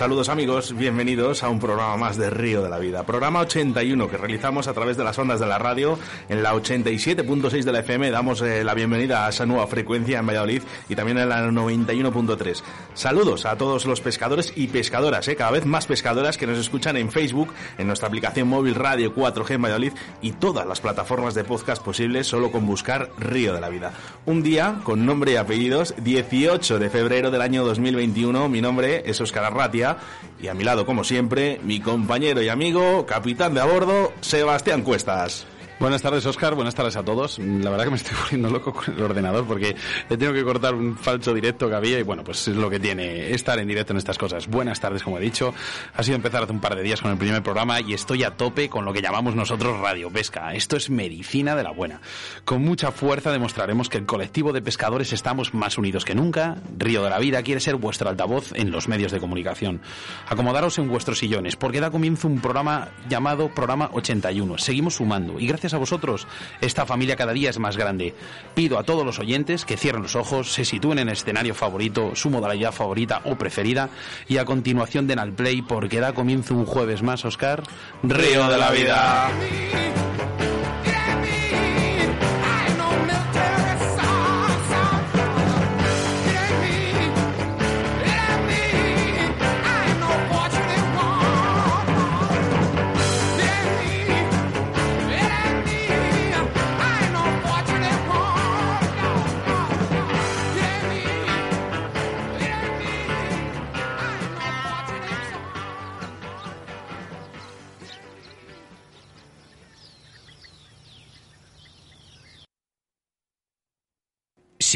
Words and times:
Saludos 0.00 0.30
amigos, 0.30 0.74
bienvenidos 0.74 1.42
a 1.42 1.50
un 1.50 1.60
programa 1.60 1.94
más 1.98 2.16
de 2.16 2.30
Río 2.30 2.62
de 2.62 2.70
la 2.70 2.78
Vida. 2.78 3.02
Programa 3.02 3.40
81 3.40 4.08
que 4.08 4.16
realizamos 4.16 4.66
a 4.66 4.72
través 4.72 4.96
de 4.96 5.04
las 5.04 5.18
ondas 5.18 5.40
de 5.40 5.46
la 5.46 5.58
radio 5.58 5.98
en 6.30 6.42
la 6.42 6.54
87.6 6.54 7.64
de 7.64 7.70
la 7.70 7.80
FM. 7.80 8.10
Damos 8.10 8.40
eh, 8.40 8.64
la 8.64 8.72
bienvenida 8.72 9.26
a 9.26 9.28
esa 9.28 9.44
nueva 9.44 9.66
frecuencia 9.66 10.18
en 10.18 10.26
Valladolid 10.26 10.62
y 10.88 10.96
también 10.96 11.18
en 11.18 11.28
la 11.28 11.46
91.3. 11.46 12.62
Saludos 12.94 13.44
a 13.44 13.58
todos 13.58 13.84
los 13.84 14.00
pescadores 14.00 14.54
y 14.56 14.68
pescadoras, 14.68 15.28
eh, 15.28 15.36
cada 15.36 15.50
vez 15.50 15.66
más 15.66 15.84
pescadoras 15.84 16.38
que 16.38 16.46
nos 16.46 16.56
escuchan 16.56 16.96
en 16.96 17.12
Facebook, 17.12 17.52
en 17.76 17.86
nuestra 17.86 18.08
aplicación 18.08 18.48
móvil 18.48 18.76
Radio 18.76 19.14
4G 19.14 19.50
en 19.50 19.62
Valladolid 19.62 19.92
y 20.22 20.32
todas 20.32 20.66
las 20.66 20.80
plataformas 20.80 21.34
de 21.34 21.44
podcast 21.44 21.84
posibles 21.84 22.26
solo 22.26 22.50
con 22.50 22.64
buscar 22.64 23.10
Río 23.18 23.52
de 23.52 23.60
la 23.60 23.68
Vida. 23.68 23.92
Un 24.24 24.42
día 24.42 24.80
con 24.82 25.04
nombre 25.04 25.32
y 25.32 25.36
apellidos, 25.36 25.94
18 25.98 26.78
de 26.78 26.88
febrero 26.88 27.30
del 27.30 27.42
año 27.42 27.66
2021. 27.66 28.48
Mi 28.48 28.62
nombre 28.62 29.02
es 29.04 29.20
Oscar 29.20 29.44
Arratia 29.44 29.89
y 30.40 30.48
a 30.48 30.54
mi 30.54 30.64
lado, 30.64 30.86
como 30.86 31.04
siempre, 31.04 31.60
mi 31.64 31.80
compañero 31.80 32.42
y 32.42 32.48
amigo, 32.48 33.06
capitán 33.06 33.54
de 33.54 33.60
a 33.60 33.64
bordo, 33.64 34.12
Sebastián 34.20 34.82
Cuestas. 34.82 35.46
Buenas 35.80 36.02
tardes, 36.02 36.26
Oscar. 36.26 36.54
Buenas 36.54 36.74
tardes 36.74 36.94
a 36.96 37.02
todos. 37.02 37.38
La 37.38 37.70
verdad 37.70 37.84
que 37.84 37.90
me 37.90 37.96
estoy 37.96 38.14
poniendo 38.22 38.50
loco 38.50 38.74
con 38.74 38.94
el 38.94 39.02
ordenador 39.02 39.46
porque 39.46 39.74
he 40.10 40.16
tengo 40.18 40.34
que 40.34 40.44
cortar 40.44 40.74
un 40.74 40.94
falso 40.94 41.32
directo 41.32 41.70
que 41.70 41.74
había 41.74 41.98
y 41.98 42.02
bueno, 42.02 42.22
pues 42.22 42.48
es 42.48 42.54
lo 42.54 42.68
que 42.68 42.78
tiene 42.78 43.30
estar 43.30 43.58
en 43.58 43.66
directo 43.66 43.94
en 43.94 43.96
estas 43.96 44.18
cosas. 44.18 44.46
Buenas 44.46 44.78
tardes, 44.78 45.02
como 45.02 45.16
he 45.16 45.22
dicho. 45.22 45.54
Ha 45.94 46.02
sido 46.02 46.16
empezar 46.16 46.42
hace 46.42 46.52
un 46.52 46.60
par 46.60 46.76
de 46.76 46.82
días 46.82 47.00
con 47.00 47.10
el 47.10 47.16
primer 47.16 47.42
programa 47.42 47.80
y 47.80 47.94
estoy 47.94 48.24
a 48.24 48.36
tope 48.36 48.68
con 48.68 48.84
lo 48.84 48.92
que 48.92 49.00
llamamos 49.00 49.34
nosotros 49.34 49.80
Radio 49.80 50.10
Pesca. 50.10 50.52
Esto 50.52 50.76
es 50.76 50.90
medicina 50.90 51.56
de 51.56 51.62
la 51.62 51.70
buena. 51.70 52.02
Con 52.44 52.62
mucha 52.62 52.92
fuerza 52.92 53.32
demostraremos 53.32 53.88
que 53.88 53.96
el 53.96 54.04
colectivo 54.04 54.52
de 54.52 54.60
pescadores 54.60 55.14
estamos 55.14 55.54
más 55.54 55.78
unidos 55.78 56.04
que 56.04 56.14
nunca. 56.14 56.58
Río 56.76 57.02
de 57.02 57.08
la 57.08 57.18
Vida 57.18 57.42
quiere 57.42 57.62
ser 57.62 57.76
vuestro 57.76 58.10
altavoz 58.10 58.52
en 58.52 58.70
los 58.70 58.86
medios 58.86 59.12
de 59.12 59.20
comunicación. 59.20 59.80
Acomodaros 60.28 60.76
en 60.78 60.90
vuestros 60.90 61.20
sillones 61.20 61.56
porque 61.56 61.80
da 61.80 61.90
comienzo 61.90 62.28
un 62.28 62.42
programa 62.42 62.88
llamado 63.08 63.48
Programa 63.48 63.88
81. 63.94 64.58
Seguimos 64.58 64.96
sumando 64.96 65.40
y 65.40 65.46
gracias 65.46 65.69
a 65.74 65.78
vosotros, 65.78 66.26
esta 66.60 66.86
familia 66.86 67.16
cada 67.16 67.32
día 67.32 67.50
es 67.50 67.58
más 67.58 67.76
grande. 67.76 68.14
Pido 68.54 68.78
a 68.78 68.84
todos 68.84 69.04
los 69.04 69.18
oyentes 69.18 69.64
que 69.64 69.76
cierren 69.76 70.02
los 70.02 70.16
ojos, 70.16 70.52
se 70.52 70.64
sitúen 70.64 70.98
en 70.98 71.08
el 71.08 71.14
escenario 71.14 71.54
favorito, 71.54 72.14
su 72.14 72.30
modalidad 72.30 72.72
favorita 72.72 73.22
o 73.24 73.36
preferida, 73.36 73.90
y 74.28 74.38
a 74.38 74.44
continuación 74.44 75.06
den 75.06 75.18
al 75.18 75.32
play 75.32 75.62
porque 75.62 76.00
da 76.00 76.12
comienzo 76.12 76.54
un 76.54 76.66
jueves 76.66 77.02
más, 77.02 77.24
Oscar. 77.24 77.62
Río 78.02 78.48
de 78.48 78.58
la 78.58 78.70
vida. 78.70 79.30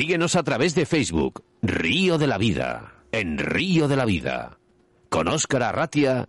Síguenos 0.04 0.36
a 0.36 0.42
través 0.42 0.74
de 0.74 0.84
Facebook, 0.84 1.42
Río 1.62 2.18
de 2.18 2.26
la 2.26 2.36
Vida, 2.36 2.92
en 3.10 3.38
Río 3.38 3.88
de 3.88 3.96
la 3.96 4.04
Vida 4.04 4.58
con 5.08 5.28
Óscar 5.28 5.62
Arratia 5.62 6.28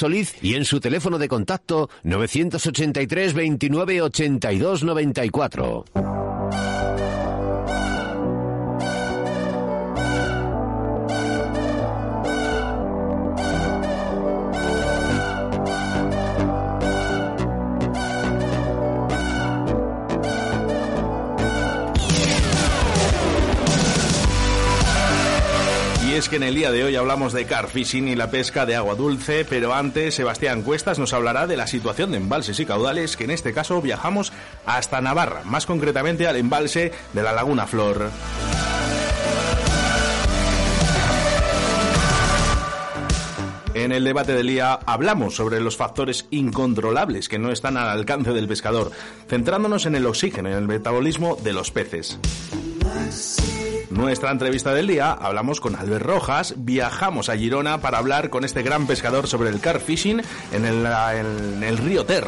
Soliz, 0.01 0.33
y 0.41 0.55
en 0.55 0.65
su 0.65 0.79
teléfono 0.79 1.19
de 1.19 1.27
contacto 1.27 1.87
983 2.03 3.35
29 3.35 4.01
82 4.01 4.83
94. 4.83 6.40
Es 26.21 26.29
que 26.29 26.35
en 26.35 26.43
el 26.43 26.53
día 26.53 26.69
de 26.69 26.83
hoy 26.83 26.95
hablamos 26.95 27.33
de 27.33 27.45
car 27.45 27.67
fishing 27.67 28.07
y 28.07 28.15
la 28.15 28.29
pesca 28.29 28.67
de 28.67 28.75
agua 28.75 28.93
dulce, 28.93 29.43
pero 29.43 29.73
antes 29.73 30.13
Sebastián 30.13 30.61
Cuestas 30.61 30.99
nos 30.99 31.13
hablará 31.13 31.47
de 31.47 31.57
la 31.57 31.65
situación 31.65 32.11
de 32.11 32.17
embalses 32.17 32.59
y 32.59 32.65
caudales, 32.67 33.17
que 33.17 33.23
en 33.23 33.31
este 33.31 33.53
caso 33.53 33.81
viajamos 33.81 34.31
hasta 34.67 35.01
Navarra, 35.01 35.41
más 35.45 35.65
concretamente 35.65 36.27
al 36.27 36.35
embalse 36.35 36.91
de 37.13 37.23
la 37.23 37.31
Laguna 37.31 37.65
Flor. 37.65 38.11
En 43.73 43.91
el 43.91 44.03
debate 44.03 44.35
del 44.35 44.45
día 44.45 44.73
hablamos 44.85 45.35
sobre 45.35 45.59
los 45.59 45.75
factores 45.75 46.27
incontrolables 46.29 47.29
que 47.29 47.39
no 47.39 47.51
están 47.51 47.77
al 47.77 47.89
alcance 47.89 48.31
del 48.31 48.47
pescador, 48.47 48.91
centrándonos 49.27 49.87
en 49.87 49.95
el 49.95 50.05
oxígeno 50.05 50.49
y 50.49 50.51
en 50.51 50.59
el 50.59 50.67
metabolismo 50.67 51.35
de 51.37 51.53
los 51.53 51.71
peces. 51.71 52.19
Nuestra 53.91 54.31
entrevista 54.31 54.73
del 54.73 54.87
día, 54.87 55.11
hablamos 55.11 55.59
con 55.59 55.75
Albert 55.75 56.05
Rojas, 56.05 56.53
viajamos 56.57 57.27
a 57.27 57.35
Girona 57.35 57.81
para 57.81 57.97
hablar 57.97 58.29
con 58.29 58.45
este 58.45 58.63
gran 58.63 58.87
pescador 58.87 59.27
sobre 59.27 59.49
el 59.49 59.59
car 59.59 59.81
fishing 59.81 60.21
en 60.53 60.65
el, 60.65 60.85
en 60.85 61.61
el 61.61 61.77
río 61.77 62.05
Ter. 62.05 62.25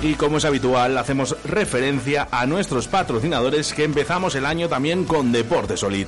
Y 0.00 0.14
como 0.14 0.38
es 0.38 0.44
habitual, 0.44 0.96
hacemos 0.96 1.36
referencia 1.44 2.28
a 2.30 2.46
nuestros 2.46 2.86
patrocinadores 2.86 3.72
que 3.72 3.82
empezamos 3.82 4.36
el 4.36 4.46
año 4.46 4.68
también 4.68 5.06
con 5.06 5.32
Deporte 5.32 5.76
Solid. 5.76 6.06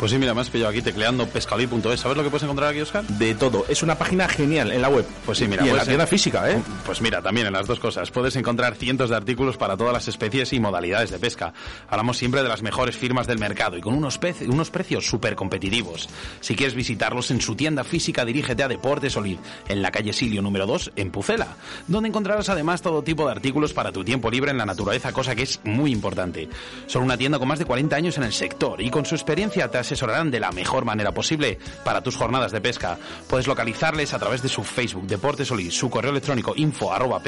Pues 0.00 0.12
sí, 0.12 0.18
mira, 0.18 0.32
me 0.32 0.40
has 0.40 0.48
pillado 0.48 0.70
aquí 0.70 0.80
tecleando 0.80 1.26
pescalí.es. 1.26 2.00
¿Sabes 2.00 2.16
lo 2.16 2.22
que 2.22 2.30
puedes 2.30 2.44
encontrar 2.44 2.70
aquí, 2.70 2.80
Oscar? 2.80 3.04
De 3.04 3.34
todo. 3.34 3.66
Es 3.68 3.82
una 3.82 3.98
página 3.98 4.26
genial 4.28 4.72
en 4.72 4.80
la 4.80 4.88
web. 4.88 5.04
Pues 5.26 5.36
sí, 5.36 5.46
mira. 5.46 5.62
Y 5.66 5.68
en 5.68 5.76
la 5.76 5.84
tienda 5.84 6.06
física, 6.06 6.50
¿eh? 6.50 6.58
Pues 6.86 7.02
mira, 7.02 7.20
también 7.20 7.48
en 7.48 7.52
las 7.52 7.66
dos 7.66 7.78
cosas. 7.78 8.10
Puedes 8.10 8.34
encontrar 8.36 8.76
cientos 8.76 9.10
de 9.10 9.16
artículos 9.16 9.58
para 9.58 9.76
todas 9.76 9.92
las 9.92 10.08
especies 10.08 10.54
y 10.54 10.58
modalidades 10.58 11.10
de 11.10 11.18
pesca. 11.18 11.52
Hablamos 11.86 12.16
siempre 12.16 12.42
de 12.42 12.48
las 12.48 12.62
mejores 12.62 12.96
firmas 12.96 13.26
del 13.26 13.38
mercado 13.38 13.76
y 13.76 13.82
con 13.82 13.92
unos, 13.92 14.18
unos 14.48 14.70
precios 14.70 15.06
súper 15.06 15.36
competitivos. 15.36 16.08
Si 16.40 16.56
quieres 16.56 16.74
visitarlos 16.74 17.30
en 17.30 17.42
su 17.42 17.54
tienda 17.54 17.84
física, 17.84 18.24
dirígete 18.24 18.62
a 18.62 18.68
Deportes 18.68 19.12
Solid, 19.12 19.36
en 19.68 19.82
la 19.82 19.90
calle 19.90 20.14
Silio 20.14 20.40
número 20.40 20.64
2, 20.64 20.92
en 20.96 21.10
Pucela, 21.10 21.56
donde 21.88 22.08
encontrarás 22.08 22.48
además 22.48 22.80
todo 22.80 23.02
tipo 23.02 23.26
de 23.26 23.32
artículos 23.32 23.74
para 23.74 23.92
tu 23.92 24.02
tiempo 24.02 24.30
libre 24.30 24.50
en 24.50 24.56
la 24.56 24.64
naturaleza, 24.64 25.12
cosa 25.12 25.34
que 25.34 25.42
es 25.42 25.60
muy 25.64 25.92
importante. 25.92 26.48
Son 26.86 27.02
una 27.02 27.18
tienda 27.18 27.38
con 27.38 27.48
más 27.48 27.58
de 27.58 27.66
40 27.66 27.94
años 27.94 28.16
en 28.16 28.24
el 28.24 28.32
sector 28.32 28.80
y 28.80 28.88
con 28.88 29.04
su 29.04 29.14
experiencia 29.14 29.70
te 29.70 29.89
asesorarán 29.90 30.30
de 30.30 30.38
la 30.38 30.52
mejor 30.52 30.84
manera 30.84 31.12
posible 31.12 31.58
para 31.84 32.00
tus 32.00 32.16
jornadas 32.16 32.52
de 32.52 32.60
pesca. 32.60 32.98
Puedes 33.28 33.46
localizarles 33.46 34.14
a 34.14 34.18
través 34.18 34.42
de 34.42 34.48
su 34.48 34.62
Facebook 34.62 35.06
Deportes 35.06 35.48
Solid, 35.48 35.70
su 35.70 35.90
correo 35.90 36.12
electrónico 36.12 36.54
info 36.56 36.92
arroba 36.92 37.20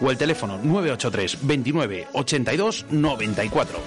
o 0.00 0.10
el 0.10 0.16
teléfono 0.16 0.58
983 0.62 1.38
29 1.42 2.08
82 2.12 2.86
94. 2.90 3.80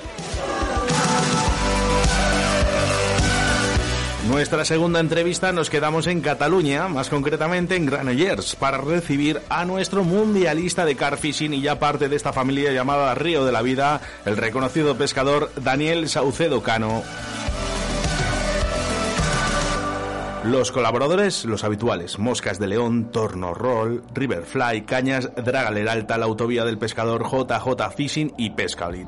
Nuestra 4.27 4.63
segunda 4.63 4.99
entrevista 4.99 5.51
nos 5.51 5.69
quedamos 5.69 6.07
en 6.07 6.21
Cataluña, 6.21 6.87
más 6.87 7.09
concretamente 7.09 7.75
en 7.75 7.85
Granollers, 7.85 8.55
para 8.55 8.77
recibir 8.77 9.41
a 9.49 9.65
nuestro 9.65 10.03
mundialista 10.03 10.85
de 10.85 10.95
carfishing 10.95 11.53
y 11.53 11.61
ya 11.61 11.79
parte 11.79 12.07
de 12.07 12.15
esta 12.15 12.31
familia 12.31 12.71
llamada 12.71 13.13
Río 13.15 13.43
de 13.45 13.51
la 13.51 13.61
Vida, 13.61 13.99
el 14.25 14.37
reconocido 14.37 14.95
pescador 14.95 15.51
Daniel 15.57 16.07
Saucedo 16.07 16.61
Cano. 16.61 17.03
Los 20.43 20.71
colaboradores, 20.71 21.45
los 21.45 21.63
habituales, 21.63 22.17
Moscas 22.17 22.57
de 22.57 22.65
León, 22.65 23.11
Torno 23.11 23.53
Roll, 23.53 24.03
Riverfly, 24.11 24.81
Cañas, 24.81 25.29
Dragaler 25.35 25.87
Alta, 25.87 26.17
la 26.17 26.25
Autovía 26.25 26.65
del 26.65 26.79
Pescador, 26.79 27.25
JJ 27.29 27.91
Fishing 27.95 28.33
y 28.37 28.49
Pescalit. 28.49 29.07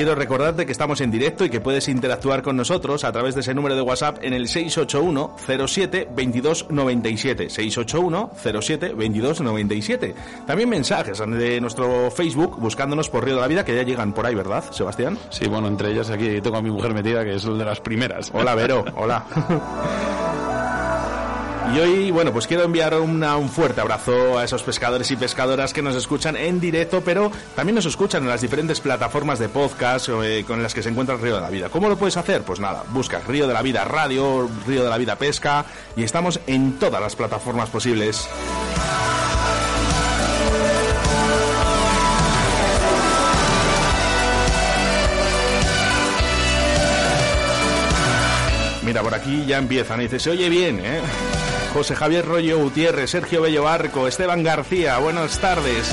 Quiero 0.00 0.14
recordarte 0.14 0.64
que 0.64 0.72
estamos 0.72 1.02
en 1.02 1.10
directo 1.10 1.44
y 1.44 1.50
que 1.50 1.60
puedes 1.60 1.86
interactuar 1.86 2.40
con 2.40 2.56
nosotros 2.56 3.04
a 3.04 3.12
través 3.12 3.34
de 3.34 3.42
ese 3.42 3.52
número 3.52 3.76
de 3.76 3.82
WhatsApp 3.82 4.16
en 4.22 4.32
el 4.32 4.48
681 4.48 5.36
07 5.66 6.08
22 6.16 6.70
97. 6.70 7.50
681 7.50 8.30
07 8.62 8.94
22 8.94 9.42
97. 9.42 10.14
También 10.46 10.70
mensajes 10.70 11.18
de 11.18 11.60
nuestro 11.60 12.10
Facebook 12.10 12.58
buscándonos 12.58 13.10
por 13.10 13.26
Río 13.26 13.34
de 13.34 13.42
la 13.42 13.46
Vida 13.46 13.62
que 13.62 13.76
ya 13.76 13.82
llegan 13.82 14.14
por 14.14 14.24
ahí, 14.24 14.34
¿verdad, 14.34 14.64
Sebastián? 14.70 15.18
Sí, 15.28 15.46
bueno, 15.48 15.68
entre 15.68 15.90
ellas 15.90 16.08
aquí 16.08 16.40
tengo 16.40 16.56
a 16.56 16.62
mi 16.62 16.70
mujer 16.70 16.94
metida 16.94 17.22
que 17.22 17.34
es 17.34 17.44
de 17.44 17.62
las 17.62 17.80
primeras. 17.80 18.30
Hola, 18.32 18.54
Vero. 18.54 18.86
Hola. 18.96 19.26
Y 21.68 21.78
hoy, 21.78 22.10
bueno, 22.10 22.32
pues 22.32 22.48
quiero 22.48 22.64
enviar 22.64 22.94
un 22.94 23.48
fuerte 23.48 23.80
abrazo 23.80 24.38
a 24.38 24.44
esos 24.44 24.62
pescadores 24.64 25.08
y 25.12 25.16
pescadoras 25.16 25.72
que 25.72 25.82
nos 25.82 25.94
escuchan 25.94 26.36
en 26.36 26.58
directo, 26.58 27.00
pero 27.04 27.30
también 27.54 27.76
nos 27.76 27.86
escuchan 27.86 28.24
en 28.24 28.28
las 28.28 28.40
diferentes 28.40 28.80
plataformas 28.80 29.38
de 29.38 29.48
podcast 29.48 30.08
eh, 30.08 30.44
con 30.46 30.62
las 30.62 30.74
que 30.74 30.82
se 30.82 30.88
encuentra 30.88 31.14
el 31.14 31.20
Río 31.20 31.36
de 31.36 31.40
la 31.40 31.50
Vida. 31.50 31.68
¿Cómo 31.68 31.88
lo 31.88 31.96
puedes 31.96 32.16
hacer? 32.16 32.42
Pues 32.42 32.58
nada, 32.58 32.82
busca 32.90 33.20
Río 33.20 33.46
de 33.46 33.54
la 33.54 33.62
Vida 33.62 33.84
Radio, 33.84 34.50
Río 34.66 34.82
de 34.82 34.90
la 34.90 34.98
Vida 34.98 35.14
Pesca 35.14 35.64
y 35.94 36.02
estamos 36.02 36.40
en 36.48 36.78
todas 36.78 37.00
las 37.00 37.14
plataformas 37.14 37.68
posibles. 37.70 38.28
Mira, 48.82 49.02
por 49.02 49.14
aquí 49.14 49.44
ya 49.46 49.58
empiezan 49.58 50.00
y 50.00 50.04
dice, 50.04 50.18
se 50.18 50.30
oye 50.30 50.48
bien, 50.48 50.80
¿eh? 50.84 51.00
José 51.72 51.94
Javier 51.94 52.24
Rollo 52.26 52.58
Gutiérrez, 52.58 53.10
Sergio 53.10 53.42
Bello 53.42 53.62
Barco, 53.62 54.08
Esteban 54.08 54.42
García, 54.42 54.98
buenas 54.98 55.38
tardes. 55.38 55.88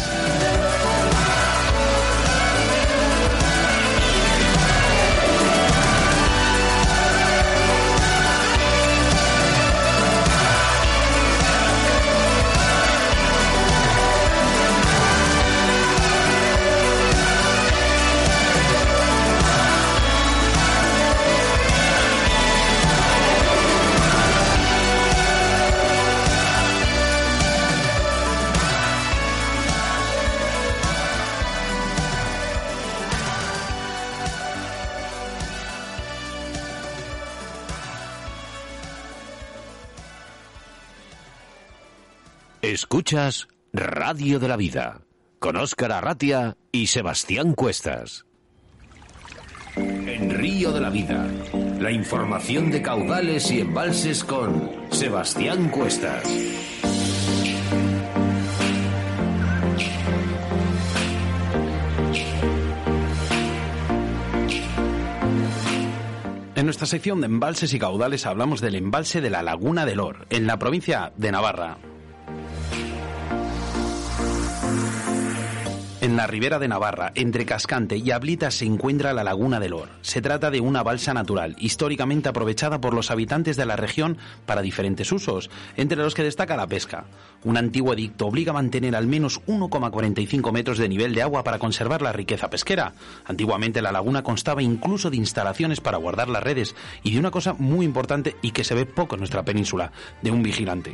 Radio 43.71 44.37
de 44.37 44.49
la 44.49 44.57
Vida 44.57 44.99
con 45.39 45.55
Óscar 45.55 45.93
Arratia 45.93 46.57
y 46.73 46.87
Sebastián 46.87 47.53
Cuestas. 47.53 48.25
En 49.77 50.29
Río 50.29 50.73
de 50.73 50.81
la 50.81 50.89
Vida, 50.89 51.25
la 51.79 51.91
información 51.91 52.69
de 52.69 52.81
caudales 52.81 53.49
y 53.49 53.61
embalses 53.61 54.25
con 54.25 54.69
Sebastián 54.91 55.69
Cuestas. 55.69 56.25
En 66.55 66.65
nuestra 66.65 66.87
sección 66.87 67.21
de 67.21 67.27
embalses 67.27 67.73
y 67.73 67.79
caudales 67.79 68.25
hablamos 68.25 68.59
del 68.59 68.75
embalse 68.75 69.21
de 69.21 69.29
la 69.29 69.43
Laguna 69.43 69.85
del 69.85 70.01
Or, 70.01 70.27
en 70.29 70.45
la 70.45 70.59
provincia 70.59 71.13
de 71.15 71.31
Navarra. 71.31 71.77
En 76.07 76.15
la 76.15 76.25
ribera 76.25 76.57
de 76.57 76.69
Navarra, 76.69 77.11
entre 77.15 77.45
Cascante 77.45 77.97
y 77.97 78.11
Ablita, 78.11 78.49
se 78.49 78.63
encuentra 78.63 79.11
la 79.11 79.25
Laguna 79.25 79.59
del 79.59 79.73
Or. 79.73 79.89
Se 79.99 80.21
trata 80.21 80.49
de 80.49 80.61
una 80.61 80.81
balsa 80.81 81.13
natural, 81.13 81.57
históricamente 81.59 82.29
aprovechada 82.29 82.79
por 82.79 82.93
los 82.93 83.11
habitantes 83.11 83.57
de 83.57 83.65
la 83.65 83.75
región 83.75 84.17
para 84.45 84.61
diferentes 84.61 85.11
usos, 85.11 85.49
entre 85.75 85.97
los 85.97 86.13
que 86.13 86.23
destaca 86.23 86.55
la 86.55 86.65
pesca. 86.65 87.07
Un 87.43 87.57
antiguo 87.57 87.91
edicto 87.91 88.25
obliga 88.25 88.51
a 88.51 88.53
mantener 88.53 88.95
al 88.95 89.05
menos 89.05 89.41
1,45 89.47 90.53
metros 90.53 90.77
de 90.77 90.87
nivel 90.87 91.13
de 91.13 91.23
agua 91.23 91.43
para 91.43 91.59
conservar 91.59 92.01
la 92.01 92.13
riqueza 92.13 92.49
pesquera. 92.49 92.93
Antiguamente 93.25 93.81
la 93.81 93.91
laguna 93.91 94.23
constaba 94.23 94.63
incluso 94.63 95.09
de 95.09 95.17
instalaciones 95.17 95.81
para 95.81 95.97
guardar 95.97 96.29
las 96.29 96.41
redes 96.41 96.73
y 97.03 97.11
de 97.11 97.19
una 97.19 97.31
cosa 97.31 97.51
muy 97.51 97.85
importante 97.85 98.37
y 98.41 98.51
que 98.51 98.63
se 98.63 98.75
ve 98.75 98.85
poco 98.85 99.15
en 99.15 99.19
nuestra 99.19 99.43
península, 99.43 99.91
de 100.21 100.31
un 100.31 100.41
vigilante. 100.41 100.93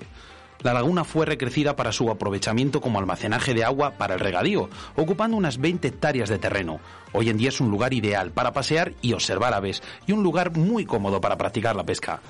La 0.63 0.73
laguna 0.73 1.03
fue 1.03 1.25
recrecida 1.25 1.75
para 1.75 1.91
su 1.91 2.09
aprovechamiento 2.09 2.79
como 2.79 2.97
almacenaje 2.97 3.53
de 3.53 3.65
agua 3.65 3.91
para 3.97 4.13
el 4.13 4.21
regadío, 4.21 4.69
ocupando 4.95 5.35
unas 5.35 5.57
20 5.57 5.89
hectáreas 5.89 6.29
de 6.29 6.39
terreno. 6.39 6.79
Hoy 7.11 7.29
en 7.29 7.37
día 7.37 7.49
es 7.49 7.59
un 7.59 7.69
lugar 7.69 7.93
ideal 7.93 8.31
para 8.31 8.53
pasear 8.53 8.93
y 9.01 9.11
observar 9.11 9.53
aves, 9.53 9.83
y 10.07 10.13
un 10.13 10.23
lugar 10.23 10.55
muy 10.55 10.85
cómodo 10.85 11.19
para 11.19 11.37
practicar 11.37 11.75
la 11.75 11.83
pesca. 11.83 12.21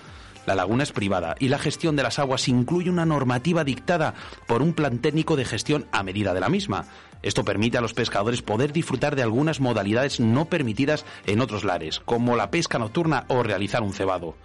La 0.48 0.56
laguna 0.56 0.82
es 0.82 0.92
privada 0.92 1.36
y 1.40 1.48
la 1.48 1.60
gestión 1.60 1.96
de 1.96 2.04
las 2.04 2.18
aguas 2.18 2.48
incluye 2.48 2.90
una 2.90 3.06
normativa 3.06 3.64
dictada 3.64 4.16
por 4.48 4.64
un 4.64 4.74
plan 4.74 4.98
técnico 4.98 5.36
de 5.36 5.46
gestión 5.46 5.86
a 5.92 6.02
medida 6.02 6.34
de 6.34 6.42
la 6.42 6.50
misma. 6.50 6.86
Esto 7.22 7.46
permite 7.46 7.78
a 7.78 7.82
los 7.82 7.94
pescadores 7.94 8.42
poder 8.42 8.74
disfrutar 8.74 9.16
de 9.16 9.22
algunas 9.22 9.62
modalidades 9.62 10.20
no 10.20 10.46
permitidas 10.46 11.06
en 11.28 11.40
otros 11.40 11.64
lares, 11.64 12.02
como 12.04 12.36
la 12.36 12.50
pesca 12.50 12.80
nocturna 12.80 13.26
o 13.30 13.44
realizar 13.44 13.84
un 13.84 13.94
cebado. 13.94 14.36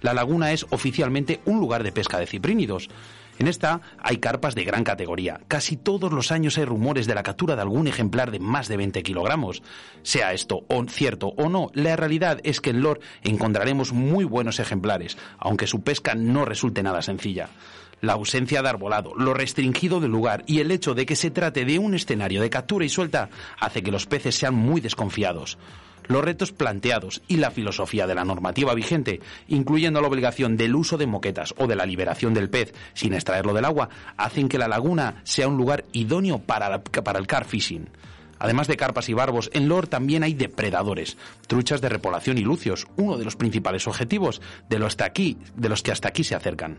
La 0.00 0.14
laguna 0.14 0.52
es 0.52 0.66
oficialmente 0.70 1.40
un 1.44 1.60
lugar 1.60 1.82
de 1.82 1.92
pesca 1.92 2.18
de 2.18 2.26
ciprínidos. 2.26 2.88
En 3.38 3.48
esta 3.48 3.80
hay 3.98 4.18
carpas 4.18 4.54
de 4.54 4.64
gran 4.64 4.84
categoría. 4.84 5.40
Casi 5.48 5.76
todos 5.76 6.12
los 6.12 6.32
años 6.32 6.56
hay 6.56 6.64
rumores 6.64 7.06
de 7.06 7.14
la 7.14 7.22
captura 7.22 7.54
de 7.54 7.62
algún 7.62 7.86
ejemplar 7.86 8.30
de 8.30 8.38
más 8.38 8.68
de 8.68 8.76
20 8.76 9.02
kilogramos. 9.02 9.62
Sea 10.02 10.32
esto 10.32 10.64
cierto 10.88 11.34
o 11.36 11.48
no, 11.48 11.70
la 11.74 11.96
realidad 11.96 12.40
es 12.44 12.60
que 12.60 12.70
en 12.70 12.80
Lor 12.80 13.00
encontraremos 13.22 13.92
muy 13.92 14.24
buenos 14.24 14.60
ejemplares, 14.60 15.18
aunque 15.38 15.66
su 15.66 15.82
pesca 15.82 16.14
no 16.14 16.44
resulte 16.44 16.82
nada 16.82 17.02
sencilla. 17.02 17.48
La 18.00 18.12
ausencia 18.12 18.62
de 18.62 18.68
arbolado, 18.68 19.14
lo 19.16 19.34
restringido 19.34 20.00
del 20.00 20.12
lugar 20.12 20.44
y 20.46 20.60
el 20.60 20.70
hecho 20.70 20.94
de 20.94 21.06
que 21.06 21.16
se 21.16 21.30
trate 21.30 21.64
de 21.64 21.78
un 21.78 21.94
escenario 21.94 22.42
de 22.42 22.50
captura 22.50 22.84
y 22.84 22.88
suelta 22.88 23.30
hace 23.58 23.82
que 23.82 23.90
los 23.90 24.06
peces 24.06 24.34
sean 24.34 24.54
muy 24.54 24.80
desconfiados 24.80 25.58
los 26.08 26.24
retos 26.24 26.52
planteados 26.52 27.22
y 27.28 27.36
la 27.36 27.50
filosofía 27.50 28.06
de 28.06 28.14
la 28.14 28.24
normativa 28.24 28.74
vigente, 28.74 29.20
incluyendo 29.48 30.00
la 30.00 30.08
obligación 30.08 30.56
del 30.56 30.74
uso 30.74 30.96
de 30.98 31.06
moquetas 31.06 31.54
o 31.58 31.66
de 31.66 31.76
la 31.76 31.86
liberación 31.86 32.34
del 32.34 32.50
pez 32.50 32.74
sin 32.94 33.14
extraerlo 33.14 33.54
del 33.54 33.64
agua, 33.64 33.88
hacen 34.16 34.48
que 34.48 34.58
la 34.58 34.68
laguna 34.68 35.20
sea 35.24 35.48
un 35.48 35.56
lugar 35.56 35.84
idóneo 35.92 36.38
para, 36.38 36.82
para 36.82 37.18
el 37.18 37.26
car 37.26 37.44
fishing. 37.44 37.88
Además 38.38 38.66
de 38.68 38.76
carpas 38.76 39.08
y 39.08 39.14
barbos, 39.14 39.50
en 39.54 39.68
Lor 39.68 39.86
también 39.86 40.22
hay 40.22 40.34
depredadores, 40.34 41.16
truchas 41.46 41.80
de 41.80 41.88
repoblación 41.88 42.38
y 42.38 42.42
lucios, 42.42 42.86
uno 42.96 43.16
de 43.16 43.24
los 43.24 43.36
principales 43.36 43.86
objetivos 43.86 44.42
de 44.68 44.78
los, 44.78 44.96
de 44.96 45.68
los 45.68 45.82
que 45.82 45.92
hasta 45.92 46.08
aquí 46.08 46.22
se 46.22 46.34
acercan. 46.34 46.78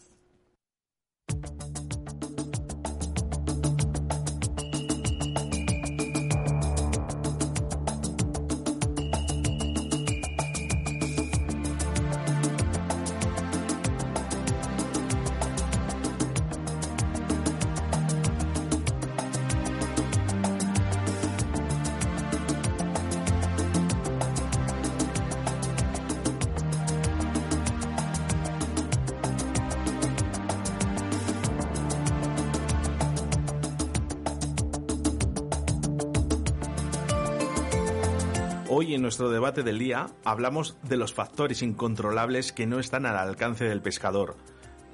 Nuestro 39.11 39.29
debate 39.29 39.63
del 39.63 39.77
día 39.77 40.07
hablamos 40.23 40.77
de 40.83 40.95
los 40.95 41.13
factores 41.13 41.61
incontrolables 41.61 42.53
que 42.53 42.65
no 42.65 42.79
están 42.79 43.05
al 43.05 43.17
alcance 43.17 43.65
del 43.65 43.81
pescador. 43.81 44.37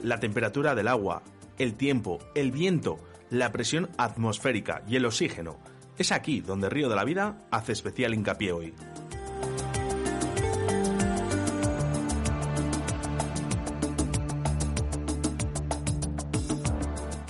La 0.02 0.20
temperatura 0.20 0.74
del 0.74 0.88
agua, 0.88 1.22
el 1.60 1.76
tiempo, 1.76 2.18
el 2.34 2.52
viento, 2.52 2.98
la 3.30 3.52
presión 3.52 3.92
atmosférica 4.00 4.82
y 4.88 4.96
el 4.96 5.06
oxígeno. 5.06 5.60
Es 6.00 6.12
aquí 6.12 6.42
donde 6.42 6.68
Río 6.68 6.90
de 6.90 6.96
la 6.96 7.04
Vida 7.04 7.46
hace 7.52 7.74
especial 7.74 8.16
hincapié 8.16 8.54
hoy. 8.54 8.74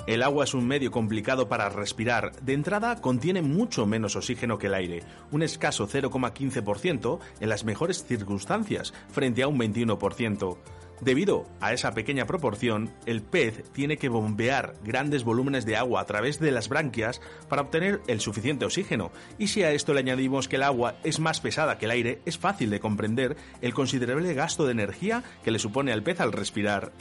El 0.07 0.23
agua 0.23 0.45
es 0.45 0.53
un 0.53 0.65
medio 0.65 0.89
complicado 0.89 1.49
para 1.49 1.67
respirar. 1.67 2.31
De 2.41 2.53
entrada, 2.53 3.01
contiene 3.01 3.41
mucho 3.41 3.85
menos 3.85 4.15
oxígeno 4.15 4.57
que 4.57 4.67
el 4.67 4.73
aire, 4.73 5.03
un 5.31 5.43
escaso 5.43 5.85
0,15% 5.85 7.19
en 7.41 7.49
las 7.49 7.65
mejores 7.65 8.05
circunstancias, 8.05 8.93
frente 9.11 9.43
a 9.43 9.49
un 9.49 9.59
21%. 9.59 10.57
Debido 11.01 11.45
a 11.59 11.73
esa 11.73 11.91
pequeña 11.91 12.25
proporción, 12.25 12.89
el 13.05 13.21
pez 13.21 13.69
tiene 13.73 13.97
que 13.97 14.07
bombear 14.07 14.75
grandes 14.81 15.25
volúmenes 15.25 15.65
de 15.65 15.75
agua 15.75 15.99
a 15.99 16.05
través 16.05 16.39
de 16.39 16.51
las 16.51 16.69
branquias 16.69 17.19
para 17.49 17.63
obtener 17.63 18.01
el 18.07 18.21
suficiente 18.21 18.63
oxígeno, 18.63 19.11
y 19.37 19.49
si 19.49 19.61
a 19.63 19.73
esto 19.73 19.93
le 19.93 19.99
añadimos 19.99 20.47
que 20.47 20.55
el 20.55 20.63
agua 20.63 20.95
es 21.03 21.19
más 21.19 21.41
pesada 21.41 21.77
que 21.77 21.85
el 21.85 21.91
aire, 21.91 22.21
es 22.25 22.37
fácil 22.37 22.69
de 22.69 22.79
comprender 22.79 23.35
el 23.61 23.73
considerable 23.73 24.33
gasto 24.33 24.65
de 24.65 24.71
energía 24.71 25.23
que 25.43 25.51
le 25.51 25.59
supone 25.59 25.91
al 25.91 26.01
pez 26.01 26.21
al 26.21 26.31
respirar. 26.31 26.93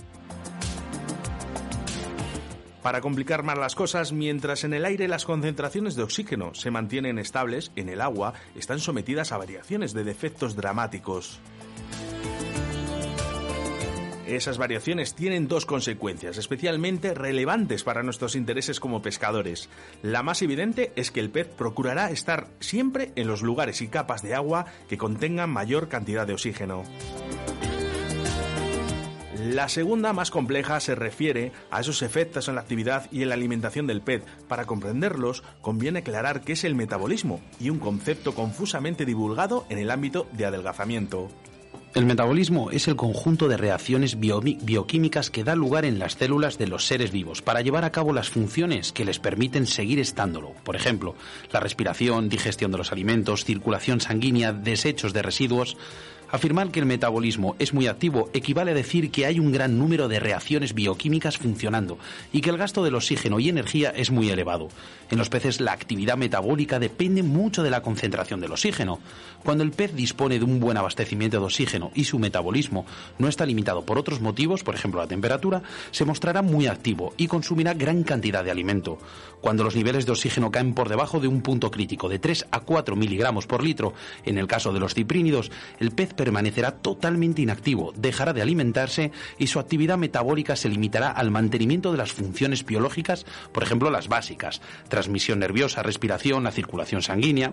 Para 2.86 3.00
complicar 3.00 3.42
más 3.42 3.58
las 3.58 3.74
cosas, 3.74 4.12
mientras 4.12 4.62
en 4.62 4.72
el 4.72 4.84
aire 4.84 5.08
las 5.08 5.24
concentraciones 5.24 5.96
de 5.96 6.04
oxígeno 6.04 6.54
se 6.54 6.70
mantienen 6.70 7.18
estables, 7.18 7.72
en 7.74 7.88
el 7.88 8.00
agua 8.00 8.34
están 8.54 8.78
sometidas 8.78 9.32
a 9.32 9.38
variaciones 9.38 9.92
de 9.92 10.04
defectos 10.04 10.54
dramáticos. 10.54 11.40
Esas 14.24 14.56
variaciones 14.56 15.16
tienen 15.16 15.48
dos 15.48 15.66
consecuencias 15.66 16.38
especialmente 16.38 17.12
relevantes 17.12 17.82
para 17.82 18.04
nuestros 18.04 18.36
intereses 18.36 18.78
como 18.78 19.02
pescadores. 19.02 19.68
La 20.02 20.22
más 20.22 20.40
evidente 20.42 20.92
es 20.94 21.10
que 21.10 21.18
el 21.18 21.30
pez 21.30 21.48
procurará 21.48 22.12
estar 22.12 22.46
siempre 22.60 23.10
en 23.16 23.26
los 23.26 23.42
lugares 23.42 23.82
y 23.82 23.88
capas 23.88 24.22
de 24.22 24.36
agua 24.36 24.66
que 24.88 24.96
contengan 24.96 25.50
mayor 25.50 25.88
cantidad 25.88 26.24
de 26.24 26.34
oxígeno. 26.34 26.84
La 29.52 29.68
segunda, 29.68 30.12
más 30.12 30.32
compleja, 30.32 30.80
se 30.80 30.96
refiere 30.96 31.52
a 31.70 31.80
esos 31.80 32.02
efectos 32.02 32.48
en 32.48 32.56
la 32.56 32.62
actividad 32.62 33.06
y 33.12 33.22
en 33.22 33.28
la 33.28 33.36
alimentación 33.36 33.86
del 33.86 34.00
pez. 34.00 34.24
Para 34.48 34.64
comprenderlos, 34.64 35.44
conviene 35.60 36.00
aclarar 36.00 36.40
qué 36.40 36.54
es 36.54 36.64
el 36.64 36.74
metabolismo 36.74 37.40
y 37.60 37.70
un 37.70 37.78
concepto 37.78 38.34
confusamente 38.34 39.04
divulgado 39.04 39.64
en 39.68 39.78
el 39.78 39.92
ámbito 39.92 40.26
de 40.32 40.46
adelgazamiento. 40.46 41.28
El 41.94 42.06
metabolismo 42.06 42.72
es 42.72 42.88
el 42.88 42.96
conjunto 42.96 43.48
de 43.48 43.56
reacciones 43.56 44.18
bioquímicas 44.18 45.30
que 45.30 45.44
da 45.44 45.54
lugar 45.54 45.84
en 45.84 45.98
las 46.00 46.14
células 46.14 46.58
de 46.58 46.66
los 46.66 46.84
seres 46.84 47.12
vivos 47.12 47.40
para 47.40 47.62
llevar 47.62 47.84
a 47.84 47.92
cabo 47.92 48.12
las 48.12 48.28
funciones 48.28 48.92
que 48.92 49.04
les 49.04 49.20
permiten 49.20 49.66
seguir 49.66 50.00
estándolo. 50.00 50.54
Por 50.64 50.74
ejemplo, 50.74 51.14
la 51.52 51.60
respiración, 51.60 52.28
digestión 52.28 52.72
de 52.72 52.78
los 52.78 52.90
alimentos, 52.90 53.44
circulación 53.44 54.00
sanguínea, 54.00 54.52
desechos 54.52 55.12
de 55.12 55.22
residuos. 55.22 55.76
Afirmar 56.30 56.70
que 56.70 56.80
el 56.80 56.86
metabolismo 56.86 57.54
es 57.60 57.72
muy 57.72 57.86
activo 57.86 58.30
equivale 58.32 58.72
a 58.72 58.74
decir 58.74 59.12
que 59.12 59.26
hay 59.26 59.38
un 59.38 59.52
gran 59.52 59.78
número 59.78 60.08
de 60.08 60.18
reacciones 60.18 60.74
bioquímicas 60.74 61.38
funcionando 61.38 61.98
y 62.32 62.40
que 62.40 62.50
el 62.50 62.56
gasto 62.56 62.82
del 62.82 62.96
oxígeno 62.96 63.38
y 63.38 63.48
energía 63.48 63.90
es 63.90 64.10
muy 64.10 64.28
elevado. 64.28 64.68
En 65.08 65.18
los 65.18 65.28
peces 65.28 65.60
la 65.60 65.72
actividad 65.72 66.16
metabólica 66.16 66.80
depende 66.80 67.22
mucho 67.22 67.62
de 67.62 67.70
la 67.70 67.80
concentración 67.80 68.40
del 68.40 68.50
oxígeno. 68.50 68.98
Cuando 69.44 69.62
el 69.62 69.70
pez 69.70 69.94
dispone 69.94 70.40
de 70.40 70.44
un 70.44 70.58
buen 70.58 70.76
abastecimiento 70.76 71.38
de 71.38 71.44
oxígeno 71.44 71.92
y 71.94 72.04
su 72.04 72.18
metabolismo 72.18 72.86
no 73.18 73.28
está 73.28 73.46
limitado 73.46 73.84
por 73.84 73.96
otros 73.96 74.20
motivos, 74.20 74.64
por 74.64 74.74
ejemplo 74.74 75.00
la 75.00 75.06
temperatura, 75.06 75.62
se 75.92 76.04
mostrará 76.04 76.42
muy 76.42 76.66
activo 76.66 77.14
y 77.16 77.28
consumirá 77.28 77.74
gran 77.74 78.02
cantidad 78.02 78.42
de 78.42 78.50
alimento. 78.50 78.98
Cuando 79.40 79.62
los 79.62 79.76
niveles 79.76 80.06
de 80.06 80.12
oxígeno 80.12 80.50
caen 80.50 80.74
por 80.74 80.88
debajo 80.88 81.20
de 81.20 81.28
un 81.28 81.40
punto 81.40 81.70
crítico 81.70 82.08
de 82.08 82.18
3 82.18 82.46
a 82.50 82.60
4 82.60 82.96
miligramos 82.96 83.46
por 83.46 83.62
litro, 83.62 83.94
en 84.24 84.38
el 84.38 84.48
caso 84.48 84.72
de 84.72 84.80
los 84.80 84.94
ciprínidos, 84.94 85.52
el 85.78 85.92
pez 85.92 86.14
permanecerá 86.26 86.72
totalmente 86.72 87.40
inactivo, 87.40 87.92
dejará 87.96 88.32
de 88.32 88.42
alimentarse 88.42 89.12
y 89.38 89.46
su 89.46 89.60
actividad 89.60 89.96
metabólica 89.96 90.56
se 90.56 90.68
limitará 90.68 91.08
al 91.12 91.30
mantenimiento 91.30 91.92
de 91.92 91.98
las 91.98 92.10
funciones 92.10 92.66
biológicas, 92.66 93.24
por 93.52 93.62
ejemplo 93.62 93.90
las 93.90 94.08
básicas, 94.08 94.60
transmisión 94.88 95.38
nerviosa, 95.38 95.84
respiración, 95.84 96.42
la 96.42 96.50
circulación 96.50 97.00
sanguínea. 97.00 97.52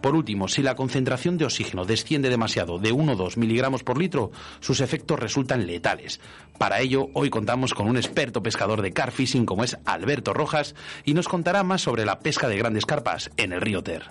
Por 0.00 0.14
último, 0.14 0.46
si 0.46 0.62
la 0.62 0.76
concentración 0.76 1.36
de 1.36 1.46
oxígeno 1.46 1.84
desciende 1.84 2.30
demasiado 2.30 2.78
de 2.78 2.92
1 2.92 3.12
o 3.12 3.16
2 3.16 3.38
miligramos 3.38 3.82
por 3.82 3.98
litro, 3.98 4.30
sus 4.60 4.80
efectos 4.80 5.18
resultan 5.18 5.66
letales. 5.66 6.20
Para 6.58 6.80
ello, 6.80 7.08
hoy 7.14 7.28
contamos 7.28 7.74
con 7.74 7.88
un 7.88 7.96
experto 7.96 8.40
pescador 8.40 8.82
de 8.82 8.92
car 8.92 9.12
como 9.46 9.64
es 9.64 9.76
Alberto 9.84 10.32
Rojas 10.32 10.76
y 11.04 11.14
nos 11.14 11.26
contará 11.26 11.64
más 11.64 11.82
sobre 11.82 12.04
la 12.04 12.20
pesca 12.20 12.46
de 12.46 12.56
grandes 12.56 12.86
carpas 12.86 13.32
en 13.36 13.52
el 13.52 13.60
río 13.60 13.82
Ter. 13.82 14.04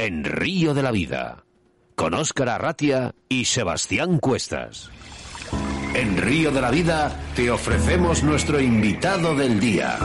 En 0.00 0.24
Río 0.24 0.72
de 0.72 0.82
la 0.82 0.92
Vida, 0.92 1.44
con 1.94 2.14
Óscar 2.14 2.48
Arratia 2.48 3.14
y 3.28 3.44
Sebastián 3.44 4.18
Cuestas. 4.18 4.90
En 5.92 6.16
Río 6.16 6.50
de 6.52 6.62
la 6.62 6.70
Vida 6.70 7.14
te 7.36 7.50
ofrecemos 7.50 8.22
nuestro 8.22 8.58
invitado 8.62 9.34
del 9.34 9.60
día. 9.60 9.98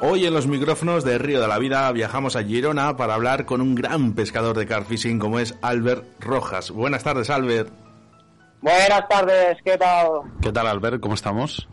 Hoy 0.00 0.24
en 0.24 0.32
los 0.32 0.46
micrófonos 0.46 1.02
de 1.02 1.18
Río 1.18 1.40
de 1.40 1.48
la 1.48 1.58
Vida 1.58 1.90
viajamos 1.90 2.36
a 2.36 2.44
Girona 2.44 2.96
para 2.96 3.14
hablar 3.14 3.44
con 3.44 3.60
un 3.60 3.74
gran 3.74 4.12
pescador 4.12 4.56
de 4.56 4.66
carfishing 4.66 5.18
como 5.18 5.40
es 5.40 5.56
Albert 5.62 6.04
Rojas. 6.20 6.70
Buenas 6.70 7.02
tardes, 7.02 7.28
Albert. 7.28 7.72
Buenas 8.60 9.08
tardes, 9.08 9.58
¿qué 9.64 9.76
tal? 9.76 10.08
¿Qué 10.40 10.52
tal, 10.52 10.68
Albert? 10.68 11.00
¿Cómo 11.00 11.14
estamos? 11.14 11.68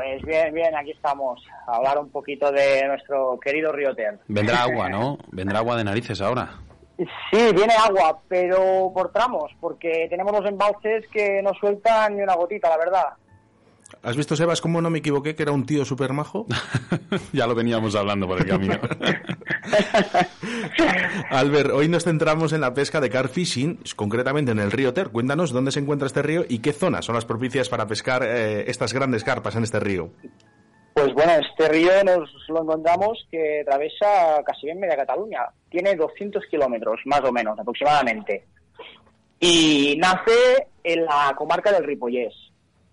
Pues 0.00 0.22
bien, 0.22 0.54
bien, 0.54 0.74
aquí 0.74 0.92
estamos 0.92 1.42
a 1.66 1.76
hablar 1.76 1.98
un 1.98 2.08
poquito 2.08 2.50
de 2.50 2.86
nuestro 2.86 3.38
querido 3.38 3.70
Río 3.70 3.94
Ter. 3.94 4.18
Vendrá 4.28 4.62
agua, 4.62 4.88
¿no? 4.88 5.18
Vendrá 5.30 5.58
agua 5.58 5.76
de 5.76 5.84
narices 5.84 6.22
ahora. 6.22 6.48
Sí, 6.96 7.52
viene 7.54 7.74
agua, 7.74 8.18
pero 8.26 8.90
por 8.94 9.12
tramos, 9.12 9.52
porque 9.60 10.06
tenemos 10.08 10.32
los 10.32 10.48
embalses 10.48 11.06
que 11.08 11.42
no 11.42 11.52
sueltan 11.52 12.16
ni 12.16 12.22
una 12.22 12.34
gotita, 12.34 12.70
la 12.70 12.78
verdad. 12.78 13.08
¿Has 14.02 14.16
visto, 14.16 14.34
Sebas, 14.34 14.62
cómo 14.62 14.80
no 14.80 14.88
me 14.88 15.00
equivoqué, 15.00 15.34
que 15.34 15.42
era 15.42 15.52
un 15.52 15.66
tío 15.66 15.84
súper 15.84 16.14
majo? 16.14 16.46
ya 17.34 17.46
lo 17.46 17.54
veníamos 17.54 17.94
hablando 17.94 18.26
por 18.26 18.38
el 18.38 18.46
camino. 18.46 18.80
Albert, 21.30 21.72
hoy 21.72 21.88
nos 21.88 22.04
centramos 22.04 22.54
en 22.54 22.62
la 22.62 22.72
pesca 22.72 23.02
de 23.02 23.10
car 23.10 23.28
fishing, 23.28 23.78
concretamente 23.96 24.52
en 24.52 24.58
el 24.58 24.72
río 24.72 24.94
Ter. 24.94 25.10
Cuéntanos 25.10 25.52
dónde 25.52 25.70
se 25.70 25.80
encuentra 25.80 26.06
este 26.06 26.22
río 26.22 26.46
y 26.48 26.60
qué 26.60 26.72
zonas 26.72 27.04
son 27.04 27.14
las 27.14 27.26
propicias 27.26 27.68
para 27.68 27.86
pescar 27.86 28.22
eh, 28.24 28.70
estas 28.70 28.94
grandes 28.94 29.22
carpas 29.22 29.54
en 29.56 29.64
este 29.64 29.80
río. 29.80 30.08
Pues 30.94 31.12
bueno, 31.12 31.32
este 31.32 31.68
río 31.68 32.02
nos 32.02 32.30
lo 32.48 32.62
encontramos 32.62 33.28
que 33.30 33.60
atraviesa 33.60 34.42
casi 34.46 34.64
bien 34.64 34.80
media 34.80 34.96
Cataluña. 34.96 35.40
Tiene 35.68 35.94
200 35.94 36.42
kilómetros, 36.50 37.00
más 37.04 37.20
o 37.22 37.32
menos, 37.32 37.58
aproximadamente. 37.58 38.46
Y 39.38 39.98
nace 39.98 40.68
en 40.84 41.04
la 41.04 41.34
comarca 41.36 41.70
del 41.70 41.84
Ripollés 41.84 42.49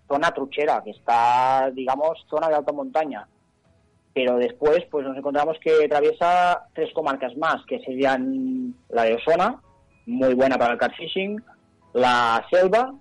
zona 0.08 0.32
truchera, 0.32 0.82
que 0.82 0.90
está, 0.90 1.70
digamos, 1.72 2.24
zona 2.28 2.48
de 2.48 2.56
alta 2.56 2.72
montaña. 2.72 3.28
pero 4.14 4.36
después 4.36 4.84
pues 4.90 5.06
nos 5.06 5.16
encontramos 5.16 5.58
que 5.60 5.84
atraviesa 5.84 6.64
tres 6.74 6.92
comarcas 6.92 7.36
más, 7.36 7.64
que 7.66 7.78
serían 7.80 8.74
la 8.88 9.04
de 9.04 9.14
Osona, 9.14 9.60
muy 10.06 10.34
buena 10.34 10.58
para 10.58 10.72
el 10.72 10.78
carfishing, 10.78 11.40
la 11.92 12.44
Selva 12.50 12.94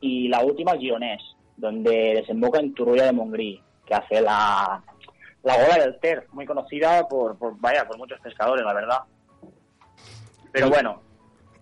y 0.00 0.26
la 0.28 0.42
última 0.42 0.72
el 0.72 0.80
Gironés, 0.80 1.22
donde 1.56 2.14
desemboca 2.16 2.58
en 2.58 2.74
Turrulla 2.74 3.04
de 3.04 3.12
Montgrí, 3.12 3.62
que 3.86 3.94
hace 3.94 4.20
la, 4.20 4.82
la 5.44 5.56
bola 5.56 5.78
del 5.78 6.00
Ter, 6.00 6.26
muy 6.32 6.44
conocida 6.44 7.06
por, 7.06 7.38
por, 7.38 7.56
vaya, 7.60 7.86
por 7.86 7.96
muchos 7.96 8.18
pescadores, 8.20 8.64
la 8.64 8.74
verdad. 8.74 8.98
Pero 10.50 10.70
bueno. 10.70 11.03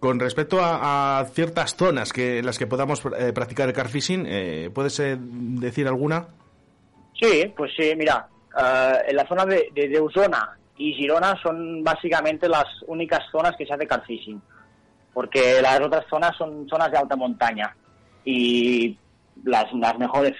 Con 0.02 0.18
respecto 0.18 0.58
a, 0.60 1.24
ciertas 1.32 1.76
zonas 1.76 2.12
que 2.12 2.40
en 2.40 2.46
las 2.46 2.58
que 2.58 2.66
podamos 2.66 3.00
eh, 3.16 3.32
practicar 3.32 3.68
el 3.68 3.72
carfishing, 3.72 4.26
eh, 4.26 4.68
¿puedes 4.74 4.98
eh, 4.98 5.16
decir 5.16 5.86
alguna? 5.86 6.26
Sí, 7.14 7.44
pues 7.56 7.70
sí, 7.76 7.92
mira, 7.96 8.26
eh, 8.60 8.94
en 9.06 9.14
la 9.14 9.24
zona 9.28 9.46
de, 9.46 9.68
de, 9.72 10.00
Usona 10.00 10.58
y 10.76 10.92
Girona 10.94 11.40
son 11.40 11.84
básicamente 11.84 12.48
las 12.48 12.64
únicas 12.88 13.20
zonas 13.30 13.54
que 13.56 13.64
se 13.64 13.74
hace 13.74 13.86
carfishing, 13.86 14.42
porque 15.14 15.62
las 15.62 15.78
otras 15.78 16.04
zonas 16.10 16.36
son 16.36 16.68
zonas 16.68 16.90
de 16.90 16.98
alta 16.98 17.14
montaña 17.14 17.72
y 18.24 18.98
las, 19.44 19.72
las 19.72 19.96
mejores 20.00 20.32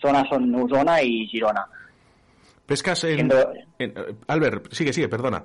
zonas 0.00 0.26
son 0.30 0.54
Usona 0.54 1.02
y 1.02 1.26
Girona. 1.26 1.66
¿Pescas 2.64 3.04
en, 3.04 3.30
Albert, 4.28 4.72
sigue, 4.72 4.94
sigue, 4.94 5.10
perdona. 5.10 5.44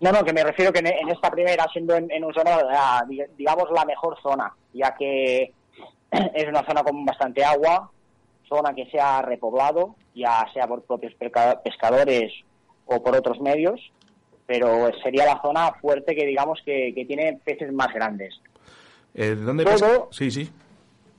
No, 0.00 0.12
no, 0.12 0.24
que 0.24 0.32
me 0.32 0.42
refiero 0.42 0.72
que 0.72 0.78
en, 0.78 1.08
esta 1.08 1.30
primera, 1.30 1.66
siendo 1.72 1.94
en, 1.94 2.10
en 2.10 2.24
Usona, 2.24 3.04
digamos 3.36 3.70
la 3.70 3.84
mejor 3.84 4.16
zona, 4.22 4.52
ya 4.72 4.94
que 4.94 5.52
es 6.10 6.48
una 6.48 6.64
zona 6.64 6.82
con 6.82 7.04
bastante 7.04 7.44
agua, 7.44 7.90
zona 8.48 8.74
que 8.74 8.86
se 8.86 8.98
ha 8.98 9.22
repoblado, 9.22 9.94
ya 10.14 10.46
sea 10.52 10.66
por 10.66 10.82
propios 10.82 11.14
pescadores 11.14 12.32
o 12.86 13.02
por 13.02 13.16
otros 13.16 13.40
medios, 13.40 13.80
pero 14.46 14.90
sería 15.02 15.26
la 15.26 15.40
zona 15.40 15.72
fuerte 15.80 16.16
que 16.16 16.26
digamos 16.26 16.60
que, 16.64 16.92
tiene 17.06 17.38
peces 17.44 17.72
más 17.72 17.92
grandes. 17.94 18.40
Eh, 19.14 19.36
¿Dónde 19.36 19.64
todo, 19.64 20.08
Sí, 20.10 20.30
sí. 20.30 20.50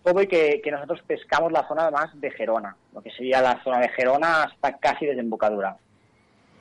Todo 0.04 0.22
y 0.22 0.28
que, 0.28 0.62
nosotros 0.72 1.02
pescamos 1.08 1.52
la 1.52 1.68
zona 1.68 1.90
más 1.92 2.20
de 2.20 2.32
Gerona, 2.32 2.76
lo 2.94 3.02
que 3.02 3.12
sería 3.12 3.42
la 3.42 3.64
zona 3.64 3.80
de 3.80 3.90
Gerona 3.90 4.44
hasta 4.44 4.78
casi 4.78 5.06
desembocadura. 5.06 5.78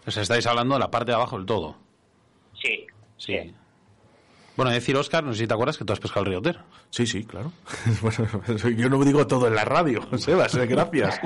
O 0.07 0.11
sea, 0.11 0.23
estáis 0.23 0.47
hablando 0.47 0.75
de 0.75 0.81
la 0.81 0.91
parte 0.91 1.11
de 1.11 1.17
abajo 1.17 1.37
del 1.37 1.47
todo. 1.47 1.77
Sí. 2.61 2.87
Sí. 3.17 3.55
Bueno, 4.57 4.73
decir, 4.73 4.97
Oscar, 4.97 5.25
no 5.25 5.33
sé 5.33 5.41
si 5.41 5.47
te 5.47 5.55
acuerdas 5.55 5.79
que 5.79 5.85
tú 5.85 5.93
has 5.93 6.01
pescado 6.01 6.25
el 6.27 6.33
río 6.33 6.43
Ter. 6.43 6.59
Sí, 6.91 7.07
sí, 7.07 7.25
claro. 7.25 7.53
yo 8.77 8.89
no 8.89 9.03
digo 9.05 9.27
todo 9.27 9.47
en 9.49 9.55
la 9.55 9.65
radio, 9.65 10.03
Sebas, 10.19 10.55
gracias. 10.57 11.21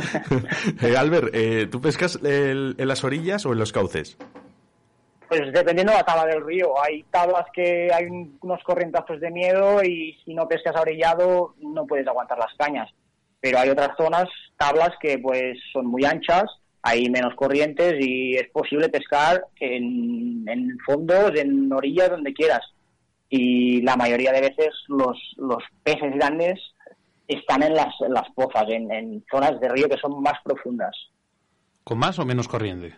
eh, 0.82 0.96
Albert, 0.96 1.34
eh, 1.34 1.66
¿tú 1.70 1.80
pescas 1.80 2.18
en 2.22 2.76
las 2.86 3.02
orillas 3.02 3.44
o 3.46 3.52
en 3.52 3.58
los 3.58 3.72
cauces? 3.72 4.16
Pues 5.28 5.52
dependiendo 5.52 5.92
de 5.92 5.98
la 5.98 6.04
tabla 6.04 6.26
del 6.26 6.44
río. 6.44 6.74
Hay 6.82 7.02
tablas 7.04 7.46
que 7.52 7.88
hay 7.92 8.06
unos 8.40 8.62
corrientazos 8.62 9.20
de 9.20 9.30
miedo 9.30 9.82
y 9.82 10.16
si 10.24 10.34
no 10.34 10.46
pescas 10.46 10.76
a 10.76 10.82
orillado 10.82 11.54
no 11.58 11.86
puedes 11.86 12.06
aguantar 12.06 12.38
las 12.38 12.54
cañas. 12.56 12.90
Pero 13.40 13.58
hay 13.58 13.70
otras 13.70 13.96
zonas, 13.96 14.28
tablas 14.56 14.92
que 15.00 15.18
pues 15.18 15.58
son 15.72 15.86
muy 15.86 16.04
anchas, 16.04 16.44
hay 16.84 17.08
menos 17.08 17.34
corrientes 17.34 17.94
y 17.98 18.36
es 18.36 18.48
posible 18.50 18.88
pescar 18.88 19.44
en, 19.58 20.44
en 20.46 20.78
fondos, 20.86 21.32
en 21.34 21.72
orillas, 21.72 22.10
donde 22.10 22.32
quieras 22.32 22.62
y 23.36 23.82
la 23.82 23.96
mayoría 23.96 24.30
de 24.30 24.42
veces 24.42 24.72
los, 24.86 25.18
los 25.36 25.62
peces 25.82 26.14
grandes 26.14 26.60
están 27.26 27.64
en 27.64 27.74
las, 27.74 27.92
las 28.08 28.30
pozas, 28.30 28.64
en, 28.68 29.24
zonas 29.28 29.58
de 29.60 29.68
río 29.70 29.88
que 29.88 29.96
son 29.96 30.22
más 30.22 30.34
profundas. 30.44 30.94
¿Con 31.82 31.98
más 31.98 32.16
o 32.20 32.24
menos 32.24 32.46
corriente? 32.46 32.94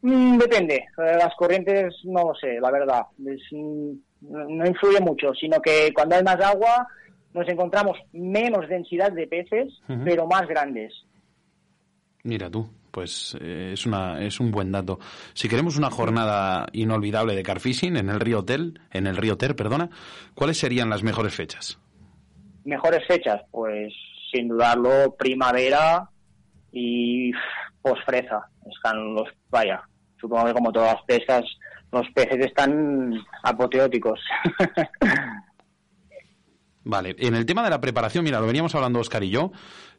Mm, 0.00 0.38
depende. 0.38 0.76
Eh, 0.76 1.16
las 1.18 1.34
corrientes 1.36 1.94
no 2.04 2.28
lo 2.28 2.34
sé, 2.34 2.58
la 2.60 2.70
verdad. 2.70 3.02
Mm, 3.18 3.92
no 4.20 4.66
influye 4.66 5.00
mucho, 5.00 5.34
sino 5.34 5.60
que 5.60 5.92
cuando 5.92 6.16
hay 6.16 6.22
más 6.22 6.40
agua 6.40 6.86
nos 7.34 7.46
encontramos 7.46 7.98
menos 8.12 8.66
densidad 8.68 9.12
de 9.12 9.26
peces, 9.26 9.70
pero 10.04 10.26
más 10.26 10.46
grandes. 10.46 10.94
Mira 12.24 12.50
tú 12.50 12.68
pues 12.94 13.36
eh, 13.40 13.70
es, 13.72 13.86
una, 13.86 14.22
es 14.22 14.38
un 14.38 14.52
buen 14.52 14.70
dato. 14.70 15.00
Si 15.32 15.48
queremos 15.48 15.76
una 15.76 15.90
jornada 15.90 16.66
inolvidable 16.72 17.34
de 17.34 17.42
carfishing 17.42 17.96
en 17.96 18.08
el 18.08 18.20
río 18.20 18.38
Hotel, 18.38 18.80
en 18.92 19.08
el 19.08 19.16
río 19.16 19.36
Ter, 19.36 19.56
perdona, 19.56 19.90
¿cuáles 20.36 20.58
serían 20.58 20.88
las 20.88 21.02
mejores 21.02 21.34
fechas? 21.34 21.76
Mejores 22.64 23.04
fechas, 23.08 23.42
pues 23.50 23.92
sin 24.32 24.46
dudarlo, 24.46 25.16
primavera 25.18 26.08
y 26.70 27.32
posfreza. 27.82 28.46
Están 28.72 29.12
los, 29.12 29.28
vaya, 29.50 29.82
supongo 30.20 30.46
que 30.46 30.54
como 30.54 30.70
todas 30.70 30.94
las 30.94 31.02
pescas, 31.02 31.42
los 31.90 32.08
peces 32.14 32.46
están 32.46 33.12
apoteóticos. 33.42 34.20
Vale, 36.84 37.16
en 37.18 37.34
el 37.34 37.46
tema 37.46 37.64
de 37.64 37.70
la 37.70 37.80
preparación, 37.80 38.24
mira, 38.24 38.40
lo 38.40 38.46
veníamos 38.46 38.74
hablando 38.74 39.00
Oscar 39.00 39.24
y 39.24 39.30
yo, 39.30 39.52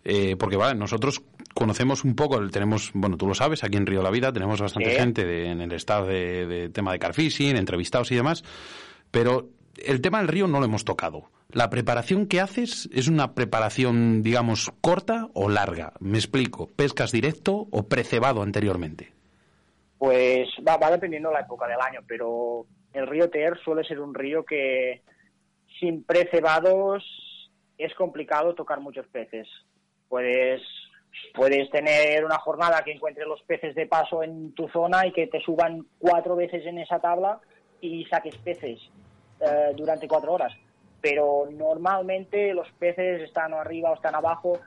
eh, 0.04 0.36
porque 0.38 0.56
vale, 0.56 0.76
nosotros 0.76 1.24
conocemos 1.56 2.04
un 2.04 2.16
poco, 2.16 2.48
tenemos, 2.50 2.92
bueno, 2.94 3.18
tú 3.18 3.26
lo 3.26 3.34
sabes, 3.34 3.64
aquí 3.64 3.78
en 3.78 3.88
Río 3.88 4.04
la 4.04 4.12
Vida 4.12 4.32
tenemos 4.32 4.62
bastante 4.62 4.92
gente 4.92 5.46
en 5.50 5.62
el 5.62 5.72
estado 5.72 6.06
de, 6.06 6.70
tema 6.70 6.92
de 6.92 7.00
carfishing, 7.00 7.56
entrevistados 7.56 8.12
y 8.12 8.16
demás, 8.16 8.44
pero 9.10 9.50
el 9.84 10.02
tema 10.02 10.20
del 10.20 10.28
río 10.28 10.48
no 10.48 10.60
lo 10.60 10.66
hemos 10.66 10.86
tocado. 10.86 11.32
¿La 11.52 11.70
preparación 11.70 12.28
que 12.28 12.42
haces 12.42 12.90
es 12.92 13.08
una 13.08 13.34
preparación, 13.34 14.22
digamos, 14.22 14.72
corta 14.82 15.30
o 15.34 15.48
larga? 15.48 15.94
Me 16.00 16.18
explico, 16.18 16.68
¿pescas 16.68 17.14
directo 17.14 17.68
o 17.72 17.88
precebado 17.88 18.42
anteriormente? 18.42 19.14
Pues 19.98 20.50
va, 20.68 20.76
va 20.76 20.92
dependiendo 20.92 21.32
la 21.32 21.40
época 21.40 21.68
del 21.68 21.80
año, 21.80 22.02
pero 22.06 22.66
el 22.92 23.08
río 23.08 23.30
Ter 23.30 23.58
suele 23.64 23.86
ser 23.86 24.02
un 24.02 24.14
río 24.14 24.44
que 24.44 25.04
sin 25.80 26.04
precebados 26.04 27.04
es 27.78 27.94
complicado 27.94 28.56
tocar 28.56 28.82
muchos 28.82 29.08
peces. 29.08 29.48
Puedes, 30.10 30.62
puedes 31.34 31.70
tener 31.70 32.24
una 32.26 32.38
jornada 32.38 32.82
que 32.84 32.92
encuentres 32.92 33.28
los 33.28 33.42
peces 33.44 33.76
de 33.76 33.88
paso 33.88 34.24
en 34.24 34.54
tu 34.54 34.68
zona 34.70 35.06
y 35.06 35.12
que 35.12 35.28
te 35.28 35.42
suban 35.42 35.86
cuatro 36.00 36.36
veces 36.36 36.66
en 36.66 36.78
esa 36.80 37.00
tabla 37.00 37.40
y 37.82 38.06
saques 38.06 38.36
peces 38.38 38.80
eh, 39.40 39.74
durante 39.76 40.08
cuatro 40.08 40.34
horas. 40.34 40.54
Pero 41.02 41.48
normalmente 41.52 42.54
los 42.54 42.70
peces 42.80 43.22
están 43.22 43.54
arriba 43.54 43.92
o 43.92 43.96
están 43.96 44.16
abajo. 44.16 44.60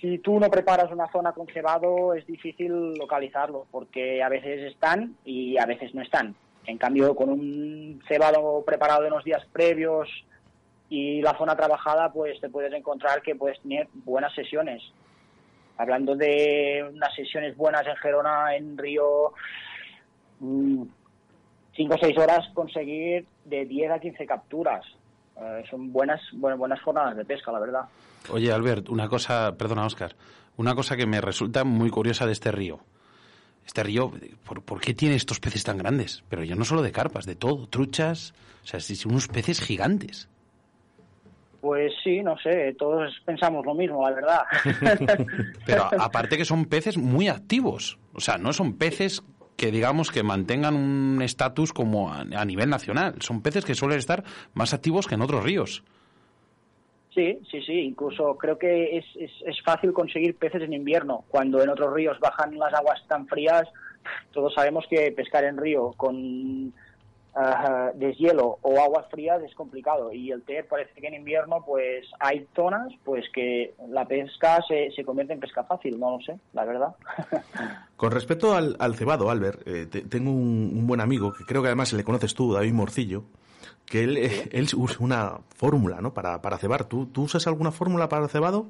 Si 0.00 0.18
tú 0.18 0.40
no 0.40 0.50
preparas 0.50 0.90
una 0.90 1.10
zona 1.10 1.32
con 1.32 1.46
cebado 1.46 2.14
es 2.14 2.26
difícil 2.26 2.94
localizarlo 2.94 3.66
porque 3.70 4.22
a 4.22 4.28
veces 4.28 4.72
están 4.72 5.16
y 5.24 5.58
a 5.58 5.66
veces 5.66 5.94
no 5.94 6.02
están. 6.02 6.34
En 6.66 6.78
cambio, 6.78 7.14
con 7.14 7.30
un 7.30 8.02
cebado 8.08 8.62
preparado 8.64 9.02
de 9.02 9.08
unos 9.08 9.24
días 9.24 9.44
previos 9.52 10.08
y 10.88 11.22
la 11.22 11.36
zona 11.38 11.56
trabajada, 11.56 12.12
pues 12.12 12.40
te 12.40 12.48
puedes 12.48 12.72
encontrar 12.72 13.22
que 13.22 13.36
puedes 13.36 13.60
tener 13.60 13.88
buenas 13.92 14.34
sesiones. 14.34 14.82
Hablando 15.78 16.16
de 16.16 16.84
unas 16.92 17.14
sesiones 17.14 17.56
buenas 17.56 17.86
en 17.86 17.96
Gerona, 17.96 18.56
en 18.56 18.78
Río, 18.78 19.32
5 20.40 20.90
o 21.76 21.98
6 21.98 22.18
horas 22.18 22.48
conseguir 22.54 23.26
de 23.44 23.64
10 23.66 23.90
a 23.90 23.98
15 23.98 24.26
capturas. 24.26 24.84
Eh, 25.38 25.64
son 25.70 25.92
buenas, 25.92 26.20
buenas, 26.32 26.58
buenas 26.58 26.80
jornadas 26.80 27.16
de 27.16 27.24
pesca, 27.24 27.52
la 27.52 27.60
verdad. 27.60 27.82
Oye, 28.30 28.50
Albert, 28.50 28.88
una 28.88 29.08
cosa, 29.08 29.54
perdona, 29.56 29.84
Oscar, 29.84 30.16
una 30.56 30.74
cosa 30.74 30.96
que 30.96 31.06
me 31.06 31.20
resulta 31.20 31.64
muy 31.64 31.90
curiosa 31.90 32.26
de 32.26 32.32
este 32.32 32.50
río 32.50 32.80
este 33.66 33.82
río, 33.82 34.12
¿por, 34.44 34.80
qué 34.80 34.94
tiene 34.94 35.16
estos 35.16 35.40
peces 35.40 35.64
tan 35.64 35.76
grandes? 35.76 36.22
Pero 36.28 36.44
yo 36.44 36.54
no 36.54 36.64
solo 36.64 36.82
de 36.82 36.92
carpas, 36.92 37.26
de 37.26 37.34
todo, 37.34 37.66
truchas, 37.66 38.32
o 38.62 38.66
sea, 38.66 38.80
son 38.80 39.12
unos 39.12 39.28
peces 39.28 39.60
gigantes. 39.60 40.28
Pues 41.66 41.92
sí, 42.04 42.22
no 42.22 42.38
sé, 42.38 42.76
todos 42.78 43.12
pensamos 43.24 43.66
lo 43.66 43.74
mismo, 43.74 44.08
la 44.08 44.14
verdad. 44.14 44.42
Pero 45.66 45.88
aparte 45.98 46.36
que 46.36 46.44
son 46.44 46.66
peces 46.66 46.96
muy 46.96 47.26
activos, 47.26 47.98
o 48.12 48.20
sea, 48.20 48.38
no 48.38 48.52
son 48.52 48.78
peces 48.78 49.24
que 49.56 49.72
digamos 49.72 50.12
que 50.12 50.22
mantengan 50.22 50.76
un 50.76 51.22
estatus 51.22 51.72
como 51.72 52.12
a, 52.12 52.44
nivel 52.44 52.70
nacional, 52.70 53.16
son 53.18 53.42
peces 53.42 53.64
que 53.64 53.74
suelen 53.74 53.98
estar 53.98 54.22
más 54.54 54.74
activos 54.74 55.08
que 55.08 55.16
en 55.16 55.22
otros 55.22 55.42
ríos. 55.42 55.82
Sí, 57.12 57.40
sí, 57.50 57.60
sí. 57.62 57.80
Incluso 57.80 58.36
creo 58.36 58.56
que 58.56 58.98
es, 58.98 59.04
es, 59.16 59.60
fácil 59.64 59.92
conseguir 59.92 60.36
peces 60.36 60.62
en 60.62 60.72
invierno. 60.72 61.24
Cuando 61.26 61.60
en 61.64 61.68
otros 61.68 61.92
ríos 61.92 62.16
bajan 62.20 62.56
las 62.56 62.74
aguas 62.74 63.04
tan 63.08 63.26
frías, 63.26 63.64
todos 64.30 64.54
sabemos 64.54 64.84
que 64.88 65.10
pescar 65.10 65.42
en 65.42 65.56
río 65.56 65.94
con 65.96 66.72
uh, 67.36 67.96
deshielo 67.96 68.58
o 68.62 68.80
aguas 68.80 69.06
frías 69.10 69.42
es 69.42 69.54
complicado. 69.54 70.12
Y 70.12 70.30
el 70.30 70.42
TER 70.42 70.66
parece 70.66 71.00
que 71.00 71.06
en 71.06 71.14
invierno 71.14 71.62
pues 71.64 72.06
hay 72.18 72.46
zonas 72.56 72.92
pues 73.04 73.24
que 73.32 73.74
la 73.88 74.06
pesca 74.06 74.60
se, 74.66 74.90
se 74.92 75.04
convierte 75.04 75.34
en 75.34 75.40
pesca 75.40 75.64
fácil. 75.64 76.00
No 76.00 76.12
lo 76.12 76.20
sé, 76.20 76.38
la 76.52 76.64
verdad. 76.64 76.96
Con 77.96 78.10
respecto 78.10 78.54
al, 78.54 78.94
cebado, 78.94 79.30
Albert, 79.30 79.62
eh, 79.66 79.86
tengo 79.86 80.30
un, 80.30 80.72
un, 80.74 80.86
buen 80.86 81.00
amigo 81.00 81.32
que 81.32 81.44
creo 81.44 81.62
que 81.62 81.68
además 81.68 81.92
le 81.92 82.04
conoces 82.04 82.34
tú, 82.34 82.52
David 82.52 82.72
Morcillo 82.72 83.24
que 83.86 84.02
él, 84.02 84.16
él 84.52 84.66
usa 84.76 84.96
una 85.00 85.38
fórmula 85.54 86.00
¿no? 86.00 86.12
para, 86.12 86.42
para 86.42 86.58
cebar. 86.58 86.84
¿Tú, 86.84 87.06
¿Tú 87.06 87.22
usas 87.22 87.46
alguna 87.46 87.70
fórmula 87.70 88.08
para 88.08 88.24
el 88.24 88.30
cebado? 88.30 88.66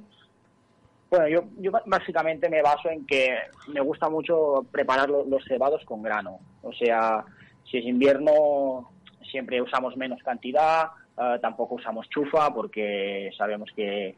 Bueno, 1.10 1.28
yo, 1.28 1.44
yo 1.58 1.70
básicamente 1.86 2.48
me 2.48 2.62
baso 2.62 2.90
en 2.90 3.06
que 3.06 3.30
me 3.68 3.80
gusta 3.80 4.08
mucho 4.08 4.66
preparar 4.70 5.08
los 5.08 5.44
cebados 5.44 5.84
con 5.84 6.02
grano. 6.02 6.40
O 6.62 6.72
sea, 6.72 7.24
si 7.70 7.78
es 7.78 7.84
invierno 7.84 8.90
siempre 9.30 9.60
usamos 9.60 9.96
menos 9.96 10.22
cantidad, 10.22 10.88
eh, 11.18 11.38
tampoco 11.40 11.76
usamos 11.76 12.08
chufa 12.08 12.52
porque 12.52 13.30
sabemos 13.36 13.70
que 13.74 14.14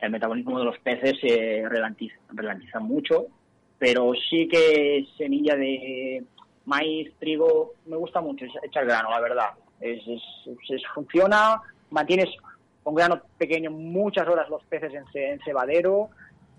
el 0.00 0.10
metabolismo 0.10 0.58
de 0.58 0.64
los 0.64 0.78
peces 0.78 1.14
se 1.20 1.64
ralentiza, 1.68 2.80
mucho, 2.80 3.26
pero 3.78 4.12
sí 4.28 4.46
que 4.48 5.06
semilla 5.16 5.56
de 5.56 6.22
maíz, 6.66 7.12
trigo, 7.18 7.72
me 7.86 7.96
gusta 7.96 8.20
mucho 8.20 8.44
echar 8.62 8.84
grano, 8.84 9.10
la 9.10 9.20
verdad. 9.20 9.50
Es, 9.80 10.02
funciona, 10.94 11.60
mantienes 11.90 12.28
con 12.82 12.94
grano 12.94 13.20
pequeño 13.38 13.70
muchas 13.70 14.28
horas 14.28 14.48
los 14.48 14.62
peces 14.64 14.92
en, 14.94 15.38
cebadero 15.44 16.10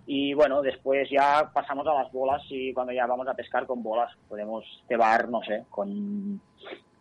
y 0.08 0.34
bueno, 0.34 0.62
después 0.62 1.10
ya 1.10 1.52
pasamos 1.54 1.86
a 1.86 1.94
las 1.94 2.12
bolas 2.12 2.42
y 2.50 2.74
cuando 2.74 2.94
ya 2.94 3.06
vamos 3.06 3.28
a 3.28 3.34
pescar 3.34 3.68
con 3.68 3.84
bolas 3.84 4.12
podemos 4.30 4.64
cebar, 4.88 5.28
no 5.28 5.44
sé, 5.44 5.66
con, 5.70 6.42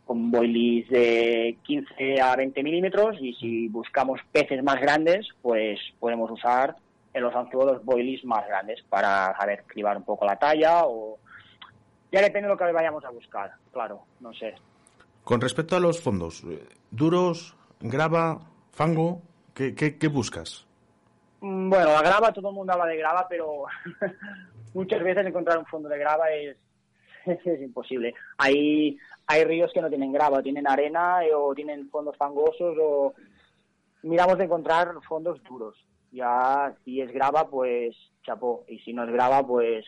con 0.04 0.30
boilies 0.30 0.88
de 0.88 1.56
15 1.62 2.20
a 2.20 2.34
20 2.34 2.62
milímetros 2.64 3.16
y 3.20 3.32
si 3.34 3.68
buscamos 3.68 4.20
peces 4.32 4.62
más 4.62 4.80
grandes, 4.80 5.28
pues 5.40 5.78
podemos 6.00 6.30
usar 6.30 6.76
en 7.14 7.22
los 7.22 7.34
anzuelos 7.34 7.84
boilies 7.84 8.24
más 8.24 8.46
grandes 8.46 8.82
para 8.88 9.34
saber 9.38 9.62
cribar 9.66 9.96
un 9.96 10.04
poco 10.04 10.26
la 10.26 10.36
talla 10.36 10.82
o 10.84 11.18
ya 12.10 12.20
depende 12.20 12.48
de 12.48 12.54
lo 12.54 12.58
que 12.58 12.72
vayamos 12.72 13.04
a 13.04 13.10
buscar, 13.10 13.52
claro, 13.72 14.02
no 14.20 14.34
sé. 14.34 14.54
Con 15.22 15.40
respecto 15.40 15.76
a 15.76 15.80
los 15.80 16.00
fondos, 16.00 16.44
eh, 16.44 16.66
duros, 16.90 17.56
grava, 17.80 18.40
fango, 18.72 19.22
¿qué, 19.54 19.74
qué, 19.74 20.08
buscas? 20.08 20.65
Mm, 21.40 21.70
bueno, 21.70 21.86
la 21.86 22.02
grava, 22.02 22.32
todo 22.32 22.48
el 22.50 22.54
mundo 22.54 22.72
habla 22.72 22.86
de 22.86 22.96
grava, 22.96 23.26
pero 23.28 23.64
muchas 24.74 25.02
veces 25.02 25.26
encontrar 25.26 25.58
un 25.58 25.66
fondo 25.66 25.88
de 25.88 25.98
grava 25.98 26.30
es, 26.32 26.56
es 27.26 27.60
imposible. 27.60 28.14
Hay, 28.38 28.98
hay 29.26 29.44
ríos 29.44 29.72
que 29.72 29.80
no 29.80 29.88
tienen 29.88 30.12
grava, 30.12 30.42
tienen 30.42 30.68
arena 30.68 31.24
eh, 31.24 31.34
o 31.34 31.54
tienen 31.54 31.88
fondos 31.90 32.16
fangosos 32.16 32.76
o 32.80 33.14
miramos 34.02 34.38
de 34.38 34.44
encontrar 34.44 34.94
fondos 35.08 35.42
duros. 35.44 35.76
Ya 36.12 36.74
si 36.84 37.00
es 37.00 37.12
grava, 37.12 37.48
pues 37.48 37.94
chapó, 38.22 38.64
y 38.68 38.78
si 38.80 38.92
no 38.92 39.04
es 39.04 39.12
grava, 39.12 39.46
pues 39.46 39.84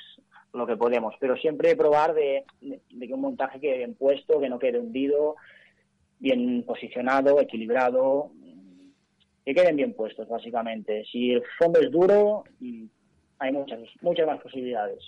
lo 0.52 0.66
que 0.66 0.76
podemos, 0.76 1.14
pero 1.20 1.36
siempre 1.36 1.76
probar 1.76 2.14
de, 2.14 2.44
que 2.60 3.14
un 3.14 3.20
montaje 3.20 3.60
quede 3.60 3.78
bien 3.78 3.94
puesto, 3.94 4.40
que 4.40 4.48
no 4.48 4.58
quede 4.58 4.78
hundido, 4.78 5.36
bien 6.18 6.64
posicionado, 6.66 7.40
equilibrado, 7.40 8.30
que 9.48 9.54
queden 9.54 9.76
bien 9.76 9.94
puestos, 9.94 10.28
básicamente. 10.28 11.04
Si 11.10 11.30
el 11.30 11.42
fondo 11.58 11.80
es 11.80 11.90
duro, 11.90 12.44
mm, 12.60 12.84
hay 13.38 13.50
muchas, 13.50 13.80
muchas 14.02 14.26
más 14.26 14.38
posibilidades. 14.42 15.02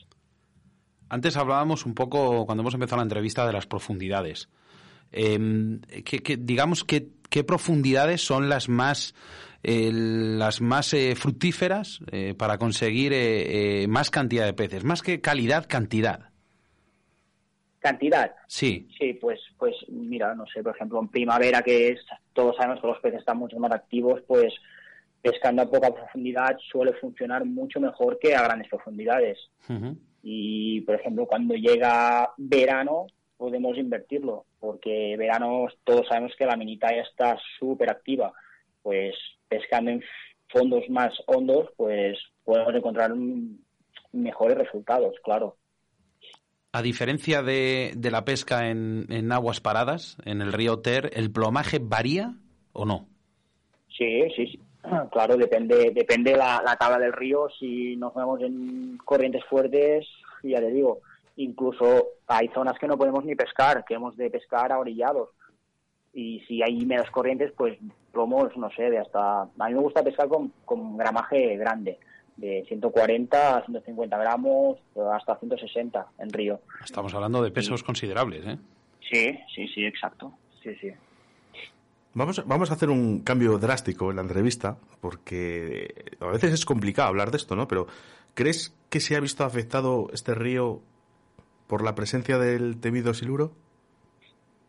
Antes 1.10 1.36
hablábamos 1.36 1.84
un 1.84 1.94
poco, 1.94 2.46
cuando 2.46 2.62
hemos 2.62 2.72
empezado 2.72 2.98
la 2.98 3.02
entrevista, 3.02 3.46
de 3.46 3.52
las 3.52 3.66
profundidades. 3.66 4.48
Em, 5.12 5.80
que, 5.82 6.38
digamos, 6.38 6.84
que, 6.84 7.08
¿qué 7.28 7.44
profundidades 7.44 8.22
son 8.22 8.48
las 8.48 8.68
más 8.68 9.14
las 9.62 10.62
más 10.62 10.94
eh, 10.94 11.14
fructíferas 11.16 12.00
eh, 12.10 12.32
para 12.34 12.56
conseguir 12.56 13.12
eh, 13.14 13.84
más 13.90 14.08
cantidad 14.10 14.46
de 14.46 14.54
peces, 14.54 14.84
más 14.84 15.02
que 15.02 15.20
calidad, 15.20 15.66
cantidad. 15.68 16.29
Cantidad. 17.80 18.34
Sí. 18.46 18.88
Sí, 18.98 19.14
pues, 19.14 19.40
pues 19.58 19.74
mira, 19.88 20.34
no 20.34 20.46
sé, 20.46 20.62
por 20.62 20.76
ejemplo, 20.76 21.00
en 21.00 21.08
primavera 21.08 21.62
que 21.62 21.88
es, 21.88 22.00
todos 22.34 22.54
sabemos 22.56 22.80
que 22.80 22.86
los 22.86 23.00
peces 23.00 23.20
están 23.20 23.38
mucho 23.38 23.58
más 23.58 23.72
activos, 23.72 24.22
pues 24.26 24.54
pescando 25.22 25.62
a 25.62 25.70
poca 25.70 25.92
profundidad 25.92 26.56
suele 26.70 26.92
funcionar 26.94 27.44
mucho 27.44 27.80
mejor 27.80 28.18
que 28.18 28.34
a 28.34 28.42
grandes 28.42 28.68
profundidades. 28.68 29.38
Y, 30.22 30.82
por 30.82 30.94
ejemplo, 30.94 31.26
cuando 31.26 31.54
llega 31.54 32.30
verano, 32.36 33.06
podemos 33.36 33.78
invertirlo, 33.78 34.44
porque 34.58 35.16
verano 35.16 35.66
todos 35.84 36.06
sabemos 36.06 36.32
que 36.36 36.46
la 36.46 36.56
minita 36.56 36.94
ya 36.94 37.02
está 37.02 37.38
súper 37.58 37.90
activa. 37.90 38.32
Pues 38.82 39.14
pescando 39.48 39.90
en 39.90 40.02
fondos 40.48 40.88
más 40.90 41.12
hondos, 41.26 41.70
pues 41.76 42.18
podemos 42.44 42.74
encontrar 42.74 43.12
mejores 44.12 44.58
resultados, 44.58 45.14
claro. 45.22 45.56
A 46.72 46.82
diferencia 46.82 47.42
de, 47.42 47.92
de 47.96 48.10
la 48.10 48.24
pesca 48.24 48.68
en, 48.68 49.06
en, 49.10 49.32
aguas 49.32 49.60
paradas, 49.60 50.16
en 50.24 50.40
el 50.40 50.52
río 50.52 50.78
Ter, 50.78 51.10
¿el 51.14 51.32
plomaje 51.32 51.80
varía 51.82 52.34
o 52.72 52.84
no? 52.84 53.08
Sí, 53.88 54.22
sí, 54.36 54.46
sí. 54.46 54.60
Claro, 55.12 55.36
depende 55.36 55.90
depende 55.92 56.36
la, 56.36 56.62
la 56.64 56.76
tabla 56.76 56.98
del 56.98 57.12
río. 57.12 57.48
Si 57.58 57.96
nos 57.96 58.14
vemos 58.14 58.40
en 58.40 58.98
corrientes 59.04 59.44
fuertes, 59.44 60.06
ya 60.42 60.58
te 60.58 60.70
digo, 60.70 61.00
incluso 61.36 62.08
hay 62.26 62.48
zonas 62.48 62.78
que 62.78 62.86
no 62.86 62.96
podemos 62.96 63.24
ni 63.24 63.34
pescar, 63.34 63.84
que 63.84 63.94
hemos 63.94 64.16
de 64.16 64.30
pescar 64.30 64.72
a 64.72 64.78
orillados 64.78 65.30
y 66.12 66.40
si 66.40 66.62
hay 66.62 66.84
menos 66.86 67.10
corrientes, 67.10 67.52
pues 67.56 67.78
plomos, 68.12 68.56
no 68.56 68.70
sé, 68.70 68.90
de 68.90 68.98
hasta... 68.98 69.42
A 69.42 69.68
mí 69.68 69.74
me 69.74 69.80
gusta 69.80 70.02
pescar 70.02 70.28
con, 70.28 70.52
con 70.64 70.96
gramaje 70.96 71.56
grande, 71.56 71.98
de 72.40 72.64
140 72.66 73.56
a 73.56 73.64
150 73.64 74.18
gramos, 74.18 74.78
hasta 75.12 75.36
160 75.36 76.06
en 76.18 76.30
río. 76.30 76.60
Estamos 76.82 77.14
hablando 77.14 77.42
de 77.42 77.50
pesos 77.50 77.82
considerables, 77.82 78.46
¿eh? 78.46 78.58
Sí, 79.10 79.38
sí, 79.54 79.68
sí, 79.68 79.84
exacto. 79.84 80.32
Sí, 80.62 80.74
sí. 80.80 80.90
Vamos, 82.14 82.44
vamos 82.46 82.70
a 82.70 82.74
hacer 82.74 82.88
un 82.88 83.20
cambio 83.20 83.58
drástico 83.58 84.10
en 84.10 84.16
la 84.16 84.22
entrevista, 84.22 84.78
porque 85.00 85.94
a 86.18 86.26
veces 86.26 86.52
es 86.52 86.64
complicado 86.64 87.08
hablar 87.08 87.30
de 87.30 87.36
esto, 87.36 87.54
¿no? 87.54 87.68
Pero 87.68 87.86
¿crees 88.34 88.74
que 88.88 89.00
se 89.00 89.16
ha 89.16 89.20
visto 89.20 89.44
afectado 89.44 90.08
este 90.12 90.34
río 90.34 90.80
por 91.66 91.84
la 91.84 91.94
presencia 91.94 92.38
del 92.38 92.80
temido 92.80 93.14
siluro? 93.14 93.52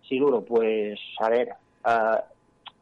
siluro? 0.07 0.43
Pues, 0.43 0.99
a 1.19 1.29
ver, 1.29 1.49
ah, 1.85 2.25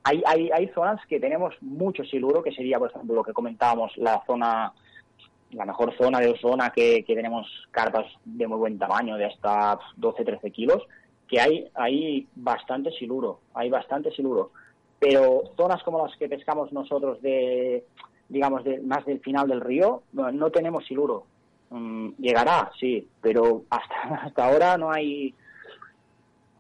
hay, 0.04 0.24
hay, 0.26 0.50
hay 0.52 0.68
zonas 0.70 1.06
que 1.08 1.20
tenemos 1.20 1.56
mucho 1.62 2.04
siluro, 2.04 2.42
que 2.44 2.52
sería, 2.52 2.80
por 2.80 2.90
ejemplo, 2.90 3.16
lo 3.16 3.24
que 3.24 3.34
comentábamos, 3.34 3.96
la 3.98 4.24
zona, 4.26 4.74
la 5.52 5.66
mejor 5.66 5.96
zona 5.98 6.20
de 6.20 6.38
zona 6.40 6.72
que, 6.72 7.04
que 7.04 7.16
tenemos 7.16 7.48
carpas 7.72 8.06
de 8.26 8.48
muy 8.48 8.58
buen 8.58 8.80
tamaño, 8.80 9.18
de 9.18 9.26
hasta 9.26 9.78
12-13 10.00 10.52
kilos, 10.52 10.84
que 11.28 11.40
hay, 11.40 11.70
hay 11.76 12.28
bastante 12.36 12.92
siluro, 12.92 13.42
hay 13.54 13.70
bastante 13.70 14.12
siluro. 14.12 14.52
Pero 15.00 15.44
zonas 15.56 15.82
como 15.84 16.06
las 16.06 16.18
que 16.18 16.28
pescamos 16.28 16.74
nosotros 16.74 17.22
de, 17.22 17.86
digamos, 18.28 18.64
de, 18.64 18.80
más 18.82 19.06
del 19.06 19.20
final 19.20 19.48
del 19.48 19.62
río, 19.62 20.04
no, 20.14 20.50
tenemos 20.52 20.86
siluro. 20.86 21.26
Mm, 21.70 22.10
llegará, 22.18 22.72
sí, 22.80 23.08
pero 23.22 23.64
hasta, 23.70 23.96
hasta 24.26 24.48
ahora 24.48 24.78
no 24.78 24.92
hay... 24.92 25.34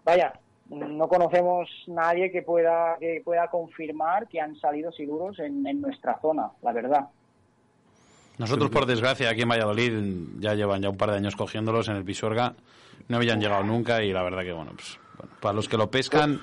Vaya, 0.05 0.33
no 0.69 1.07
conocemos 1.07 1.69
nadie 1.87 2.31
que 2.31 2.41
pueda 2.41 2.97
que 2.99 3.21
pueda 3.23 3.47
confirmar 3.47 4.27
que 4.27 4.39
han 4.39 4.55
salido 4.55 4.91
siluros 4.91 5.39
en, 5.39 5.63
nuestra 5.81 6.19
zona, 6.21 6.49
la 6.61 6.71
verdad. 6.71 7.07
Nosotros, 8.37 8.69
por 8.69 8.85
desgracia, 8.85 9.29
aquí 9.29 9.41
en 9.41 9.49
Valladolid 9.49 9.91
ya 10.39 10.53
llevan 10.53 10.81
ya 10.81 10.89
un 10.89 10.97
par 10.97 11.11
de 11.11 11.17
años 11.17 11.35
cogiéndolos 11.35 11.89
en 11.89 11.97
el 11.97 12.05
Pisuerga, 12.05 12.53
no 13.07 13.17
habían 13.17 13.41
llegado 13.41 13.63
nunca 13.63 14.01
y 14.01 14.13
la 14.13 14.23
verdad 14.23 14.43
que, 14.43 14.53
bueno, 14.53 14.71
pues 14.75 14.97
para 15.41 15.53
los 15.53 15.67
que 15.67 15.75
lo 15.75 15.91
pescan, 15.91 16.39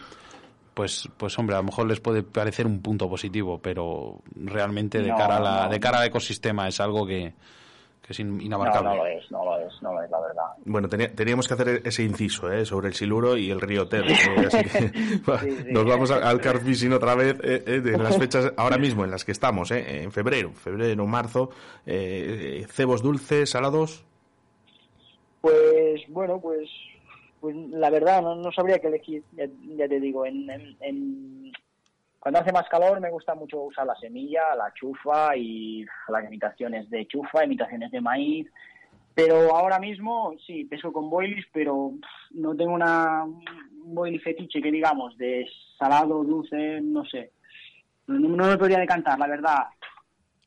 pues, 0.75 1.09
pues 1.17 1.39
hombre, 1.39 1.57
a 1.57 1.61
lo 1.61 1.65
mejor 1.65 1.87
les 1.87 2.01
puede 2.01 2.23
parecer 2.23 2.67
un 2.67 2.83
punto 2.83 3.09
positivo, 3.09 3.59
pero 3.63 4.21
realmente 4.35 5.01
de 5.01 5.09
cara 5.09 5.39
a 5.39 5.41
la, 5.41 5.69
de 5.69 5.81
cara 5.81 6.01
al 6.01 6.09
ecosistema 6.09 6.69
es 6.69 6.81
algo 6.81 7.07
que, 7.07 7.33
que 8.07 8.13
es 8.13 8.21
inabarcable. 8.21 8.89
No, 8.89 8.95
no 8.95 9.03
lo 9.03 9.07
es, 9.07 9.31
no 9.33 9.45
lo 9.45 9.59
es, 9.59 9.83
no 9.83 9.93
lo 9.93 10.03
es, 10.03 10.11
la 10.11 10.21
verdad. 10.21 10.45
Bueno, 10.65 10.89
teníamos 10.89 11.49
que 11.49 11.55
hacer 11.55 11.83
ese 11.85 12.05
inciso 12.05 12.53
¿eh? 12.53 12.65
sobre 12.65 12.89
el 12.89 12.95
siluro 12.95 13.37
y 13.37 13.51
el 13.51 13.61
río 13.61 13.89
Ter. 13.89 14.05
¿eh? 14.09 14.15
Así 14.47 14.65
que 14.65 15.23
nos 15.73 15.85
vamos 15.85 16.11
al 16.13 16.41
car 16.41 16.61
fishing 16.61 16.93
otra 16.93 17.17
vez 17.17 17.37
¿eh? 17.43 17.65
¿eh? 17.67 17.81
de 17.81 17.99
las 17.99 18.17
fechas 18.17 18.53
ahora 18.57 18.79
mismo 18.79 19.05
en 19.05 19.11
las 19.11 19.25
que 19.25 19.33
estamos, 19.33 19.73
¿eh? 19.73 20.03
en 20.03 20.13
febrero, 20.13 20.53
febrero, 20.53 21.07
marzo. 21.07 21.51
Eh, 21.85 22.65
¿Cebos 22.69 23.03
dulces, 23.03 23.51
salados? 23.51 24.05
Pues 25.41 26.03
bueno, 26.09 26.41
pues 26.41 26.69
pues 27.41 27.55
la 27.55 27.91
verdad 27.91 28.23
no, 28.23 28.35
no 28.37 28.51
sabría 28.53 28.79
qué 28.79 28.89
elegir, 28.89 29.23
ya, 29.33 29.89
te 29.89 30.01
digo, 30.01 30.27
en, 30.27 30.49
en 30.81 31.53
cuando 32.27 32.41
hace 32.41 32.51
más 32.51 32.69
calor 32.69 32.99
me 33.01 33.09
gusta 33.09 33.37
mucho 33.37 33.61
usar 33.61 33.87
la 33.87 33.95
semilla, 33.95 34.57
la 34.57 34.75
chufa 34.75 35.37
y 35.37 35.87
las 36.09 36.25
imitaciones 36.25 36.91
de 36.91 37.07
chufa, 37.07 37.45
imitaciones 37.45 37.93
de 37.93 38.01
maíz. 38.01 38.49
Pero 39.15 39.55
ahora 39.55 39.79
mismo 39.79 40.35
sí, 40.45 40.65
peso 40.65 40.93
con 40.93 41.09
boilies, 41.09 41.47
pero 41.53 41.93
no 42.33 42.57
tengo 42.57 42.73
una 42.73 43.25
boilie 43.85 44.19
fetiche 44.19 44.61
que 44.61 44.73
digamos 44.73 45.17
de 45.17 45.49
salado, 45.79 46.25
dulce, 46.25 46.81
no 46.83 47.05
sé. 47.05 47.31
No, 48.09 48.45
me 48.45 48.59
podría 48.59 48.81
decantar, 48.81 49.21
la 49.21 49.29
verdad. 49.29 49.67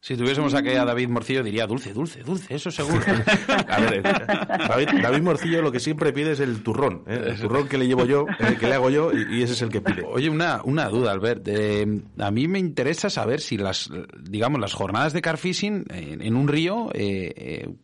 Si 0.01 0.15
tuviésemos 0.15 0.53
aquí 0.53 0.69
a 0.69 0.85
David 0.85 1.09
Morcillo 1.09 1.43
diría 1.43 1.67
dulce, 1.67 1.93
dulce, 1.93 2.23
dulce, 2.23 2.55
eso 2.55 2.71
seguro. 2.71 3.03
a 3.67 3.79
ver, 3.81 3.95
eh, 3.95 5.01
David, 5.01 5.21
Morcillo 5.21 5.61
lo 5.61 5.73
que 5.73 5.81
siempre 5.81 6.13
pide 6.13 6.31
es 6.31 6.39
el 6.39 6.63
turrón, 6.63 7.03
¿eh? 7.05 7.19
el 7.27 7.39
turrón 7.39 7.67
que 7.67 7.77
le 7.77 7.85
llevo 7.85 8.05
yo, 8.05 8.25
el 8.39 8.57
que 8.57 8.67
le 8.67 8.75
hago 8.75 8.89
yo 8.89 9.11
y, 9.11 9.43
ese 9.43 9.53
es 9.53 9.61
el 9.61 9.69
que 9.69 9.81
pide. 9.81 10.03
Oye, 10.03 10.29
una, 10.29 10.61
una 10.63 10.87
duda, 10.87 11.11
Albert. 11.11 11.45
Eh, 11.49 11.85
a 12.17 12.31
mí 12.31 12.47
me 12.47 12.59
interesa 12.59 13.09
saber 13.09 13.41
si 13.41 13.57
las, 13.57 13.89
digamos, 14.21 14.61
las 14.61 14.73
jornadas 14.73 15.11
de 15.11 15.21
carfishing 15.21 15.85
en, 15.89 16.21
en 16.21 16.35
un 16.37 16.47
río 16.47 16.89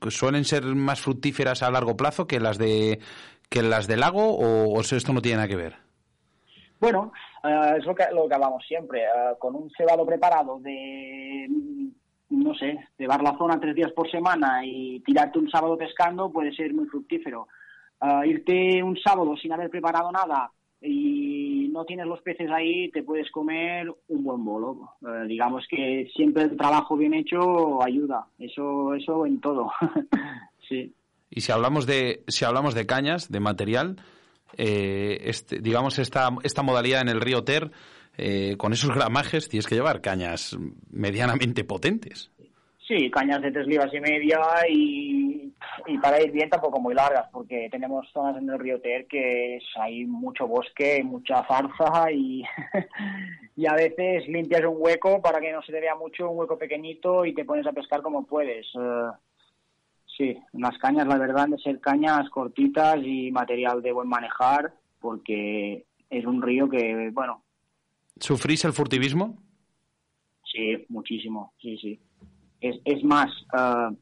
suelen 0.08 0.45
ser 0.45 0.63
más 0.63 1.01
fructíferas 1.01 1.63
a 1.63 1.71
largo 1.71 1.97
plazo 1.97 2.28
que 2.28 2.39
las 2.39 2.58
de 2.58 2.99
que 3.49 3.62
las 3.62 3.88
del 3.88 3.99
lago 3.99 4.38
o, 4.38 4.80
esto 4.80 5.12
no 5.12 5.21
tiene 5.21 5.38
nada 5.38 5.49
que 5.49 5.58
ver. 5.58 5.75
Bueno, 6.80 7.12
es 7.78 7.86
lo 7.86 7.93
que, 7.93 8.06
lo 8.13 8.28
que 8.28 8.36
hablamos 8.36 8.63
siempre. 8.65 9.04
con 9.38 9.54
un 9.56 9.69
cebado 9.78 10.06
preparado 10.06 10.60
de 10.60 11.47
no 12.43 12.54
sé, 12.56 12.78
llevar 12.98 13.21
la 13.21 13.38
zona 13.38 13.60
tres 13.60 13.76
días 13.76 13.91
por 13.91 14.10
semana 14.10 14.65
y 14.65 15.00
tirarte 15.02 15.39
un 15.39 15.50
sábado 15.50 15.78
pescando 15.78 16.32
puede 16.32 16.54
ser 16.54 16.74
muy 16.74 16.86
fructífero. 16.86 17.48
Ah, 18.00 18.26
irte 18.26 18.84
un 18.84 18.98
sábado 18.98 19.36
sin 19.38 19.54
haber 19.54 19.69
preparado 19.69 20.12
nada 20.12 20.52
y 20.82 21.69
no 21.71 21.86
tienes 21.86 22.06
los 22.06 22.21
peces 22.21 22.50
ahí, 22.52 22.89
te 22.91 23.04
puedes 23.04 23.30
comer 23.32 23.93
un 24.08 24.24
buen 24.24 24.43
bolo. 24.43 24.91
Eh, 25.02 25.28
digamos 25.28 25.65
que 25.69 26.08
siempre 26.15 26.43
el 26.43 26.58
trabajo 26.58 26.95
bien 26.95 27.13
hecho 27.13 27.84
ayuda, 27.84 28.28
eso, 28.38 28.93
eso 28.93 29.26
en 29.26 29.39
todo. 29.41 29.71
sí. 30.69 30.93
Y 31.30 31.41
si 31.41 31.52
hablamos 31.52 31.86
de, 31.86 32.24
si 32.28 32.45
hablamos 32.45 32.76
de 32.76 32.86
cañas, 32.86 33.32
de 33.32 33.39
material, 33.39 33.98
eh, 34.58 35.17
este, 35.24 35.60
digamos 35.60 36.00
esta, 36.00 36.30
esta 36.43 36.62
modalidad 36.62 37.02
en 37.02 37.10
el 37.10 37.21
río 37.21 37.43
Ter, 37.43 37.71
eh, 38.17 38.56
con 38.58 38.73
esos 38.73 38.93
gramajes 38.93 39.49
tienes 39.49 39.67
que 39.67 39.75
llevar 39.75 40.01
cañas 40.01 40.58
medianamente 40.91 41.63
potentes. 41.63 42.32
Sí, 42.88 43.10
cañas 43.10 43.41
de 43.41 43.51
tres 43.51 43.65
libras 43.65 43.91
y 43.93 43.99
media 43.99 44.39
y, 44.69 45.51
para 46.04 46.21
ir 46.21 46.32
bien 46.32 46.51
tampoco 46.51 46.80
muy 46.80 46.93
largas, 46.93 47.28
porque 47.32 47.67
tenemos 47.71 48.08
zonas 48.12 48.38
en 48.38 48.47
el 48.47 48.60
río 48.60 48.80
Ter 48.80 49.08
que 49.08 49.60
hay 49.75 50.06
mucho 50.06 50.47
bosque, 50.47 51.04
mucha 51.04 51.43
farsa 51.43 52.12
y, 52.12 52.43
y 53.56 53.65
a 53.65 53.73
veces 53.73 54.28
limpias 54.28 54.65
un 54.65 54.75
hueco 54.78 55.19
para 55.19 55.39
que 55.39 55.51
no 55.51 55.63
se 55.63 55.71
te 55.71 55.82
vea 55.82 55.95
mucho, 55.95 56.30
un 56.30 56.38
hueco 56.38 56.60
pequeñito 56.60 57.25
y 57.25 57.34
te 57.34 57.43
pones 57.43 57.65
a 57.65 57.71
pescar 57.71 58.04
como 58.04 58.28
puedes. 58.28 58.67
Eh, 58.75 59.10
sí, 60.15 60.38
unas 60.54 60.78
cañas, 60.78 61.08
la 61.08 61.17
verdad, 61.17 61.47
de 61.47 61.58
ser 61.58 61.80
cañas 61.80 62.30
cortitas 62.30 62.97
y 63.04 63.32
material 63.32 63.82
de 63.82 63.93
buen 63.93 64.08
manejar, 64.08 64.73
porque 65.01 65.86
es 66.12 66.25
un 66.25 66.39
río 66.39 66.69
que, 66.69 67.10
bueno, 67.12 67.44
¿Sufrís 68.19 68.63
el 68.65 68.73
furtivismo? 68.73 69.38
Sí, 70.43 70.86
muchísimo, 70.89 71.54
sí, 71.62 71.78
sí. 71.78 71.99
Es, 72.62 72.78
es 72.86 73.04
más, 73.04 73.30
uh, 73.54 73.93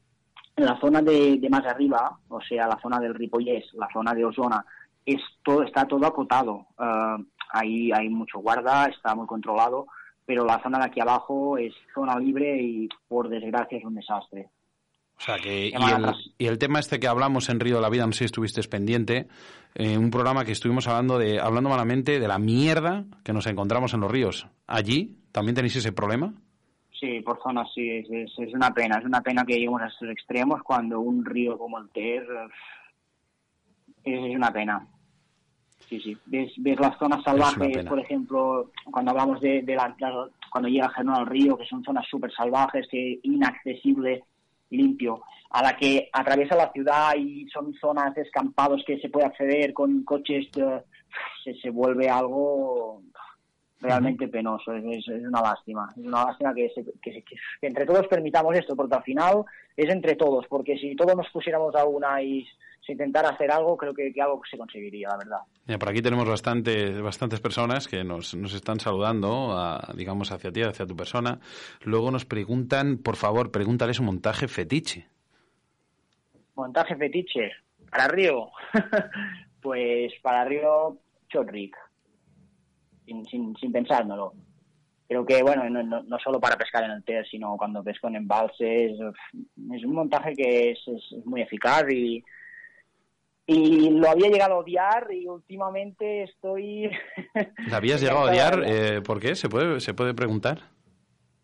en 0.56 0.64
la 0.64 0.78
zona 0.80 1.02
de, 1.02 1.40
más 1.50 1.66
arriba, 1.66 2.18
o 2.28 2.40
sea, 2.40 2.68
la 2.68 2.78
zona 2.80 3.00
del 3.00 3.14
Ripollés, 3.14 3.64
la 3.74 3.88
zona 3.92 4.14
de 4.14 4.24
Osona, 4.24 4.64
es 5.04 5.20
todo, 5.42 5.62
está 5.64 5.86
todo 5.86 6.06
acotado. 6.06 6.66
Uh, 6.78 7.22
ahí 7.50 7.90
hay 7.92 8.08
mucho 8.08 8.38
guarda, 8.38 8.86
está 8.86 9.14
muy 9.14 9.26
controlado, 9.26 9.86
pero 10.24 10.44
la 10.44 10.62
zona 10.62 10.78
de 10.78 10.84
aquí 10.86 11.00
abajo 11.00 11.58
es 11.58 11.74
zona 11.92 12.18
libre 12.18 12.62
y 12.62 12.88
por 13.08 13.28
desgracia 13.28 13.78
es 13.78 13.84
un 13.84 13.96
desastre. 13.96 14.50
O 15.24 15.26
sea 15.26 15.38
que, 15.38 15.72
y 16.36 16.46
el, 16.46 16.58
tema 16.58 16.80
este 16.80 17.00
que 17.00 17.08
hablamos 17.08 17.48
en 17.48 17.58
Río 17.58 17.76
de 17.76 17.80
la 17.80 17.88
Vida, 17.88 18.04
no 18.04 18.12
sé 18.12 18.18
si 18.18 18.24
estuviste 18.26 18.60
pendiente, 18.68 19.26
eh, 19.74 19.96
un 19.96 20.10
programa 20.10 20.44
que 20.44 20.52
estuvimos 20.52 20.86
hablando 20.86 21.18
de, 21.18 21.40
hablando 21.40 21.70
malamente 21.70 22.20
de 22.20 22.28
la 22.28 22.38
mierda 22.38 23.06
que 23.24 23.32
nos 23.32 23.46
encontramos 23.46 23.94
en 23.94 24.00
los 24.00 24.10
ríos. 24.10 24.46
¿Allí 24.66 25.16
también 25.32 25.54
tenéis 25.54 25.76
ese 25.76 25.92
problema? 25.92 26.34
Sí, 27.00 27.22
por 27.22 27.42
zonas 27.42 27.70
sí, 27.74 27.88
es, 27.88 28.06
es, 28.36 28.52
una 28.52 28.74
pena, 28.74 28.98
es 28.98 29.06
una 29.06 29.22
pena 29.22 29.46
que 29.46 29.54
lleguemos 29.54 29.80
a 29.80 29.86
estos 29.86 30.10
extremos 30.10 30.62
cuando 30.62 31.00
un 31.00 31.24
río 31.24 31.56
como 31.56 31.78
el 31.78 31.88
Ter 31.88 32.26
es, 34.04 34.36
una 34.36 34.52
pena. 34.52 34.86
Sí, 35.88 36.00
sí. 36.00 36.14
Ves, 36.26 36.52
ves 36.58 36.78
las 36.78 36.98
zonas 36.98 37.22
salvajes, 37.24 37.82
por 37.86 37.98
ejemplo, 37.98 38.70
cuando 38.90 39.12
hablamos 39.12 39.40
de, 39.40 39.64
la, 39.68 39.96
cuando 40.50 40.68
llega 40.68 40.90
Germán 40.90 41.20
al 41.20 41.26
río, 41.26 41.56
que 41.56 41.64
son 41.64 41.82
zonas 41.82 42.06
súper 42.10 42.30
salvajes, 42.30 42.86
que 42.90 43.20
inaccesibles 43.22 44.22
limpio, 44.74 45.22
a 45.50 45.62
la 45.62 45.76
que 45.76 46.08
atraviesa 46.12 46.56
la 46.56 46.72
ciudad 46.72 47.14
y 47.16 47.46
son 47.48 47.72
zonas 47.74 48.14
de 48.14 48.22
escampados 48.22 48.82
que 48.86 48.98
se 48.98 49.08
puede 49.08 49.26
acceder 49.26 49.72
con 49.72 50.04
coches, 50.04 50.46
eh, 50.56 50.82
se, 51.44 51.54
se 51.54 51.70
vuelve 51.70 52.08
algo 52.08 53.02
realmente 53.84 54.28
penoso, 54.28 54.72
es, 54.72 55.06
una 55.08 55.42
lástima, 55.42 55.88
es 55.96 56.04
una 56.04 56.24
lástima 56.24 56.54
que, 56.54 56.72
que, 57.02 57.24
entre 57.62 57.84
todos 57.84 58.06
permitamos 58.08 58.56
esto, 58.56 58.74
porque 58.74 58.96
al 58.96 59.02
final 59.02 59.44
es 59.76 59.90
entre 59.90 60.16
todos, 60.16 60.46
porque 60.48 60.76
si 60.78 60.96
todos 60.96 61.14
nos 61.14 61.28
pusiéramos 61.30 61.74
a 61.74 61.84
una 61.84 62.22
y 62.22 62.46
se 62.84 62.92
intentara 62.92 63.30
hacer 63.30 63.50
algo, 63.50 63.76
creo 63.76 63.94
que, 63.94 64.12
algo 64.20 64.42
se 64.48 64.58
conseguiría, 64.58 65.08
la 65.08 65.16
verdad. 65.16 65.78
por 65.78 65.88
aquí 65.88 66.02
tenemos 66.02 66.28
bastante, 66.28 67.00
bastantes 67.00 67.40
personas 67.40 67.88
que 67.88 68.04
nos, 68.04 68.34
nos 68.34 68.54
están 68.54 68.80
saludando, 68.80 69.56
digamos, 69.94 70.32
hacia 70.32 70.52
ti, 70.52 70.62
hacia 70.62 70.86
tu 70.86 70.96
persona. 70.96 71.40
Luego 71.82 72.10
nos 72.10 72.24
preguntan, 72.24 72.98
por 72.98 73.16
favor, 73.16 73.50
pregúntales 73.50 74.00
un 74.00 74.06
montaje 74.06 74.48
fetiche. 74.48 75.08
Montaje 76.54 76.96
fetiche, 76.96 77.52
para 77.90 78.08
Río. 78.08 78.50
pues 79.62 80.12
para 80.22 80.44
Río, 80.44 80.98
Chotrick 81.28 81.76
sin, 83.06 83.24
sin, 83.26 83.56
sin 83.56 83.72
pensárnoslo. 83.72 84.34
Creo 85.06 85.24
que, 85.26 85.42
bueno, 85.42 85.68
no, 85.68 86.02
no, 86.02 86.18
solo 86.18 86.40
para 86.40 86.56
pescar 86.56 86.84
en 86.84 86.92
el 86.92 87.04
TER, 87.04 87.26
sino 87.28 87.56
cuando 87.56 87.84
pesco 87.84 88.08
en 88.08 88.16
embalses, 88.16 88.92
es 88.92 89.84
un 89.84 89.94
montaje 89.94 90.32
que 90.34 90.70
es, 90.70 90.78
es 90.88 91.26
muy 91.26 91.42
eficaz 91.42 91.84
y, 91.90 92.24
y 93.46 93.90
lo 93.90 94.08
había 94.08 94.28
llegado 94.28 94.54
a 94.54 94.58
odiar 94.58 95.08
y 95.12 95.26
últimamente 95.26 96.22
estoy... 96.24 96.90
¿La 97.68 97.76
habías 97.76 98.00
llegado 98.00 98.20
a 98.20 98.30
odiar? 98.30 98.62
Eh, 98.64 99.02
¿Por 99.02 99.20
qué? 99.20 99.34
¿Se 99.34 99.48
puede, 99.48 99.80
¿Se 99.80 99.94
puede 99.94 100.14
preguntar? 100.14 100.60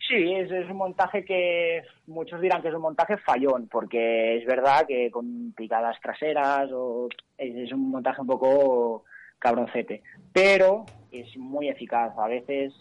Sí, 0.08 0.34
es, 0.34 0.50
es, 0.50 0.68
un 0.68 0.78
montaje 0.78 1.24
que 1.24 1.82
muchos 2.06 2.40
dirán 2.40 2.62
que 2.62 2.68
es 2.68 2.74
un 2.74 2.82
montaje 2.82 3.16
fallón, 3.18 3.68
porque 3.68 4.38
es 4.38 4.46
verdad 4.46 4.86
que 4.88 5.10
con 5.10 5.52
picadas 5.52 6.00
traseras 6.02 6.68
o 6.72 7.08
es, 7.38 7.54
es 7.54 7.72
un 7.72 7.90
montaje 7.90 8.20
un 8.20 8.26
poco 8.26 9.04
cabroncete, 9.38 10.02
pero 10.32 10.84
es 11.12 11.36
muy 11.36 11.68
eficaz. 11.68 12.12
A 12.18 12.26
veces 12.26 12.72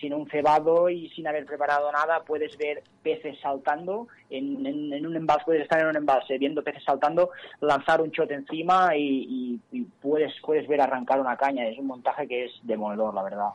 sin 0.00 0.12
un 0.12 0.28
cebado 0.28 0.88
y 0.88 1.08
sin 1.10 1.26
haber 1.26 1.46
preparado 1.46 1.90
nada 1.92 2.22
puedes 2.24 2.56
ver 2.58 2.82
peces 3.02 3.38
saltando 3.40 4.08
en, 4.30 4.66
en, 4.66 5.06
un 5.06 5.16
embalse, 5.16 5.44
puedes 5.44 5.62
estar 5.62 5.80
en 5.80 5.88
un 5.88 5.96
embalse 5.96 6.38
viendo 6.38 6.62
peces 6.62 6.82
saltando, 6.84 7.30
lanzar 7.60 8.00
un 8.00 8.10
shot 8.10 8.30
encima 8.30 8.96
y, 8.96 9.60
puedes, 10.00 10.32
puedes 10.40 10.66
ver 10.68 10.80
arrancar 10.80 11.20
una 11.20 11.36
caña. 11.36 11.66
Es 11.68 11.78
un 11.78 11.86
montaje 11.86 12.26
que 12.26 12.46
es 12.46 12.52
demoledor, 12.62 13.14
la 13.14 13.22
verdad. 13.22 13.50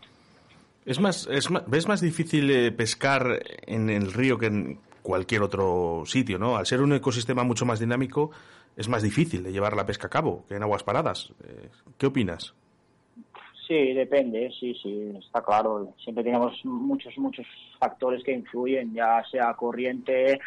Es 0.85 0.99
más, 0.99 1.27
es 1.31 1.49
más, 1.49 1.63
¿Ves 1.67 1.87
más 1.87 2.01
difícil 2.01 2.49
eh, 2.49 2.71
pescar 2.71 3.39
en 3.67 3.89
el 3.89 4.11
río 4.13 4.37
que 4.37 4.47
en 4.47 4.79
cualquier 5.01 5.41
otro 5.43 6.03
sitio, 6.05 6.39
¿no? 6.39 6.57
Al 6.57 6.65
ser 6.65 6.81
un 6.81 6.93
ecosistema 6.93 7.43
mucho 7.43 7.65
más 7.65 7.79
dinámico, 7.79 8.31
es 8.75 8.87
más 8.87 9.01
difícil 9.01 9.43
de 9.43 9.51
llevar 9.51 9.75
la 9.75 9.85
pesca 9.85 10.07
a 10.07 10.09
cabo 10.09 10.45
que 10.47 10.55
en 10.55 10.63
aguas 10.63 10.83
paradas. 10.83 11.33
Eh, 11.43 11.69
¿Qué 11.97 12.07
opinas? 12.07 12.53
Sí, 13.69 13.93
depende, 13.93 14.51
sí, 14.59 14.73
sí, 14.81 15.13
está 15.19 15.43
claro. 15.43 15.93
Siempre 16.03 16.23
tenemos 16.23 16.59
muchos, 16.65 17.15
muchos 17.19 17.45
factores 17.77 18.23
que 18.23 18.31
influyen, 18.31 18.95
ya 18.95 19.23
sea 19.29 19.53
corriente, 19.53 20.31
eh, 20.33 20.39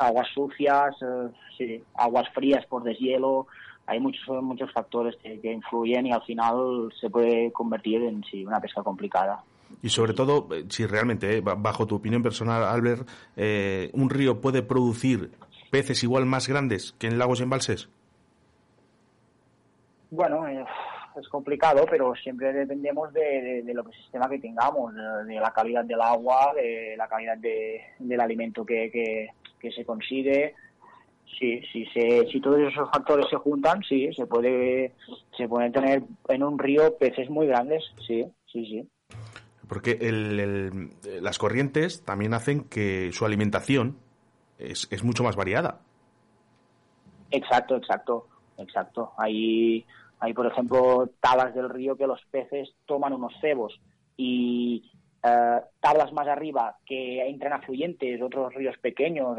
aguas 0.00 0.26
sucias, 0.34 0.96
eh, 1.02 1.28
sí, 1.56 1.84
aguas 1.94 2.28
frías 2.34 2.66
por 2.66 2.82
deshielo. 2.82 3.46
Hay 3.86 4.00
muchos, 4.00 4.26
muchos 4.42 4.72
factores 4.72 5.14
que, 5.22 5.52
influyen 5.52 6.08
y 6.08 6.12
al 6.12 6.22
final 6.24 6.92
se 7.00 7.08
puede 7.08 7.52
convertir 7.52 8.02
en 8.02 8.24
sí, 8.24 8.44
una 8.44 8.58
pesca 8.58 8.82
complicada. 8.82 9.44
Y 9.80 9.88
sobre 9.88 10.12
todo, 10.12 10.48
si 10.68 10.84
realmente, 10.84 11.40
bajo 11.40 11.86
tu 11.86 11.94
opinión 11.94 12.24
personal, 12.24 12.64
Albert, 12.64 13.08
un 13.92 14.10
río 14.10 14.40
puede 14.40 14.62
producir 14.64 15.30
peces 15.70 16.02
igual 16.02 16.26
más 16.26 16.48
grandes 16.48 16.92
que 16.98 17.06
en 17.06 17.18
lagos 17.18 17.38
y 17.38 17.44
embalses? 17.44 17.88
Bueno, 20.10 20.46
eh, 20.48 20.64
es 21.20 21.28
complicado, 21.28 21.86
pero 21.88 22.14
siempre 22.14 22.52
dependemos 22.52 23.12
de, 23.12 23.62
de, 23.62 23.74
lo 23.74 23.84
que 23.84 23.96
sistema 23.96 24.28
que 24.28 24.38
tengamos, 24.38 24.94
de, 24.94 25.34
la 25.34 25.52
calidad 25.52 25.84
del 25.84 26.00
agua, 26.00 26.52
de 26.54 26.94
la 26.96 27.08
calidad 27.08 27.36
del 27.38 28.20
alimento 28.20 28.64
que, 28.64 28.90
que, 28.90 29.70
se 29.72 29.84
consigue. 29.84 30.54
Sí, 31.38 31.60
sí, 31.72 31.84
si 32.30 32.40
todos 32.40 32.60
esos 32.60 32.88
factores 32.90 33.26
se 33.28 33.36
juntan, 33.36 33.82
sí, 33.82 34.08
se 34.14 34.26
puede, 34.26 34.92
se 35.36 35.48
pueden 35.48 35.72
tener 35.72 36.04
en 36.28 36.42
un 36.44 36.56
río 36.56 36.96
peces 36.96 37.28
muy 37.28 37.48
grandes, 37.48 37.82
sí, 38.06 38.24
sí, 38.46 38.64
sí. 38.64 38.88
Porque 39.68 39.98
el, 40.00 40.90
las 41.20 41.38
corrientes 41.38 42.04
también 42.04 42.32
hacen 42.32 42.68
que 42.68 43.10
su 43.10 43.26
alimentación 43.26 43.98
es, 44.58 44.86
es 44.92 45.02
mucho 45.02 45.24
más 45.24 45.34
variada. 45.34 45.80
Exacto, 47.30 47.76
exacto, 47.76 48.26
exacto. 48.58 49.12
Hay, 49.18 49.84
hay, 50.26 50.34
por 50.34 50.46
ejemplo, 50.46 51.08
tabas 51.20 51.54
del 51.54 51.70
río 51.70 51.96
que 51.96 52.06
los 52.06 52.20
peces 52.32 52.74
toman 52.84 53.12
unos 53.12 53.32
cebos 53.40 53.80
y 54.16 54.90
eh, 55.22 55.60
tablas 55.80 56.12
más 56.12 56.26
arriba 56.26 56.76
que 56.84 57.24
entran 57.28 57.52
afluentes, 57.52 58.20
otros 58.20 58.52
ríos 58.52 58.76
pequeños, 58.78 59.38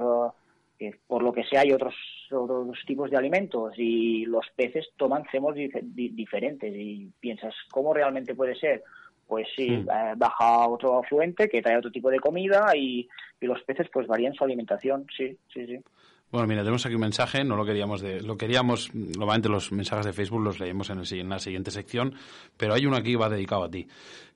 que 0.79 0.95
por 1.05 1.23
lo 1.23 1.33
que 1.33 1.43
sea 1.43 1.61
hay 1.61 1.73
otros, 1.73 1.93
otros 2.31 2.77
tipos 2.85 3.11
de 3.11 3.17
alimentos 3.17 3.73
y 3.77 4.25
los 4.27 4.45
peces 4.55 4.87
toman 4.95 5.25
cemos 5.29 5.55
diferentes 5.55 6.73
y 6.73 7.11
piensas, 7.19 7.53
¿cómo 7.69 7.93
realmente 7.93 8.33
puede 8.33 8.55
ser? 8.55 8.81
Pues 9.27 9.45
sí, 9.57 9.67
eh, 9.67 10.13
baja 10.15 10.69
otro 10.69 10.99
afluente 10.99 11.49
que 11.49 11.61
trae 11.61 11.77
otro 11.77 11.91
tipo 11.91 12.09
de 12.09 12.21
comida 12.21 12.71
y, 12.77 13.09
y 13.41 13.45
los 13.45 13.61
peces 13.63 13.89
pues 13.91 14.07
varían 14.07 14.33
su 14.33 14.45
alimentación, 14.45 15.05
sí, 15.17 15.37
sí, 15.53 15.65
sí. 15.65 15.79
Bueno, 16.29 16.45
mira, 16.45 16.61
tenemos 16.61 16.85
aquí 16.85 16.95
un 16.95 17.01
mensaje, 17.01 17.45
no 17.45 17.55
lo 17.55 17.65
queríamos 17.65 18.01
de, 18.01 18.21
lo 18.21 18.37
queríamos, 18.37 18.93
normalmente 18.93 19.47
los 19.47 19.71
mensajes 19.71 20.05
de 20.05 20.11
Facebook 20.11 20.43
los 20.43 20.59
leemos 20.59 20.89
en, 20.89 20.99
el, 20.99 21.13
en 21.13 21.29
la 21.29 21.39
siguiente 21.39 21.71
sección, 21.71 22.15
pero 22.57 22.73
hay 22.73 22.85
uno 22.85 22.97
aquí 22.97 23.11
que 23.11 23.17
va 23.17 23.29
dedicado 23.29 23.63
a 23.63 23.71
ti. 23.71 23.87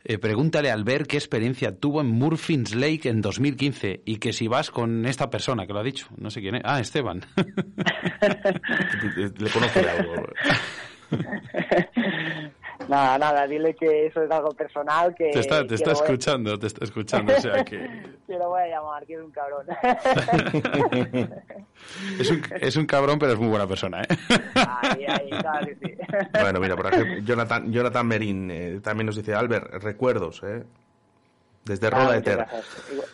Eh, 0.05 0.17
pregúntale 0.17 0.71
al 0.71 0.85
ver 0.85 1.05
qué 1.05 1.17
experiencia 1.17 1.77
tuvo 1.77 1.99
en 1.99 2.07
Murphy's 2.07 2.75
Lake 2.75 3.09
en 3.09 3.21
2015 3.21 4.03
y 4.05 4.17
que 4.17 4.31
si 4.31 4.47
vas 4.47 4.71
con 4.71 5.05
esta 5.05 5.29
persona 5.29 5.67
que 5.67 5.73
lo 5.73 5.79
ha 5.79 5.83
dicho, 5.83 6.07
no 6.17 6.31
sé 6.31 6.39
quién 6.39 6.55
es, 6.55 6.61
ah, 6.63 6.79
Esteban. 6.79 7.25
Le 9.37 9.49
conozco 9.49 9.81
de 9.81 9.89
algo. 9.89 10.13
Nada, 12.87 13.17
nada, 13.17 13.47
dile 13.47 13.73
que 13.75 14.07
eso 14.07 14.23
es 14.23 14.31
algo 14.31 14.51
personal 14.51 15.15
que... 15.15 15.31
Te 15.31 15.39
está, 15.39 15.65
te 15.65 15.75
está 15.75 15.91
escuchando, 15.91 16.57
te 16.57 16.67
está 16.67 16.85
escuchando, 16.85 17.33
o 17.35 17.39
sea 17.39 17.63
que... 17.63 17.77
que 18.27 18.33
lo 18.33 18.49
voy 18.49 18.61
a 18.61 18.67
llamar, 18.67 19.05
que 19.05 19.13
es 19.15 19.21
un 19.21 19.31
cabrón. 19.31 19.67
es, 22.19 22.31
un, 22.31 22.41
es 22.59 22.75
un 22.75 22.85
cabrón, 22.85 23.19
pero 23.19 23.33
es 23.33 23.39
muy 23.39 23.49
buena 23.49 23.67
persona, 23.67 24.03
¿eh? 24.03 24.07
Ahí, 24.55 25.05
ahí, 25.05 25.29
claro 25.29 25.67
que 25.67 25.75
sí. 25.75 25.97
Bueno, 26.39 26.59
mira, 26.59 26.75
por 26.75 26.87
ejemplo, 26.87 27.17
Jonathan, 27.23 27.71
Jonathan 27.71 28.07
Merín 28.07 28.51
eh, 28.51 28.79
también 28.81 29.05
nos 29.05 29.15
dice, 29.15 29.33
Albert, 29.33 29.73
recuerdos, 29.83 30.41
¿eh? 30.43 30.63
Desde 31.65 31.89
Roda 31.89 32.13
de 32.13 32.21
Ter. 32.21 32.45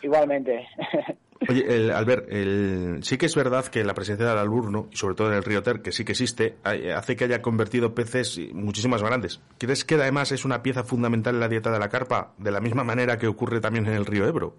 Igualmente. 0.01 0.67
Oye, 1.49 1.63
el, 1.67 1.91
Albert, 1.91 2.31
el, 2.31 2.99
sí 3.03 3.17
que 3.17 3.27
es 3.27 3.35
verdad 3.35 3.65
que 3.65 3.83
la 3.83 3.93
presencia 3.93 4.25
del 4.25 4.37
alburno, 4.37 4.87
y 4.91 4.97
sobre 4.97 5.15
todo 5.15 5.27
en 5.29 5.35
el 5.35 5.43
río 5.43 5.61
Ter, 5.61 5.81
que 5.81 5.91
sí 5.91 6.03
que 6.03 6.13
existe, 6.13 6.57
hace 6.63 7.15
que 7.15 7.25
haya 7.25 7.41
convertido 7.41 7.93
peces 7.93 8.39
muchísimas 8.53 9.03
grandes. 9.03 9.39
¿Crees 9.57 9.85
que 9.85 9.95
además 9.95 10.31
es 10.31 10.45
una 10.45 10.63
pieza 10.63 10.83
fundamental 10.83 11.35
en 11.35 11.41
la 11.41 11.47
dieta 11.47 11.71
de 11.71 11.79
la 11.79 11.89
carpa, 11.89 12.33
de 12.37 12.51
la 12.51 12.59
misma 12.59 12.83
manera 12.83 13.17
que 13.17 13.27
ocurre 13.27 13.61
también 13.61 13.85
en 13.85 13.93
el 13.93 14.05
río 14.05 14.27
Ebro? 14.27 14.55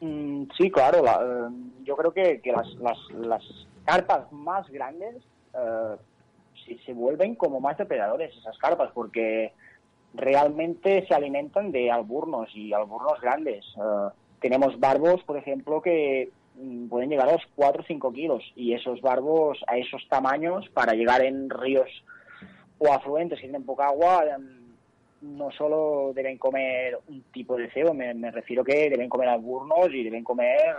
Mm, 0.00 0.44
sí, 0.56 0.70
claro. 0.70 1.04
Eh, 1.04 1.50
yo 1.84 1.96
creo 1.96 2.12
que, 2.12 2.40
las, 2.44 2.68
las, 3.10 3.42
carpas 3.84 4.30
más 4.32 4.68
grandes 4.70 5.16
eh, 5.54 6.76
se 6.84 6.92
vuelven 6.92 7.36
como 7.36 7.60
más 7.60 7.78
depredadores, 7.78 8.36
esas 8.36 8.58
carpas, 8.58 8.90
porque 8.92 9.52
realmente 10.14 11.06
se 11.06 11.14
alimentan 11.14 11.72
de 11.72 11.90
alburnos 11.90 12.54
y 12.54 12.72
alburnos 12.72 13.20
grandes. 13.20 13.64
Eh, 13.76 14.08
tenemos 14.40 14.78
barbos, 14.78 15.22
por 15.24 15.36
ejemplo, 15.36 15.82
que 15.82 16.30
mm, 16.56 16.88
pueden 16.88 17.10
llegar 17.10 17.28
a 17.28 17.32
los 17.32 17.42
4 17.54 17.82
o 17.82 17.86
5 17.86 18.12
kilos 18.12 18.42
y 18.54 18.72
esos 18.72 19.00
barbos 19.00 19.62
a 19.66 19.76
esos 19.76 20.06
tamaños 20.08 20.68
para 20.70 20.94
llegar 20.94 21.22
en 21.22 21.50
ríos 21.50 21.88
o 22.78 22.92
afluentes 22.92 23.38
que 23.38 23.46
tienen 23.46 23.64
poca 23.64 23.86
agua 23.86 24.24
em, 24.36 24.66
no 25.22 25.50
solo 25.50 26.12
deben 26.14 26.38
comer 26.38 26.98
un 27.08 27.22
tipo 27.32 27.56
de 27.56 27.70
cebo, 27.70 27.94
me, 27.94 28.12
me 28.14 28.30
refiero 28.30 28.62
que 28.62 28.90
deben 28.90 29.08
comer 29.08 29.28
alburnos 29.28 29.92
y 29.92 30.04
deben 30.04 30.22
comer 30.22 30.76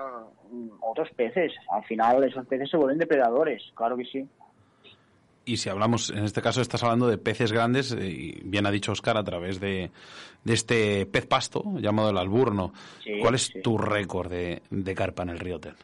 mm, 0.51 0.69
otros 0.81 1.09
peces. 1.11 1.53
Al 1.69 1.83
final 1.85 2.23
esos 2.23 2.45
peces 2.45 2.69
se 2.69 2.77
vuelven 2.77 2.99
depredadores, 2.99 3.63
claro 3.75 3.97
que 3.97 4.05
sí. 4.05 4.27
Y 5.47 5.55
si 5.55 5.69
hablamos, 5.69 6.09
en 6.09 6.25
este 6.25 6.41
caso 6.41 6.61
estás 6.61 6.83
hablando 6.83 7.07
de 7.07 7.17
peces 7.17 7.53
grandes, 7.53 7.93
eh, 7.93 8.05
y 8.05 8.41
bien 8.43 8.65
ha 8.65 8.71
dicho 8.71 8.91
Oscar, 8.91 9.17
a 9.17 9.23
través 9.23 9.61
de, 9.61 9.91
este 10.45 11.05
pez 11.05 11.25
pasto 11.25 11.63
llamado 11.79 12.09
el 12.09 12.17
alburno. 12.17 12.73
¿Cuál 13.21 13.35
es 13.35 13.53
tu 13.63 13.77
récord 13.77 14.29
de, 14.29 14.93
carpa 14.93 15.23
en 15.23 15.29
el 15.29 15.39
río 15.39 15.57
Ter? 15.57 15.75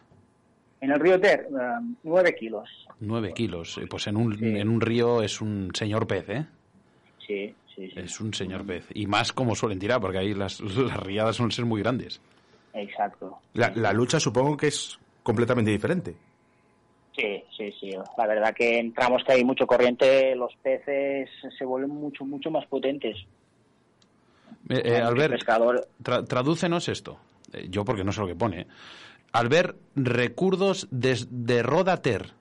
En 0.81 0.91
el 0.91 0.99
río 0.99 1.17
Ter, 1.17 1.47
um, 1.49 1.95
nueve 2.03 2.35
kilos. 2.35 2.69
Nueve 2.99 3.31
kilos. 3.33 3.77
Eh, 3.77 3.87
pues 3.89 4.05
en 4.07 4.17
un, 4.17 4.43
en 4.43 4.67
un 4.67 4.81
río 4.81 5.23
es 5.23 5.39
un 5.39 5.71
señor 5.73 6.07
pez, 6.07 6.27
¿eh? 6.27 6.45
Sí, 7.25 7.55
sí, 7.73 7.89
sí. 7.89 7.93
Es 7.95 8.19
un 8.19 8.33
señor 8.33 8.65
pez. 8.65 8.85
Y 8.93 9.07
más 9.07 9.31
como 9.31 9.55
suelen 9.55 9.79
tirar, 9.79 10.01
porque 10.01 10.17
ahí 10.17 10.33
las, 10.33 10.59
las 10.59 10.97
riadas 10.97 11.37
suelen 11.37 11.51
ser 11.51 11.63
muy 11.63 11.81
grandes. 11.81 12.19
Exacto. 12.73 13.37
la 13.53 13.93
lucha 13.93 14.19
supongo 14.19 14.57
que 14.57 14.67
es 14.67 14.99
completamente 15.23 15.71
diferente. 15.71 16.17
Sí, 17.15 17.43
sí, 17.55 17.71
sí. 17.79 17.91
La 18.17 18.27
verdad 18.27 18.53
que 18.55 18.79
entramos 18.79 19.23
que 19.23 19.33
hay 19.33 19.43
mucho 19.43 19.67
corriente, 19.67 20.35
los 20.35 20.53
peces 20.61 21.29
se 21.57 21.65
vuelven 21.65 21.91
mucho, 21.91 22.25
mucho 22.25 22.49
más 22.49 22.65
potentes. 22.65 23.17
Eh, 24.69 24.81
eh 24.83 24.97
Albert, 24.97 25.43
tradúcenos 26.27 26.89
esto. 26.89 27.19
Eh, 27.53 27.67
yo 27.69 27.85
porque 27.85 28.03
no 28.03 28.11
sé 28.11 28.21
lo 28.21 28.27
que 28.27 28.35
pone. 28.35 28.67
Albert, 29.31 29.77
recuerdos 29.95 30.87
desde 30.91 31.63
Rodater. 31.63 32.31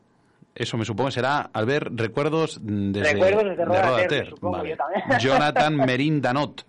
Eso 0.54 0.76
me 0.76 0.84
supongo 0.84 1.10
será, 1.10 1.50
Albert, 1.52 1.88
recuerdos 1.94 2.60
desde, 2.62 3.14
recuerdos 3.14 3.44
desde 3.44 3.64
Rodater. 3.64 4.34
Vale. 4.40 4.76
Jonathan 5.20 5.76
Merindanot. 5.76 6.66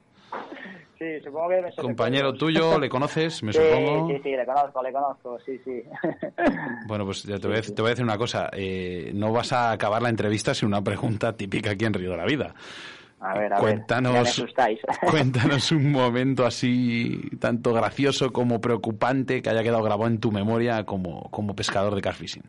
Sí, 1.04 1.20
supongo 1.22 1.50
que... 1.50 1.82
Compañero 1.82 2.34
tuyo, 2.34 2.80
¿le 2.80 2.88
conoces, 2.88 3.44
me 3.44 3.52
supongo? 3.52 4.08
Sí, 4.08 4.22
sí, 4.24 4.32
le 4.32 4.46
conozco, 4.46 4.82
le 4.82 4.94
conozco, 4.94 5.38
sí, 5.46 5.60
sí. 5.66 5.84
Bueno, 6.88 7.04
pues 7.06 7.24
ya 7.24 7.40
te 7.40 7.48
voy, 7.48 7.58
a, 7.58 7.62
te 7.62 7.82
voy 7.82 7.88
a 7.88 7.90
decir 7.90 8.06
una 8.06 8.18
cosa. 8.18 8.50
Eh, 8.54 9.12
no 9.14 9.34
vas 9.34 9.52
a 9.52 9.72
acabar 9.72 10.02
la 10.02 10.08
entrevista 10.08 10.54
sin 10.54 10.70
una 10.70 10.82
pregunta 10.82 11.36
típica 11.36 11.72
aquí 11.72 11.84
en 11.84 11.94
Río 11.94 12.12
de 12.12 12.18
la 12.18 12.26
Vida. 12.26 12.54
A 13.20 13.38
ver, 13.38 13.54
a 13.54 13.58
cuéntanos, 13.58 14.46
ver, 14.56 14.80
cuéntanos 15.10 15.74
un 15.74 15.92
momento 15.92 16.46
así, 16.46 17.32
tanto 17.40 17.74
gracioso 17.74 18.32
como 18.32 18.62
preocupante, 18.62 19.42
que 19.42 19.50
haya 19.50 19.64
quedado 19.64 19.84
grabado 19.84 20.08
en 20.08 20.20
tu 20.20 20.32
memoria 20.32 20.86
como, 20.86 21.30
como 21.32 21.54
pescador 21.54 21.96
de 21.96 22.02
carfishing. 22.02 22.44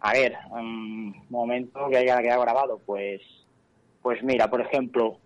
A 0.00 0.12
ver, 0.12 0.34
un 0.50 1.14
momento 1.28 1.88
que 1.90 1.98
haya 1.98 2.22
quedado 2.22 2.40
grabado, 2.40 2.80
pues, 2.86 3.20
pues 4.00 4.22
mira, 4.22 4.48
por 4.48 4.62
ejemplo, 4.62 5.18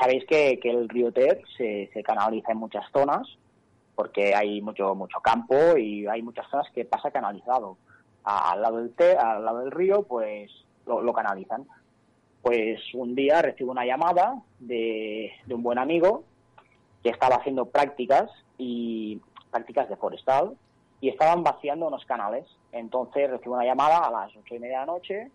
sabéis 0.00 0.24
que, 0.24 0.58
el 0.62 0.88
río 0.88 1.12
Ter 1.12 1.42
se, 1.56 1.90
canaliza 2.04 2.52
en 2.52 2.58
muchas 2.58 2.84
zonas 2.92 3.28
porque 3.94 4.34
hay 4.34 4.62
mucho 4.62 4.94
mucho 4.94 5.20
campo 5.20 5.76
y 5.76 6.06
hay 6.06 6.22
muchas 6.22 6.48
zonas 6.50 6.66
que 6.74 6.86
pasa 6.86 7.10
canalizado. 7.10 7.76
al 8.24 8.62
lado 8.62 8.78
del 8.78 8.94
Ter, 8.94 9.18
al 9.18 9.44
lado 9.44 9.58
del 9.58 9.70
río, 9.70 10.02
pues 10.04 10.50
lo, 10.86 11.12
canalizan. 11.12 11.66
Pues 12.40 12.80
un 12.94 13.14
día 13.14 13.42
recibo 13.42 13.72
una 13.72 13.84
llamada 13.84 14.40
de, 14.58 15.32
un 15.50 15.62
buen 15.62 15.78
amigo 15.78 16.24
que 17.02 17.10
estaba 17.10 17.36
haciendo 17.36 17.66
prácticas 17.66 18.30
y 18.56 19.20
prácticas 19.50 19.88
de 19.90 19.96
forestal 19.96 20.56
y 21.02 21.10
estaban 21.10 21.42
vaciando 21.42 21.88
unos 21.88 22.04
canales. 22.06 22.46
Entonces 22.72 23.30
recibo 23.30 23.56
una 23.56 23.66
llamada 23.66 23.98
a 23.98 24.10
las 24.10 24.34
ocho 24.34 24.54
y 24.54 24.58
media 24.58 24.80
de 24.80 24.86
la 24.86 24.92
noche 24.92 25.30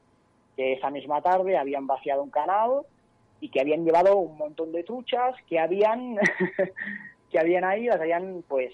que 0.55 0.73
esa 0.73 0.89
misma 0.89 1.21
tarde 1.21 1.57
habían 1.57 1.85
vaciado 1.85 2.23
un 2.23 2.29
canal 2.29 2.81
y 3.45 3.49
que 3.49 3.61
habían 3.61 3.85
llevado 3.85 4.17
un 4.17 4.37
montón 4.39 4.71
de 4.71 4.83
truchas 4.83 5.35
que 5.47 5.59
habían 5.59 6.17
que 7.31 7.39
habían 7.39 7.63
ahí 7.63 7.85
las 7.85 8.01
habían 8.01 8.43
pues 8.47 8.73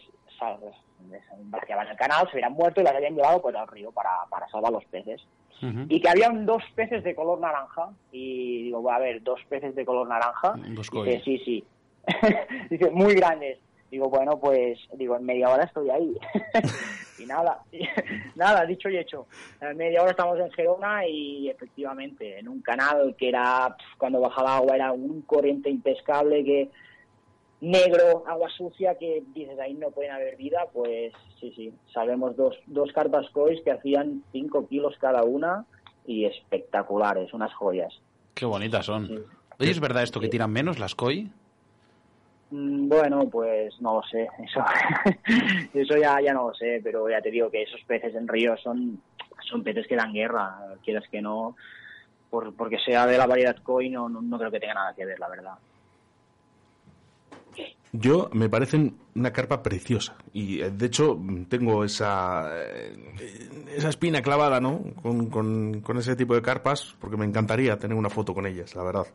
vaciaban 1.49 1.89
el 1.89 1.97
canal 1.97 2.25
se 2.31 2.37
habían 2.37 2.53
muerto 2.53 2.79
y 2.79 2.85
las 2.85 2.95
habían 2.95 3.15
llevado 3.15 3.41
pues 3.41 3.53
al 3.53 3.67
río 3.67 3.91
para, 3.91 4.11
para 4.29 4.47
salvar 4.47 4.71
los 4.71 4.85
peces. 4.85 5.21
Y 5.89 6.01
que 6.01 6.09
habían 6.09 6.47
dos 6.47 6.63
peces 6.73 7.03
de 7.03 7.13
color 7.13 7.39
naranja 7.39 7.89
y 8.11 8.63
digo 8.63 8.89
a 8.89 8.97
ver 8.97 9.21
dos 9.21 9.39
peces 9.47 9.75
de 9.75 9.85
color 9.85 10.07
naranja 10.07 10.55
dice 10.55 11.21
sí 11.23 11.37
sí 11.45 11.63
dice 12.71 12.89
muy 12.89 13.13
grandes 13.13 13.59
digo 13.91 14.09
bueno 14.09 14.39
pues 14.39 14.79
digo 14.93 15.15
en 15.17 15.25
media 15.25 15.49
hora 15.49 15.65
estoy 15.65 15.89
ahí 15.89 16.17
y 17.21 17.25
nada, 17.25 17.63
nada, 18.35 18.65
dicho 18.65 18.89
y 18.89 18.97
hecho. 18.97 19.27
En 19.59 19.77
media 19.77 20.01
hora 20.01 20.11
estamos 20.11 20.39
en 20.39 20.51
Gerona 20.51 21.07
y 21.07 21.49
efectivamente 21.49 22.39
en 22.39 22.47
un 22.47 22.61
canal 22.61 23.15
que 23.17 23.29
era, 23.29 23.75
cuando 23.97 24.19
bajaba 24.19 24.57
agua 24.57 24.75
era 24.75 24.91
un 24.91 25.21
corriente 25.21 25.69
impescable 25.69 26.43
que 26.43 26.69
negro, 27.61 28.23
agua 28.27 28.49
sucia, 28.49 28.95
que 28.97 29.23
dices 29.33 29.59
ahí 29.59 29.75
no 29.75 29.91
pueden 29.91 30.11
haber 30.11 30.35
vida, 30.35 30.67
pues 30.73 31.13
sí, 31.39 31.53
sí, 31.55 31.73
sabemos 31.93 32.35
dos, 32.35 32.57
dos 32.65 32.91
carpas 32.91 33.29
cois 33.29 33.61
que 33.61 33.71
hacían 33.71 34.23
5 34.31 34.67
kilos 34.67 34.95
cada 34.99 35.23
una 35.23 35.65
y 36.07 36.25
espectaculares, 36.25 37.33
unas 37.33 37.53
joyas. 37.53 37.93
Qué 38.33 38.45
bonitas 38.45 38.87
son. 38.87 39.25
Oye, 39.59 39.69
¿es 39.69 39.79
verdad 39.79 40.01
esto 40.01 40.19
que 40.19 40.27
tiran 40.27 40.51
menos 40.51 40.79
las 40.79 40.95
koi? 40.95 41.29
Mm, 42.51 42.89
bueno, 42.89 43.29
pues 43.29 43.79
no 43.79 43.95
lo 43.95 44.03
sé, 44.03 44.27
eso, 44.43 44.63
eso 45.73 45.97
ya, 45.97 46.19
ya 46.21 46.33
no 46.33 46.49
lo 46.49 46.53
sé, 46.53 46.81
pero 46.83 47.09
ya 47.09 47.21
te 47.21 47.31
digo 47.31 47.49
que 47.49 47.63
esos 47.63 47.81
peces 47.87 48.13
en 48.13 48.27
río 48.27 48.57
son, 48.57 49.01
son 49.49 49.63
peces 49.63 49.87
que 49.87 49.95
dan 49.95 50.13
guerra, 50.13 50.57
quieras 50.83 51.05
que 51.09 51.21
no, 51.21 51.55
por, 52.29 52.53
porque 52.53 52.77
sea 52.79 53.07
de 53.07 53.17
la 53.17 53.25
variedad 53.25 53.55
koi 53.63 53.89
no, 53.89 54.09
no, 54.09 54.37
creo 54.37 54.51
que 54.51 54.59
tenga 54.59 54.73
nada 54.73 54.93
que 54.93 55.05
ver, 55.05 55.19
la 55.19 55.29
verdad. 55.29 55.53
Yo 57.93 58.29
me 58.33 58.47
parecen 58.47 58.95
una 59.15 59.33
carpa 59.33 59.61
preciosa 59.61 60.15
y 60.31 60.61
eh, 60.61 60.71
de 60.71 60.85
hecho 60.85 61.19
tengo 61.49 61.83
esa 61.83 62.49
eh, 62.53 62.95
esa 63.75 63.89
espina 63.89 64.21
clavada, 64.21 64.61
¿no? 64.61 64.81
Con, 65.01 65.29
con, 65.29 65.81
con 65.81 65.97
ese 65.97 66.15
tipo 66.15 66.33
de 66.33 66.41
carpas 66.41 66.95
porque 66.99 67.17
me 67.17 67.25
encantaría 67.25 67.77
tener 67.77 67.97
una 67.97 68.09
foto 68.09 68.33
con 68.33 68.45
ellas, 68.45 68.75
la 68.75 68.83
verdad. 68.83 69.07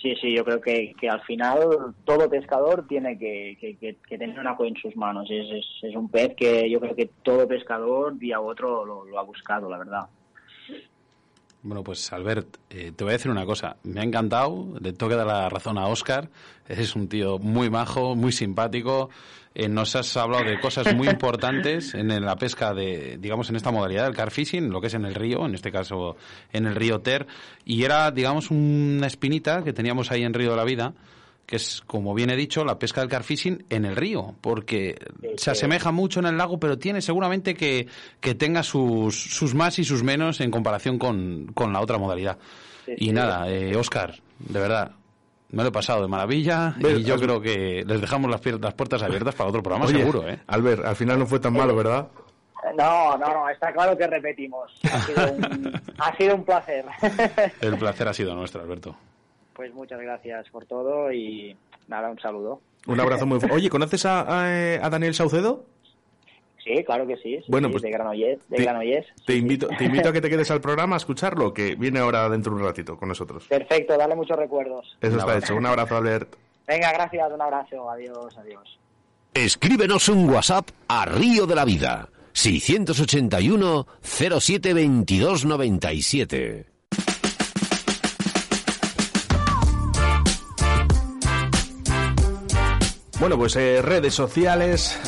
Sí, 0.00 0.14
sí, 0.20 0.34
yo 0.36 0.44
creo 0.44 0.60
que, 0.60 0.94
que 1.00 1.08
al 1.08 1.22
final 1.22 1.94
todo 2.04 2.28
pescador 2.28 2.86
tiene 2.86 3.18
que, 3.18 3.56
que, 3.80 4.18
tener 4.18 4.38
una 4.38 4.54
en 4.60 4.76
sus 4.76 4.94
manos. 4.94 5.26
Es, 5.30 5.64
es, 5.82 5.96
un 5.96 6.10
pez 6.10 6.34
que 6.36 6.70
yo 6.70 6.80
creo 6.80 6.94
que 6.94 7.10
todo 7.22 7.48
pescador 7.48 8.18
día 8.18 8.38
u 8.38 8.44
otro 8.44 8.84
lo, 8.84 9.18
ha 9.18 9.22
buscado, 9.22 9.70
la 9.70 9.78
verdad. 9.78 10.06
Bueno, 11.66 11.82
pues 11.82 12.12
Albert, 12.12 12.58
eh, 12.70 12.92
te 12.94 13.02
voy 13.02 13.10
a 13.10 13.16
decir 13.16 13.28
una 13.28 13.44
cosa. 13.44 13.76
Me 13.82 14.00
ha 14.00 14.04
encantado, 14.04 14.68
le 14.80 14.92
tengo 14.92 15.10
que 15.10 15.16
dar 15.16 15.26
la 15.26 15.48
razón 15.48 15.78
a 15.78 15.88
Oscar. 15.88 16.30
Es 16.68 16.94
un 16.94 17.08
tío 17.08 17.40
muy 17.40 17.70
majo, 17.70 18.14
muy 18.14 18.30
simpático. 18.30 19.10
Eh, 19.52 19.68
nos 19.68 19.96
has 19.96 20.16
hablado 20.16 20.44
de 20.44 20.60
cosas 20.60 20.94
muy 20.94 21.08
importantes 21.08 21.92
en 21.94 22.24
la 22.24 22.36
pesca 22.36 22.72
de, 22.72 23.18
digamos, 23.18 23.50
en 23.50 23.56
esta 23.56 23.72
modalidad 23.72 24.04
del 24.04 24.14
car 24.14 24.30
fishing, 24.30 24.70
lo 24.70 24.80
que 24.80 24.86
es 24.86 24.94
en 24.94 25.06
el 25.06 25.16
río, 25.16 25.44
en 25.44 25.56
este 25.56 25.72
caso 25.72 26.16
en 26.52 26.66
el 26.66 26.76
río 26.76 27.00
Ter, 27.00 27.26
y 27.64 27.82
era, 27.82 28.12
digamos, 28.12 28.52
una 28.52 29.08
espinita 29.08 29.64
que 29.64 29.72
teníamos 29.72 30.12
ahí 30.12 30.22
en 30.22 30.34
Río 30.34 30.50
de 30.52 30.56
la 30.56 30.64
Vida, 30.64 30.94
que 31.46 31.56
es, 31.56 31.82
como 31.86 32.12
bien 32.12 32.30
he 32.30 32.36
dicho, 32.36 32.64
la 32.64 32.78
pesca 32.78 33.00
del 33.00 33.08
car 33.08 33.22
fishing 33.22 33.64
en 33.70 33.84
el 33.84 33.94
río, 33.94 34.34
porque 34.40 34.98
se 35.36 35.52
asemeja 35.52 35.92
mucho 35.92 36.18
en 36.20 36.26
el 36.26 36.36
lago, 36.36 36.58
pero 36.58 36.76
tiene 36.76 37.00
seguramente 37.00 37.54
que, 37.54 37.86
que 38.20 38.34
tenga 38.34 38.64
sus, 38.64 39.14
sus 39.16 39.54
más 39.54 39.78
y 39.78 39.84
sus 39.84 40.02
menos 40.02 40.40
en 40.40 40.50
comparación 40.50 40.98
con, 40.98 41.46
con 41.54 41.72
la 41.72 41.80
otra 41.80 41.98
modalidad. 41.98 42.36
y 42.86 43.12
nada, 43.12 43.48
eh, 43.48 43.76
Oscar, 43.76 44.16
de 44.40 44.60
verdad, 44.60 44.92
me 45.50 45.62
lo 45.62 45.68
he 45.68 45.72
pasado 45.72 46.02
de 46.02 46.08
maravilla 46.08 46.74
y 46.78 47.04
yo 47.04 47.16
creo 47.16 47.40
que 47.40 47.84
les 47.86 48.00
dejamos 48.00 48.28
las, 48.28 48.44
las 48.60 48.74
puertas 48.74 49.02
abiertas 49.02 49.34
para 49.36 49.48
otro 49.48 49.62
programa, 49.62 49.86
seguro. 49.86 50.28
¿eh? 50.28 50.40
Albert, 50.48 50.84
al 50.84 50.96
final 50.96 51.18
no 51.20 51.26
fue 51.26 51.38
tan 51.38 51.52
malo, 51.52 51.76
¿verdad? 51.76 52.08
No, 52.76 53.16
no, 53.16 53.32
no, 53.32 53.48
está 53.48 53.72
claro 53.72 53.96
que 53.96 54.08
repetimos. 54.08 54.80
Ha 54.92 55.00
sido 55.02 55.32
un, 55.32 55.80
ha 55.98 56.16
sido 56.16 56.34
un 56.34 56.44
placer. 56.44 56.84
El 57.60 57.78
placer 57.78 58.08
ha 58.08 58.12
sido 58.12 58.34
nuestro, 58.34 58.60
Alberto. 58.60 58.96
Pues 59.56 59.72
muchas 59.72 60.00
gracias 60.00 60.48
por 60.50 60.66
todo 60.66 61.10
y 61.10 61.56
nada, 61.88 62.10
un 62.10 62.20
saludo. 62.20 62.60
Un 62.86 63.00
abrazo 63.00 63.26
muy 63.26 63.40
fuerte. 63.40 63.56
Oye, 63.56 63.70
¿conoces 63.70 64.04
a, 64.06 64.44
a 64.84 64.90
Daniel 64.90 65.14
Saucedo? 65.14 65.64
Sí, 66.66 66.82
claro 66.84 67.06
que 67.06 67.16
sí. 67.18 67.38
bueno, 67.46 67.70
pues 67.70 67.82
de 67.82 67.90
Granollers. 67.90 68.40
De 68.48 68.56
te, 68.56 69.24
te, 69.24 69.36
invito, 69.36 69.68
te 69.78 69.84
invito 69.84 70.08
a 70.08 70.12
que 70.12 70.20
te 70.20 70.28
quedes 70.28 70.50
al 70.50 70.60
programa 70.60 70.96
a 70.96 70.98
escucharlo, 70.98 71.54
que 71.54 71.76
viene 71.76 72.00
ahora 72.00 72.28
dentro 72.28 72.52
de 72.52 72.60
un 72.60 72.66
ratito 72.66 72.96
con 72.96 73.08
nosotros. 73.08 73.46
Perfecto, 73.46 73.96
dale 73.96 74.16
muchos 74.16 74.36
recuerdos. 74.36 74.96
Eso 75.00 75.16
está 75.16 75.38
hecho. 75.38 75.54
Un 75.54 75.64
abrazo, 75.64 75.96
Albert. 75.96 76.34
Venga, 76.66 76.92
gracias, 76.92 77.32
un 77.32 77.40
abrazo. 77.40 77.88
Adiós, 77.88 78.36
adiós. 78.36 78.78
Escríbenos 79.32 80.08
un 80.08 80.28
WhatsApp 80.28 80.68
a 80.88 81.04
Río 81.06 81.46
de 81.46 81.54
la 81.54 81.64
Vida. 81.64 82.08
681 82.32 83.86
07 84.02 84.74
22 84.74 85.44
97. 85.44 86.75
Bueno, 93.18 93.38
pues 93.38 93.56
eh, 93.56 93.80
redes 93.80 94.14
sociales, 94.14 94.98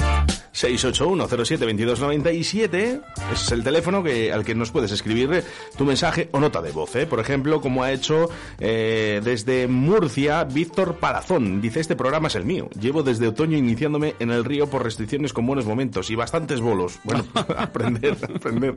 681-07-2297 0.59 3.01
es 3.33 3.53
el 3.53 3.63
teléfono 3.63 4.03
que, 4.03 4.33
al 4.33 4.45
que 4.45 4.57
nos 4.57 4.73
puedes 4.73 4.91
escribir 4.91 5.45
tu 5.77 5.85
mensaje 5.85 6.29
o 6.33 6.41
nota 6.41 6.61
de 6.61 6.73
voz. 6.73 6.97
¿eh? 6.97 7.07
Por 7.07 7.21
ejemplo, 7.21 7.61
como 7.61 7.85
ha 7.85 7.93
hecho 7.93 8.29
eh, 8.59 9.21
desde 9.23 9.69
Murcia 9.69 10.43
Víctor 10.45 10.97
Palazón. 10.97 11.61
Dice, 11.61 11.79
este 11.81 11.95
programa 11.95 12.27
es 12.29 12.35
el 12.35 12.45
mío. 12.45 12.69
Llevo 12.81 13.05
desde 13.05 13.29
otoño 13.29 13.57
iniciándome 13.57 14.17
en 14.19 14.31
el 14.31 14.45
río 14.45 14.69
por 14.69 14.83
restricciones 14.83 15.33
con 15.33 15.47
buenos 15.47 15.67
momentos 15.67 16.11
y 16.11 16.17
bastantes 16.17 16.61
bolos. 16.61 16.99
Bueno, 17.05 17.25
aprender, 17.57 18.17
aprender. 18.35 18.77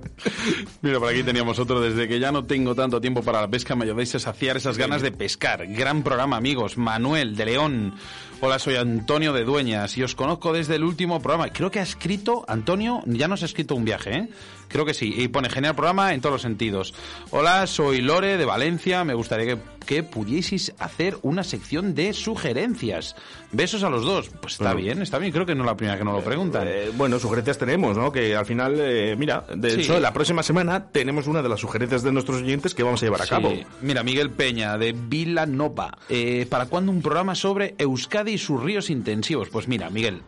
Mira, 0.81 0.99
por 0.99 1.09
aquí 1.09 1.23
teníamos 1.23 1.57
otro. 1.57 1.81
Desde 1.81 2.07
que 2.07 2.19
ya 2.19 2.31
no 2.31 2.45
tengo 2.45 2.75
tanto 2.75 3.01
tiempo 3.01 3.23
para 3.23 3.41
la 3.41 3.47
pesca, 3.47 3.75
me 3.75 3.85
ayudáis 3.85 4.13
a 4.13 4.19
saciar 4.19 4.57
esas 4.57 4.77
ganas 4.77 5.01
de 5.01 5.11
pescar. 5.11 5.65
Gran 5.67 6.03
programa, 6.03 6.37
amigos. 6.37 6.77
Manuel 6.77 7.35
de 7.35 7.45
León. 7.45 7.95
Hola, 8.43 8.57
soy 8.57 8.75
Antonio 8.75 9.33
de 9.33 9.43
Dueñas 9.43 9.95
y 9.97 10.03
os 10.03 10.15
conozco 10.15 10.51
desde 10.51 10.75
el 10.75 10.83
último 10.83 11.21
programa. 11.21 11.53
Creo 11.53 11.69
que 11.71 11.79
ha 11.79 11.83
escrito, 11.83 12.45
Antonio, 12.47 13.01
ya 13.05 13.27
nos 13.27 13.41
ha 13.41 13.45
escrito 13.45 13.75
un 13.75 13.85
viaje, 13.85 14.15
¿eh? 14.15 14.29
Creo 14.71 14.85
que 14.85 14.93
sí. 14.93 15.13
Y 15.15 15.27
pone 15.27 15.49
genial 15.49 15.75
programa 15.75 16.13
en 16.13 16.21
todos 16.21 16.33
los 16.33 16.41
sentidos. 16.41 16.93
Hola, 17.31 17.67
soy 17.67 18.01
Lore 18.01 18.37
de 18.37 18.45
Valencia. 18.45 19.03
Me 19.03 19.13
gustaría 19.13 19.45
que, 19.45 19.61
que 19.85 20.03
pudieseis 20.03 20.73
hacer 20.79 21.17
una 21.23 21.43
sección 21.43 21.93
de 21.93 22.13
sugerencias. 22.13 23.15
Besos 23.51 23.83
a 23.83 23.89
los 23.89 24.05
dos. 24.05 24.29
Pues 24.41 24.53
está 24.53 24.73
bien, 24.73 25.01
está 25.01 25.17
bien. 25.17 25.33
Creo 25.33 25.45
que 25.45 25.55
no 25.55 25.63
es 25.63 25.67
la 25.67 25.75
primera 25.75 25.97
que 25.97 26.05
nos 26.05 26.13
lo 26.13 26.21
preguntan. 26.21 26.67
Eh, 26.67 26.91
bueno, 26.95 27.19
sugerencias 27.19 27.57
tenemos, 27.57 27.97
¿no? 27.97 28.11
Que 28.11 28.35
al 28.35 28.45
final, 28.45 28.77
eh, 28.79 29.15
mira, 29.17 29.43
de 29.53 29.73
hecho, 29.73 29.99
la 29.99 30.13
próxima 30.13 30.41
semana 30.41 30.85
tenemos 30.91 31.27
una 31.27 31.41
de 31.41 31.49
las 31.49 31.59
sugerencias 31.59 32.01
de 32.01 32.13
nuestros 32.13 32.41
oyentes 32.41 32.73
que 32.73 32.83
vamos 32.83 33.01
a 33.03 33.05
llevar 33.05 33.21
a 33.21 33.27
cabo. 33.27 33.53
Mira, 33.81 34.03
Miguel 34.03 34.29
Peña 34.29 34.77
de 34.77 34.93
Vila 34.93 35.45
Nova. 35.45 35.97
Eh, 36.07 36.47
¿Para 36.49 36.67
cuándo 36.67 36.91
un 36.91 37.01
programa 37.01 37.35
sobre 37.35 37.75
Euskadi 37.77 38.33
y 38.33 38.37
sus 38.37 38.61
ríos 38.63 38.89
intensivos? 38.89 39.49
Pues 39.49 39.67
mira, 39.67 39.89
Miguel, 39.89 40.23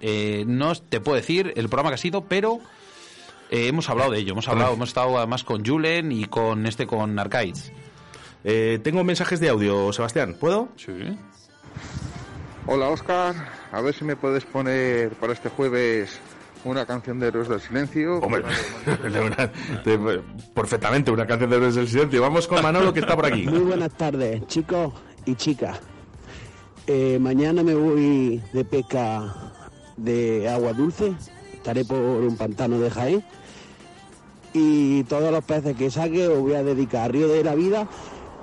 no 0.47 0.75
te 0.75 0.99
puedo 0.99 1.15
decir 1.15 1.53
el 1.55 1.69
programa 1.69 1.91
que 1.91 1.95
ha 1.95 1.97
sido, 1.97 2.25
pero 2.25 2.59
eh, 3.49 3.67
hemos 3.67 3.89
hablado 3.89 4.11
de 4.11 4.19
ello, 4.19 4.33
hemos 4.33 4.47
hablado, 4.47 4.73
hemos 4.73 4.89
estado 4.89 5.17
además 5.17 5.43
con 5.43 5.65
Julen 5.65 6.11
y 6.11 6.25
con 6.25 6.65
este, 6.65 6.87
con 6.87 7.17
Arcaids. 7.17 7.71
Eh, 8.43 8.79
tengo 8.83 9.03
mensajes 9.03 9.39
de 9.39 9.49
audio, 9.49 9.93
Sebastián, 9.93 10.35
¿puedo? 10.39 10.69
Sí. 10.75 10.91
Hola 12.65 12.89
Oscar, 12.89 13.35
a 13.71 13.81
ver 13.81 13.93
si 13.93 14.05
me 14.05 14.15
puedes 14.15 14.45
poner 14.45 15.11
para 15.13 15.33
este 15.33 15.49
jueves 15.49 16.19
una 16.63 16.85
canción 16.85 17.19
de 17.19 17.27
Héroes 17.27 17.49
del 17.49 17.59
Silencio. 17.59 18.19
Hombre, 18.19 18.43
perfectamente, 20.53 21.11
una 21.11 21.25
canción 21.27 21.49
de 21.49 21.57
Héroes 21.57 21.75
del 21.75 21.87
Silencio. 21.87 22.21
Vamos 22.21 22.47
con 22.47 22.61
Manolo 22.61 22.93
que 22.93 23.01
está 23.01 23.15
por 23.15 23.25
aquí. 23.25 23.45
Muy 23.47 23.59
buenas 23.59 23.91
tardes, 23.91 24.45
chicos 24.47 24.93
y 25.25 25.35
chicas. 25.35 25.79
Eh, 26.87 27.17
mañana 27.19 27.63
me 27.63 27.75
voy 27.75 28.41
de 28.51 28.65
pesca 28.65 29.33
de 29.97 30.49
agua 30.49 30.73
dulce. 30.73 31.13
Estaré 31.63 31.85
por 31.85 31.97
un 31.97 32.35
pantano 32.35 32.77
de 32.77 32.91
Jaén 32.91 33.23
y 34.51 35.01
todos 35.05 35.31
los 35.31 35.45
peces 35.45 35.77
que 35.77 35.89
saque 35.89 36.27
os 36.27 36.41
voy 36.41 36.55
a 36.55 36.61
dedicar 36.61 37.05
a 37.05 37.07
Río 37.07 37.29
de 37.29 37.41
la 37.41 37.55
Vida 37.55 37.87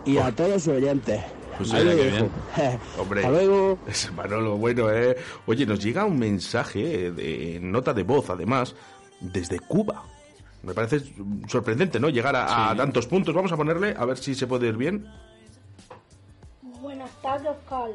y 0.06 0.16
a 0.16 0.34
todos 0.34 0.62
sus 0.62 0.72
oyentes. 0.72 1.20
Pues 1.58 1.70
Ahí 1.74 1.84
bien. 1.84 2.30
Hombre, 2.98 3.20
Hasta 3.20 3.30
luego. 3.30 3.78
Es 3.86 4.10
Manolo, 4.14 4.56
bueno, 4.56 4.90
eh. 4.90 5.18
Oye, 5.44 5.66
nos 5.66 5.84
llega 5.84 6.06
un 6.06 6.18
mensaje 6.18 7.12
de 7.12 7.58
nota 7.60 7.92
de 7.92 8.04
voz, 8.04 8.30
además, 8.30 8.74
desde 9.20 9.58
Cuba. 9.58 10.02
Me 10.62 10.72
parece 10.72 11.02
sorprendente, 11.46 12.00
¿no? 12.00 12.08
Llegar 12.08 12.34
a, 12.36 12.74
tantos 12.74 13.06
puntos. 13.06 13.34
Vamos 13.34 13.52
a 13.52 13.58
ponerle, 13.58 13.94
a 13.98 14.06
ver 14.06 14.16
si 14.16 14.34
se 14.34 14.46
puede 14.46 14.68
ir 14.68 14.78
bien. 14.78 15.06
Buenas 16.62 17.10
tardes, 17.20 17.48
Oscar. 17.48 17.90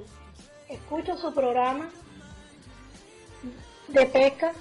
Escucho 0.69 1.17
su 1.17 1.33
programa 1.33 1.89
de 3.87 4.05
pesca 4.05 4.53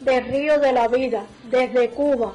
de 0.00 0.20
Río 0.20 0.58
de 0.58 0.72
la 0.72 0.88
Vida, 0.88 1.24
desde 1.50 1.90
Cuba 1.90 2.34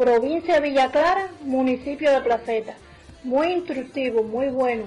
provincia 0.00 0.54
de 0.54 0.60
Villa 0.70 0.90
Clara, 0.90 1.28
municipio 1.44 2.10
de 2.10 2.20
Placeta. 2.22 2.74
Muy 3.22 3.48
instructivo, 3.48 4.22
muy 4.22 4.48
bueno. 4.48 4.84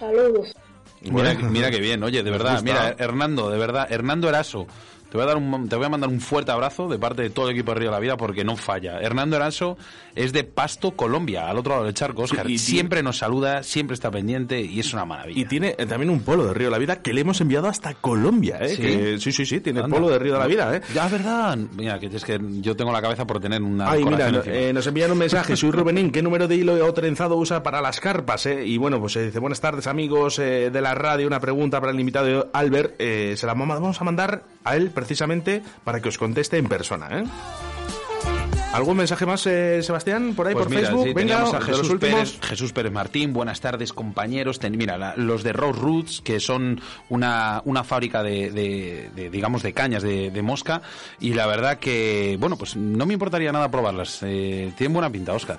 Saludos. 0.00 0.52
Mira, 1.00 1.34
mira 1.34 1.70
que 1.70 1.78
bien, 1.78 2.02
oye, 2.02 2.24
de 2.24 2.30
verdad, 2.30 2.60
mira, 2.64 2.96
Hernando, 2.98 3.50
de 3.50 3.58
verdad, 3.58 3.86
Hernando 3.88 4.28
Eraso, 4.28 4.66
te 5.10 5.16
voy, 5.16 5.24
a 5.24 5.26
dar 5.26 5.36
un, 5.38 5.68
te 5.68 5.76
voy 5.76 5.86
a 5.86 5.88
mandar 5.88 6.10
un 6.10 6.20
fuerte 6.20 6.52
abrazo 6.52 6.86
de 6.86 6.98
parte 6.98 7.22
de 7.22 7.30
todo 7.30 7.48
el 7.48 7.54
equipo 7.54 7.72
de 7.72 7.80
Río 7.80 7.88
de 7.88 7.94
la 7.94 8.00
Vida 8.00 8.16
porque 8.18 8.44
no 8.44 8.56
falla. 8.56 9.00
Hernando 9.00 9.36
Eraso 9.36 9.78
es 10.14 10.34
de 10.34 10.44
Pasto, 10.44 10.90
Colombia, 10.90 11.48
al 11.48 11.56
otro 11.56 11.72
lado 11.72 11.84
del 11.86 11.94
charco, 11.94 12.22
Oscar. 12.22 12.50
Y 12.50 12.58
siempre 12.58 13.02
nos 13.02 13.16
saluda, 13.16 13.62
siempre 13.62 13.94
está 13.94 14.10
pendiente 14.10 14.60
y 14.60 14.80
es 14.80 14.92
una 14.92 15.06
maravilla. 15.06 15.40
Y 15.40 15.46
tiene 15.46 15.74
eh, 15.78 15.86
también 15.86 16.10
un 16.10 16.20
polo 16.20 16.44
de 16.44 16.52
Río 16.52 16.66
de 16.66 16.72
la 16.72 16.78
Vida 16.78 17.00
que 17.00 17.14
le 17.14 17.22
hemos 17.22 17.40
enviado 17.40 17.68
hasta 17.68 17.94
Colombia, 17.94 18.58
¿eh? 18.60 19.16
¿Sí? 19.18 19.32
sí, 19.32 19.46
sí, 19.46 19.60
tiene 19.60 19.80
el 19.80 19.88
polo 19.88 20.10
de 20.10 20.18
Río 20.18 20.34
de 20.34 20.38
la 20.40 20.46
Vida, 20.46 20.76
¿eh? 20.76 20.82
Ya, 20.92 21.06
es 21.06 21.12
verdad. 21.12 21.56
Mira, 21.56 21.98
que 21.98 22.06
es 22.06 22.24
que 22.24 22.38
yo 22.60 22.76
tengo 22.76 22.92
la 22.92 23.00
cabeza 23.00 23.26
por 23.26 23.40
tener 23.40 23.62
una. 23.62 23.90
Ay, 23.90 24.04
mira, 24.04 24.30
eh, 24.44 24.72
nos 24.74 24.86
envían 24.86 25.10
un 25.10 25.18
mensaje. 25.18 25.56
Soy 25.56 25.70
Rubenín. 25.70 26.10
¿Qué 26.10 26.22
número 26.22 26.46
de 26.46 26.56
hilo 26.56 26.84
o 26.84 26.92
trenzado 26.92 27.36
usa 27.36 27.62
para 27.62 27.80
las 27.80 27.98
carpas, 27.98 28.44
eh? 28.44 28.66
Y 28.66 28.76
bueno, 28.76 29.00
pues 29.00 29.14
se 29.14 29.24
dice: 29.24 29.38
Buenas 29.38 29.60
tardes, 29.62 29.86
amigos 29.86 30.36
de 30.36 30.80
la 30.82 30.94
radio. 30.94 31.26
Una 31.26 31.40
pregunta 31.40 31.80
para 31.80 31.92
el 31.92 31.98
invitado 31.98 32.50
Albert. 32.52 32.98
se 32.98 33.46
la 33.46 33.54
vamos 33.54 34.00
a 34.00 34.04
mandar 34.04 34.42
a 34.64 34.76
él 34.76 34.90
precisamente 34.98 35.62
para 35.84 36.00
que 36.00 36.08
os 36.08 36.18
conteste 36.18 36.58
en 36.58 36.66
persona, 36.66 37.08
¿eh? 37.20 37.24
¿Algún 38.72 38.98
mensaje 38.98 39.24
más, 39.24 39.46
eh, 39.46 39.82
Sebastián, 39.82 40.34
por 40.34 40.46
ahí, 40.46 40.52
pues 40.52 40.66
por 40.66 40.74
Facebook? 40.74 41.14
Venga, 41.14 41.42
a 41.42 41.60
Jesús, 41.60 41.96
Pérez, 41.98 42.38
Jesús 42.42 42.72
Pérez 42.72 42.92
Martín, 42.92 43.32
buenas 43.32 43.60
tardes, 43.60 43.94
compañeros. 43.94 44.60
mira, 44.70 45.14
los 45.16 45.42
de 45.42 45.54
Rose 45.54 45.80
Roots, 45.80 46.20
que 46.20 46.38
son 46.38 46.80
una, 47.08 47.62
una 47.64 47.82
fábrica 47.82 48.22
de, 48.22 49.10
digamos, 49.32 49.62
de 49.62 49.72
cañas 49.72 50.02
de, 50.02 50.42
mosca, 50.42 50.82
y 51.18 51.32
la 51.32 51.46
verdad 51.46 51.78
que, 51.78 52.36
bueno, 52.38 52.56
pues 52.56 52.76
no 52.76 53.06
me 53.06 53.14
importaría 53.14 53.52
nada 53.52 53.70
probarlas. 53.70 54.18
Eh, 54.22 54.72
tienen 54.76 54.92
buena 54.92 55.10
pinta, 55.10 55.32
Oscar. 55.32 55.58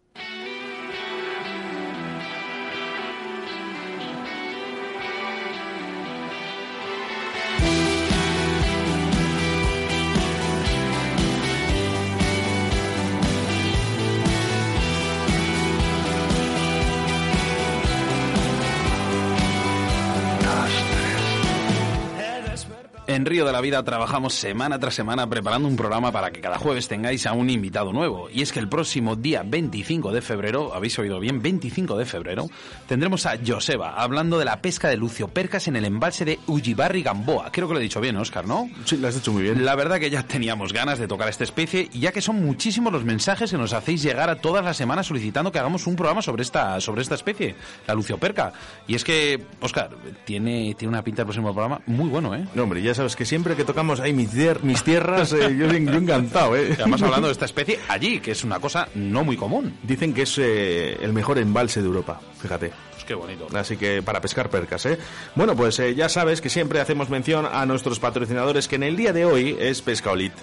En 23.11 23.25
Río 23.25 23.43
de 23.43 23.51
la 23.51 23.59
Vida 23.59 23.83
trabajamos 23.83 24.33
semana 24.33 24.79
tras 24.79 24.93
semana 24.93 25.27
preparando 25.27 25.67
un 25.67 25.75
programa 25.75 26.13
para 26.13 26.31
que 26.31 26.39
cada 26.39 26.57
jueves 26.57 26.87
tengáis 26.87 27.25
a 27.25 27.33
un 27.33 27.49
invitado 27.49 27.91
nuevo. 27.91 28.29
Y 28.29 28.41
es 28.41 28.53
que 28.53 28.59
el 28.59 28.69
próximo 28.69 29.17
día 29.17 29.43
25 29.45 30.13
de 30.13 30.21
febrero, 30.21 30.73
habéis 30.73 30.97
oído 30.97 31.19
bien, 31.19 31.41
25 31.41 31.97
de 31.97 32.05
febrero, 32.05 32.47
tendremos 32.87 33.25
a 33.25 33.37
Joseba 33.45 34.01
hablando 34.01 34.39
de 34.39 34.45
la 34.45 34.61
pesca 34.61 34.87
de 34.87 34.95
Lucio 34.95 35.27
Percas 35.27 35.67
en 35.67 35.75
el 35.75 35.83
embalse 35.83 36.23
de 36.23 36.39
Ujibarri 36.47 37.03
Gamboa. 37.03 37.51
Creo 37.51 37.67
que 37.67 37.73
lo 37.73 37.81
he 37.81 37.83
dicho 37.83 37.99
bien, 37.99 38.15
Oscar, 38.15 38.47
¿no? 38.47 38.69
Sí, 38.85 38.95
lo 38.95 39.09
has 39.09 39.17
hecho 39.17 39.33
muy 39.33 39.43
bien. 39.43 39.65
La 39.65 39.75
verdad 39.75 39.99
que 39.99 40.09
ya 40.09 40.23
teníamos 40.23 40.71
ganas 40.71 40.97
de 40.97 41.09
tocar 41.09 41.27
esta 41.27 41.43
especie, 41.43 41.89
ya 41.91 42.13
que 42.13 42.21
son 42.21 42.41
muchísimos 42.41 42.93
los 42.93 43.03
mensajes 43.03 43.51
que 43.51 43.57
nos 43.57 43.73
hacéis 43.73 44.03
llegar 44.03 44.29
a 44.29 44.37
todas 44.37 44.63
las 44.63 44.77
semanas 44.77 45.07
solicitando 45.07 45.51
que 45.51 45.59
hagamos 45.59 45.85
un 45.85 45.97
programa 45.97 46.21
sobre 46.21 46.43
esta, 46.43 46.79
sobre 46.79 47.01
esta 47.01 47.15
especie, 47.15 47.55
la 47.87 47.93
Lucio 47.93 48.17
Perca. 48.17 48.53
Y 48.87 48.95
es 48.95 49.03
que, 49.03 49.43
Oscar, 49.59 49.89
tiene, 50.23 50.75
tiene 50.75 50.93
una 50.93 51.03
pinta 51.03 51.23
el 51.23 51.25
próximo 51.25 51.53
programa 51.53 51.81
muy 51.87 52.07
bueno, 52.07 52.33
¿eh? 52.33 52.47
No, 52.55 52.63
hombre, 52.63 52.81
ya 52.81 53.00
sabes 53.01 53.15
que 53.15 53.25
siempre 53.25 53.55
que 53.55 53.63
tocamos 53.63 53.99
ahí 53.99 54.13
mis, 54.13 54.29
mis 54.61 54.83
tierras, 54.83 55.33
eh, 55.33 55.55
yo, 55.57 55.65
yo, 55.65 55.97
encantado, 55.97 56.55
¿eh? 56.55 56.75
Además 56.77 57.01
hablando 57.01 57.27
de 57.27 57.33
esta 57.33 57.45
especie 57.45 57.79
allí, 57.87 58.19
que 58.19 58.31
es 58.31 58.43
una 58.43 58.59
cosa 58.59 58.89
no 58.93 59.23
muy 59.23 59.35
común. 59.35 59.75
Dicen 59.81 60.13
que 60.13 60.21
es 60.21 60.37
eh, 60.37 60.97
el 61.01 61.11
mejor 61.11 61.39
embalse 61.39 61.81
de 61.81 61.87
Europa, 61.87 62.21
fíjate. 62.39 62.71
Pues 62.91 63.03
qué 63.03 63.15
bonito. 63.15 63.47
Así 63.55 63.75
que 63.75 64.03
para 64.03 64.21
pescar 64.21 64.51
percas, 64.51 64.85
¿eh? 64.85 64.99
Bueno, 65.33 65.55
pues 65.55 65.79
eh, 65.79 65.95
ya 65.95 66.09
sabes 66.09 66.41
que 66.41 66.49
siempre 66.49 66.79
hacemos 66.79 67.09
mención 67.09 67.47
a 67.51 67.65
nuestros 67.65 67.99
patrocinadores, 67.99 68.67
que 68.67 68.75
en 68.75 68.83
el 68.83 68.95
día 68.95 69.13
de 69.13 69.25
hoy 69.25 69.57
es 69.59 69.81
Pescaolit. 69.81 70.33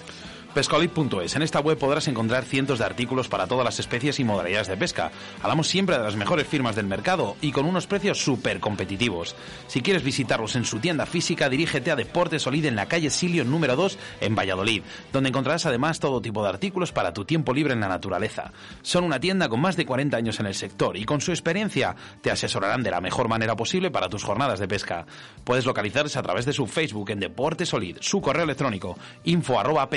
Pescaolit.es. 0.53 1.35
En 1.35 1.43
esta 1.43 1.59
web 1.59 1.77
podrás 1.77 2.07
encontrar 2.07 2.43
cientos 2.43 2.79
de 2.79 2.85
artículos 2.85 3.29
para 3.29 3.45
todas 3.45 3.63
las 3.63 3.79
especies 3.79 4.19
y 4.19 4.23
modalidades 4.23 4.67
de 4.67 4.77
pesca. 4.77 5.11
Hablamos 5.43 5.67
siempre 5.67 5.95
de 5.95 6.03
las 6.03 6.15
mejores 6.15 6.47
firmas 6.47 6.75
del 6.75 6.87
mercado 6.87 7.35
y 7.39 7.51
con 7.51 7.65
unos 7.65 7.85
precios 7.85 8.17
súper 8.17 8.59
competitivos. 8.59 9.35
Si 9.67 9.81
quieres 9.81 10.03
visitarlos 10.03 10.55
en 10.55 10.65
su 10.65 10.79
tienda 10.79 11.05
física, 11.05 11.49
dirígete 11.49 11.91
a 11.91 11.95
Deportes 11.95 12.41
Solid 12.41 12.65
en 12.65 12.75
la 12.75 12.87
calle 12.87 13.11
Silio 13.11 13.45
número 13.45 13.75
2 13.75 13.99
en 14.21 14.33
Valladolid, 14.33 14.81
donde 15.13 15.29
encontrarás 15.29 15.67
además 15.67 15.99
todo 15.99 16.19
tipo 16.19 16.41
de 16.41 16.49
artículos 16.49 16.91
para 16.91 17.13
tu 17.13 17.25
tiempo 17.25 17.53
libre 17.53 17.73
en 17.73 17.81
la 17.81 17.87
naturaleza. 17.87 18.51
Son 18.81 19.03
una 19.03 19.19
tienda 19.19 19.49
con 19.49 19.61
más 19.61 19.77
de 19.77 19.85
40 19.85 20.17
años 20.17 20.39
en 20.39 20.47
el 20.47 20.55
sector 20.55 20.97
y 20.97 21.05
con 21.05 21.21
su 21.21 21.31
experiencia 21.31 21.95
te 22.21 22.31
asesorarán 22.31 22.81
de 22.81 22.91
la 22.91 23.01
mejor 23.01 23.27
manera 23.27 23.55
posible 23.55 23.91
para 23.91 24.09
tus 24.09 24.23
jornadas 24.23 24.59
de 24.59 24.67
pesca. 24.67 25.05
Puedes 25.43 25.67
localizarse 25.67 26.17
a 26.17 26.23
través 26.23 26.45
de 26.47 26.53
su 26.53 26.65
Facebook 26.65 27.11
en 27.11 27.19
Deportes 27.19 27.69
Solid, 27.69 27.97
su 28.01 28.19
correo 28.19 28.45
electrónico 28.45 28.97
info 29.25 29.59
arroba 29.59 29.87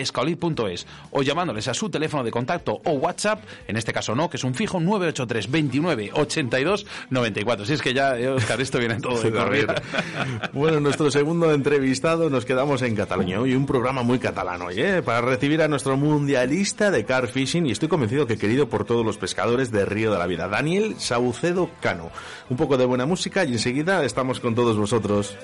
es 0.68 0.86
o 1.12 1.22
llamándoles 1.22 1.68
a 1.68 1.74
su 1.74 1.88
teléfono 1.88 2.24
de 2.24 2.30
contacto 2.30 2.80
o 2.84 2.92
WhatsApp, 2.92 3.44
en 3.68 3.76
este 3.76 3.92
caso 3.92 4.14
no, 4.14 4.28
que 4.28 4.36
es 4.36 4.44
un 4.44 4.54
fijo 4.54 4.80
983 4.80 5.50
29 5.50 6.10
82 6.14 6.86
94. 7.10 7.66
Si 7.66 7.72
es 7.74 7.82
que 7.82 7.94
ya, 7.94 8.14
Oscar, 8.34 8.60
esto 8.60 8.78
viene 8.78 8.96
todo 8.96 9.20
de 9.20 9.30
correr. 9.32 9.82
bueno, 10.52 10.80
nuestro 10.80 11.10
segundo 11.10 11.52
entrevistado 11.52 12.28
nos 12.28 12.44
quedamos 12.44 12.82
en 12.82 12.96
Cataluña 12.96 13.40
hoy, 13.40 13.54
un 13.54 13.66
programa 13.66 14.02
muy 14.02 14.18
catalano, 14.18 14.70
¿eh? 14.70 15.02
para 15.02 15.20
recibir 15.20 15.62
a 15.62 15.68
nuestro 15.68 15.96
mundialista 15.96 16.90
de 16.90 17.04
car 17.04 17.28
fishing 17.28 17.66
y 17.66 17.70
estoy 17.70 17.88
convencido 17.88 18.26
que 18.26 18.36
querido 18.36 18.68
por 18.68 18.84
todos 18.84 19.04
los 19.04 19.18
pescadores 19.18 19.70
de 19.70 19.84
Río 19.84 20.12
de 20.12 20.18
la 20.18 20.26
Vida, 20.26 20.48
Daniel 20.48 20.96
Saucedo 20.98 21.70
Cano. 21.80 22.10
Un 22.50 22.56
poco 22.56 22.76
de 22.76 22.84
buena 22.84 23.06
música 23.06 23.44
y 23.44 23.52
enseguida 23.52 24.04
estamos 24.04 24.40
con 24.40 24.54
todos 24.54 24.76
vosotros. 24.76 25.36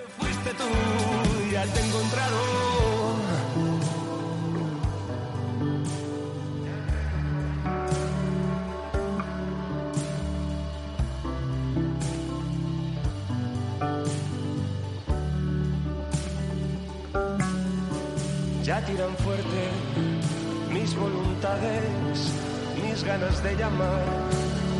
De 23.43 23.57
llamar. 23.57 24.05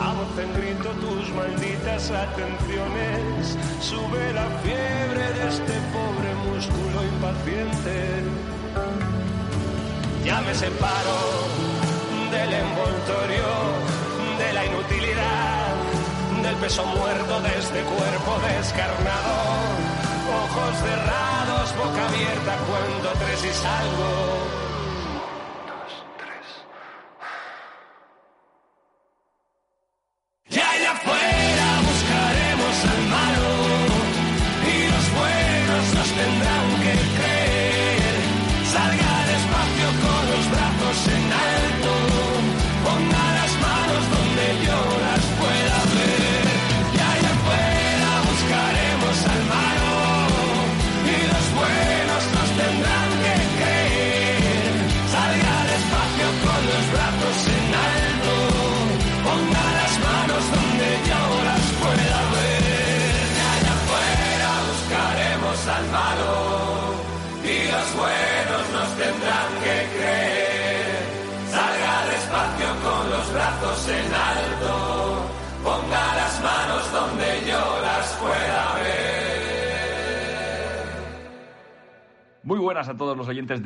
A 0.01 0.13
voz 0.15 0.39
en 0.39 0.53
grito 0.55 0.91
tus 0.91 1.29
malditas 1.35 2.11
atenciones, 2.11 3.57
sube 3.81 4.33
la 4.33 4.47
fiebre 4.63 5.33
de 5.37 5.49
este 5.49 5.75
pobre 5.93 6.31
músculo 6.47 7.05
impaciente. 7.05 8.23
Ya 10.25 10.41
me 10.43 10.55
separo 10.55 11.19
del 12.31 12.53
envoltorio, 12.53 13.49
de 14.39 14.53
la 14.53 14.67
inutilidad, 14.67 15.75
del 16.43 16.57
peso 16.57 16.85
muerto 16.87 17.41
de 17.41 17.59
este 17.59 17.81
cuerpo 17.83 18.39
descarnado 18.47 19.99
ojos 20.29 20.77
cerrados, 20.79 21.77
boca 21.77 22.07
abierta, 22.07 22.57
cuando 22.69 23.09
tres 23.19 23.45
y 23.45 23.55
salgo. 23.55 24.58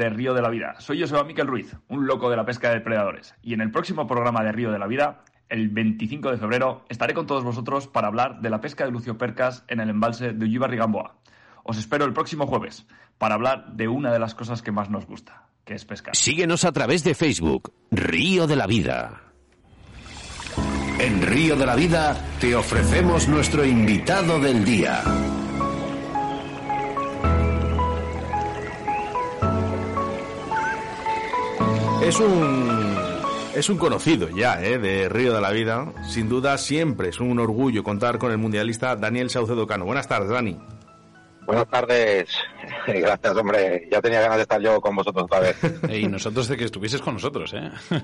De 0.03 0.11
Río 0.11 0.35
de 0.35 0.43
la 0.43 0.51
Vida. 0.51 0.75
Soy 0.81 1.01
Joseba 1.01 1.23
Miquel 1.23 1.47
Ruiz, 1.47 1.77
un 1.89 2.07
loco 2.07 2.29
de 2.29 2.37
la 2.37 2.45
pesca 2.45 2.69
de 2.69 2.75
depredadores. 2.75 3.35
Y 3.41 3.55
en 3.55 3.61
el 3.61 3.71
próximo 3.71 4.07
programa 4.07 4.43
de 4.43 4.51
Río 4.51 4.73
de 4.73 4.79
la 4.79 4.89
Vida, 4.89 5.25
el 5.49 5.69
25 5.69 6.31
de 6.31 6.39
febrero, 6.39 6.85
estaré 6.89 7.15
con 7.15 7.27
todos 7.27 7.45
vosotros 7.45 7.87
para 7.87 8.09
hablar 8.09 8.41
de 8.41 8.51
la 8.51 8.61
pesca 8.61 8.85
de 8.85 8.91
Lucio 8.91 9.17
Percas 9.17 9.65
en 9.69 9.79
el 9.79 9.91
embalse 9.91 10.33
de 10.33 10.45
Ullibarri 10.45 10.77
Gamboa. 10.77 11.15
Os 11.63 11.79
espero 11.79 12.05
el 12.05 12.13
próximo 12.13 12.47
jueves 12.49 12.87
para 13.19 13.37
hablar 13.37 13.73
de 13.75 13.87
una 13.87 14.13
de 14.13 14.19
las 14.19 14.35
cosas 14.35 14.61
que 14.61 14.73
más 14.73 14.91
nos 14.91 15.07
gusta, 15.07 15.47
que 15.65 15.75
es 15.75 15.85
pescar. 15.85 16.17
Síguenos 16.17 16.65
a 16.65 16.73
través 16.73 17.05
de 17.05 17.15
Facebook, 17.15 17.73
Río 17.93 18.49
de 18.49 18.57
la 18.57 18.67
Vida. 18.67 19.23
En 20.99 21.23
Río 21.23 21.55
de 21.55 21.67
la 21.67 21.77
Vida 21.77 22.17
te 22.41 22.57
ofrecemos 22.57 23.29
nuestro 23.29 23.65
invitado 23.65 24.41
del 24.41 24.65
día. 24.65 25.03
Es 32.03 32.19
un 32.19 32.99
es 33.55 33.69
un 33.69 33.79
conocido 33.79 34.29
ya 34.29 34.61
¿eh? 34.63 34.79
de 34.79 35.09
Río 35.09 35.33
de 35.33 35.41
la 35.41 35.51
Vida. 35.53 35.93
Sin 36.09 36.29
duda 36.29 36.59
siempre 36.59 37.11
es 37.11 37.21
un 37.21 37.39
orgullo 37.39 37.85
contar 37.85 38.19
con 38.19 38.33
el 38.33 38.39
mundialista 38.39 38.97
Daniel 38.97 39.31
Saucedo 39.31 39.67
Cano. 39.67 39.85
Buenas 39.85 40.09
tardes, 40.09 40.31
Dani. 40.31 40.59
Buenas 41.47 41.69
tardes. 41.69 42.29
Gracias, 42.87 43.37
hombre. 43.37 43.89
Ya 43.91 44.01
tenía 44.01 44.21
ganas 44.21 44.39
de 44.39 44.43
estar 44.43 44.61
yo 44.61 44.81
con 44.81 44.97
vosotros 44.97 45.25
otra 45.25 45.41
vez. 45.41 45.57
Y 45.91 46.09
nosotros 46.09 46.49
de 46.49 46.57
que 46.57 46.65
estuvieses 46.65 47.01
con 47.01 47.15
nosotros, 47.15 47.55
¿eh? 47.55 47.71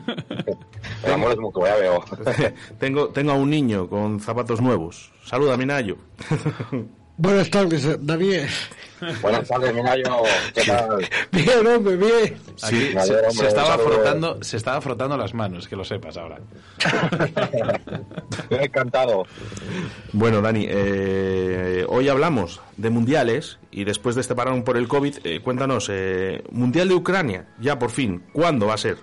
El 1.05 1.13
amor 1.13 1.33
es 1.33 1.39
mutuo, 1.39 1.67
ya 1.67 1.77
veo. 1.77 2.05
tengo, 2.79 3.09
tengo 3.09 3.33
a 3.33 3.35
un 3.35 3.51
niño 3.51 3.89
con 3.89 4.21
zapatos 4.21 4.61
nuevos. 4.61 5.11
Saluda, 5.25 5.57
Minayo. 5.57 5.97
Buenas 7.19 7.51
tardes, 7.51 7.85
David. 8.07 8.43
Buenas 9.21 9.49
tardes, 9.49 9.75
Minayo. 9.75 10.23
¿Qué 10.55 10.63
tal? 10.63 11.09
Bien, 11.33 11.67
hombre, 11.67 11.97
bien. 11.97 12.37
Aquí 12.63 12.93
me 12.95 13.03
se, 13.03 13.47
estaba 13.49 13.77
saludo. 13.77 13.89
frotando, 13.91 14.43
se 14.43 14.57
estaba 14.57 14.81
frotando 14.81 15.17
las 15.17 15.35
manos, 15.35 15.67
que 15.67 15.75
lo 15.75 15.85
sepas 15.85 16.17
ahora. 16.17 16.39
Estoy 18.41 18.59
encantado. 18.65 19.27
Bueno, 20.13 20.41
Dani, 20.41 20.67
eh, 20.69 21.85
hoy 21.89 22.09
hablamos 22.09 22.61
de 22.77 22.91
mundiales 22.91 23.59
y 23.73 23.83
después 23.83 24.15
de 24.15 24.21
este 24.21 24.37
parón 24.37 24.63
por 24.63 24.77
el 24.77 24.87
COVID, 24.87 25.19
eh, 25.25 25.41
cuéntanos, 25.41 25.89
eh, 25.91 26.43
Mundial 26.53 26.89
de 26.89 26.95
Ucrania, 26.95 27.49
ya 27.61 27.79
por 27.81 27.91
fin, 27.91 28.23
¿cuándo 28.33 28.67
va 28.67 28.75
a 28.75 28.79
ser? 28.79 28.97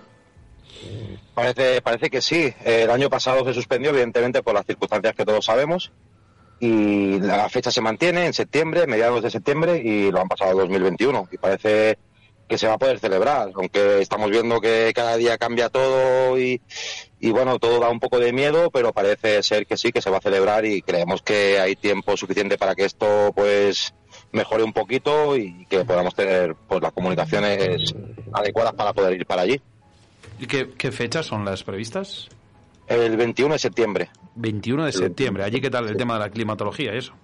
Parece, 1.34 1.82
parece 1.82 2.08
que 2.08 2.22
sí. 2.22 2.44
Eh, 2.64 2.82
El 2.84 2.90
año 2.90 3.10
pasado 3.10 3.44
se 3.44 3.52
suspendió, 3.52 3.90
evidentemente, 3.90 4.42
por 4.42 4.54
las 4.54 4.64
circunstancias 4.64 5.14
que 5.14 5.24
todos 5.26 5.44
sabemos. 5.44 5.92
Y 6.58 7.20
la 7.20 7.48
fecha 7.48 7.70
se 7.70 7.80
mantiene 7.80 8.26
en 8.26 8.32
septiembre, 8.32 8.86
mediados 8.86 9.22
de 9.22 9.30
septiembre, 9.30 9.78
y 9.78 10.10
lo 10.10 10.20
han 10.20 10.28
pasado 10.28 10.52
a 10.52 10.62
2021. 10.62 11.28
Y 11.30 11.36
parece 11.36 11.98
que 12.48 12.58
se 12.58 12.66
va 12.66 12.74
a 12.74 12.78
poder 12.78 12.98
celebrar, 12.98 13.50
aunque 13.54 14.00
estamos 14.00 14.30
viendo 14.30 14.60
que 14.60 14.92
cada 14.94 15.16
día 15.16 15.36
cambia 15.36 15.68
todo 15.68 16.38
y, 16.38 16.60
y 17.18 17.30
bueno, 17.30 17.58
todo 17.58 17.80
da 17.80 17.90
un 17.90 17.98
poco 17.98 18.20
de 18.20 18.32
miedo, 18.32 18.70
pero 18.70 18.92
parece 18.92 19.42
ser 19.42 19.66
que 19.66 19.76
sí, 19.76 19.90
que 19.90 20.00
se 20.00 20.10
va 20.10 20.18
a 20.18 20.20
celebrar 20.20 20.64
y 20.64 20.80
creemos 20.82 21.22
que 21.22 21.58
hay 21.58 21.74
tiempo 21.74 22.16
suficiente 22.16 22.56
para 22.56 22.74
que 22.74 22.84
esto 22.84 23.32
pues 23.34 23.94
mejore 24.32 24.62
un 24.62 24.72
poquito 24.72 25.36
y 25.36 25.66
que 25.66 25.84
podamos 25.84 26.14
tener 26.14 26.54
pues 26.54 26.80
las 26.80 26.92
comunicaciones 26.92 27.94
adecuadas 28.32 28.74
para 28.74 28.92
poder 28.92 29.14
ir 29.14 29.26
para 29.26 29.42
allí. 29.42 29.60
¿Y 30.38 30.46
qué, 30.46 30.70
qué 30.76 30.92
fechas 30.92 31.26
son 31.26 31.44
las 31.44 31.64
previstas? 31.64 32.28
El 32.86 33.16
21 33.16 33.54
de 33.54 33.58
septiembre. 33.58 34.10
21 34.36 34.86
de 34.86 34.92
septiembre. 34.92 35.44
¿Allí 35.44 35.60
qué 35.60 35.70
tal 35.70 35.88
el 35.88 35.96
tema 35.96 36.14
de 36.14 36.20
la 36.20 36.30
climatología 36.30 36.94
y 36.94 36.98
eso? 36.98 37.14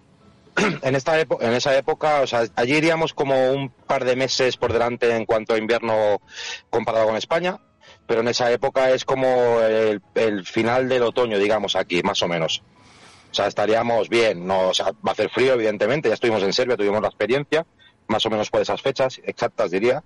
En 0.83 0.95
esta 0.97 1.19
en 1.21 1.53
esa 1.53 1.77
época, 1.77 2.21
o 2.21 2.27
sea, 2.27 2.45
allí 2.57 2.75
iríamos 2.75 3.15
como 3.15 3.53
un 3.53 3.71
par 3.71 4.05
de 4.05 4.17
meses 4.17 4.57
por 4.57 4.73
delante 4.73 5.15
en 5.15 5.25
cuanto 5.25 5.55
a 5.55 5.59
invierno 5.59 6.21
comparado 6.69 7.07
con 7.07 7.17
España, 7.17 7.59
pero 8.07 8.21
en 8.21 8.29
esa 8.29 8.51
época 8.53 8.91
es 8.91 9.05
como 9.05 9.61
el, 9.61 10.03
el 10.15 10.45
final 10.45 10.89
del 10.89 11.05
otoño, 11.05 11.39
digamos, 11.39 11.77
aquí, 11.77 12.03
más 12.03 12.23
o 12.23 12.29
menos. 12.29 12.63
O 13.31 13.35
sea, 13.35 13.47
estaríamos 13.47 14.11
bien, 14.11 14.47
no, 14.47 14.69
o 14.69 14.75
sea, 14.75 14.87
va 14.93 15.11
a 15.11 15.13
hacer 15.13 15.31
frío, 15.31 15.55
evidentemente, 15.55 16.09
ya 16.09 16.15
estuvimos 16.15 16.43
en 16.43 16.53
Serbia, 16.53 16.77
tuvimos 16.77 17.01
la 17.01 17.09
experiencia, 17.09 17.65
más 18.09 18.27
o 18.27 18.31
menos 18.31 18.51
por 18.51 18.61
esas 18.61 18.83
fechas 18.83 19.21
exactas, 19.25 19.71
diría, 19.71 20.03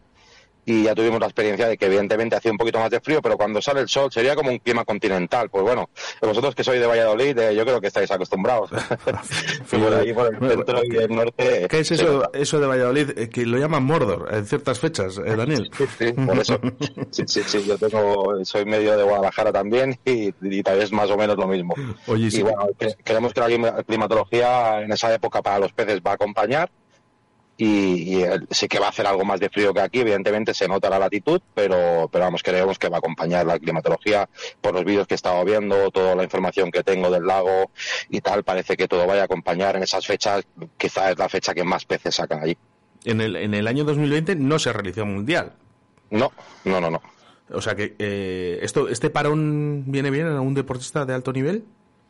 y 0.67 0.83
ya 0.83 0.95
tuvimos 0.95 1.21
la 1.21 1.27
experiencia 1.27 1.69
de 1.69 1.79
que 1.79 1.87
evidentemente 1.87 2.37
hacía 2.37 2.51
un 2.51 2.59
poquito 2.59 2.79
más 2.81 2.91
de 2.91 3.01
frío, 3.01 3.23
pero 3.23 3.37
cuando 3.39 3.62
sale 3.62 3.81
el 3.81 3.89
sol 3.89 4.11
sería 4.12 4.35
como 4.35 4.51
un 4.51 4.59
clima 4.59 4.85
continental. 4.85 5.49
Pues 5.49 5.62
bueno, 5.64 5.89
vosotros 6.21 6.55
que 6.55 6.64
sois 6.64 6.81
de 6.81 6.87
Valladolid, 6.87 7.39
eh, 7.39 7.55
yo 7.55 7.64
creo 7.64 7.81
que 7.81 7.87
estáis 7.87 8.11
acostumbrados. 8.11 8.71
por 9.71 9.95
ahí, 9.95 10.12
por 10.12 10.35
el 10.35 10.51
centro 10.51 10.81
y 10.85 10.97
el 10.97 11.14
norte. 11.14 11.67
¿Qué 11.71 11.79
es 11.79 11.91
eso, 11.93 12.31
eso 12.33 12.61
de 12.61 12.67
Valladolid? 12.67 13.11
Eh, 13.17 13.29
que 13.31 13.47
lo 13.47 13.59
llaman 13.59 13.85
Mordor 13.85 14.29
en 14.35 14.45
ciertas 14.45 14.79
fechas, 14.79 15.19
eh, 15.19 15.37
Daniel. 15.37 15.71
Sí, 15.99 16.12
por 16.12 16.39
eso. 16.39 16.61
Sí, 17.11 17.23
sí, 17.27 17.43
sí, 17.47 17.64
yo 17.64 17.79
tengo, 17.79 18.45
soy 18.45 18.64
medio 18.64 18.97
de 18.97 19.05
Guadalajara 19.05 19.53
también 19.53 19.97
y, 20.05 20.35
y 20.43 20.62
también 20.62 20.85
es 20.85 20.93
más 20.93 21.09
o 21.11 21.17
menos 21.17 21.37
lo 21.37 21.47
mismo. 21.47 21.75
Oye, 22.09 22.27
y 22.27 22.31
sí. 22.31 22.43
bueno, 22.43 22.67
creemos 23.05 23.33
que 23.33 23.41
la 23.41 23.47
clima- 23.47 23.83
climatología 23.85 24.83
en 24.83 24.93
esa 24.93 25.14
época 25.14 25.43
para 25.43 25.61
los 25.61 25.73
peces 25.73 26.01
va 26.05 26.12
a 26.12 26.14
acompañar 26.14 26.71
y, 27.57 28.17
y, 28.17 28.23
eh, 28.23 28.41
sí 28.51 28.69
que 28.69 28.79
va 28.79 28.87
a 28.87 28.89
hacer 28.91 29.07
algo 29.07 29.25
más 29.25 29.41
de 29.41 29.49
frío 29.49 29.73
que 29.73 29.81
aquí, 29.81 30.01
evidentemente 30.01 30.53
se 30.53 30.69
nota 30.69 30.91
la 30.91 30.99
latitud, 30.99 31.41
pero, 31.55 32.09
pero 32.13 32.25
vamos, 32.25 32.43
creemos 32.43 32.79
que 32.79 32.89
va 32.89 32.97
a 32.97 32.99
acompañar 32.99 33.47
la 33.47 33.59
climatología 33.59 34.29
por 34.61 34.75
los 34.75 34.85
vídeos 34.85 35.07
que 35.07 35.15
he 35.15 35.17
estado 35.17 35.45
viendo, 35.45 35.91
toda 35.91 36.15
la 36.15 36.25
información 36.25 36.71
que 36.71 36.83
tengo 36.83 37.11
del 37.11 37.27
lago 37.27 37.71
y 38.11 38.21
tal, 38.21 38.45
parece 38.45 38.77
que 38.77 38.89
todo 38.89 39.07
vaya 39.07 39.23
a 39.23 39.25
acompañar 39.25 39.77
en 39.77 39.83
esas 39.83 40.07
fechas, 40.07 40.47
quizás 40.77 41.13
es 41.13 41.19
la 41.19 41.29
fecha 41.29 41.55
que 41.55 41.65
más 41.65 41.85
peces 41.85 42.15
sacan 42.15 42.43
allí. 42.43 42.57
En 43.05 43.21
el, 43.21 43.37
en 43.37 43.55
el 43.55 43.67
año 43.69 43.85
2020 43.85 44.37
no 44.37 44.59
se 44.59 44.73
realizó 44.73 45.05
un 45.05 45.15
mundial. 45.15 45.53
No, 46.11 46.33
no, 46.65 46.81
no, 46.81 46.91
no. 46.91 47.01
O 47.51 47.61
sea 47.61 47.77
que, 47.77 47.95
eh, 47.99 48.59
esto, 48.63 48.89
¿este 48.89 49.11
parón 49.11 49.85
viene 49.87 50.11
bien 50.11 50.27
a 50.27 50.41
un 50.41 50.55
deportista 50.55 51.05
de 51.05 51.15
alto 51.15 51.33
nivel? 51.33 51.65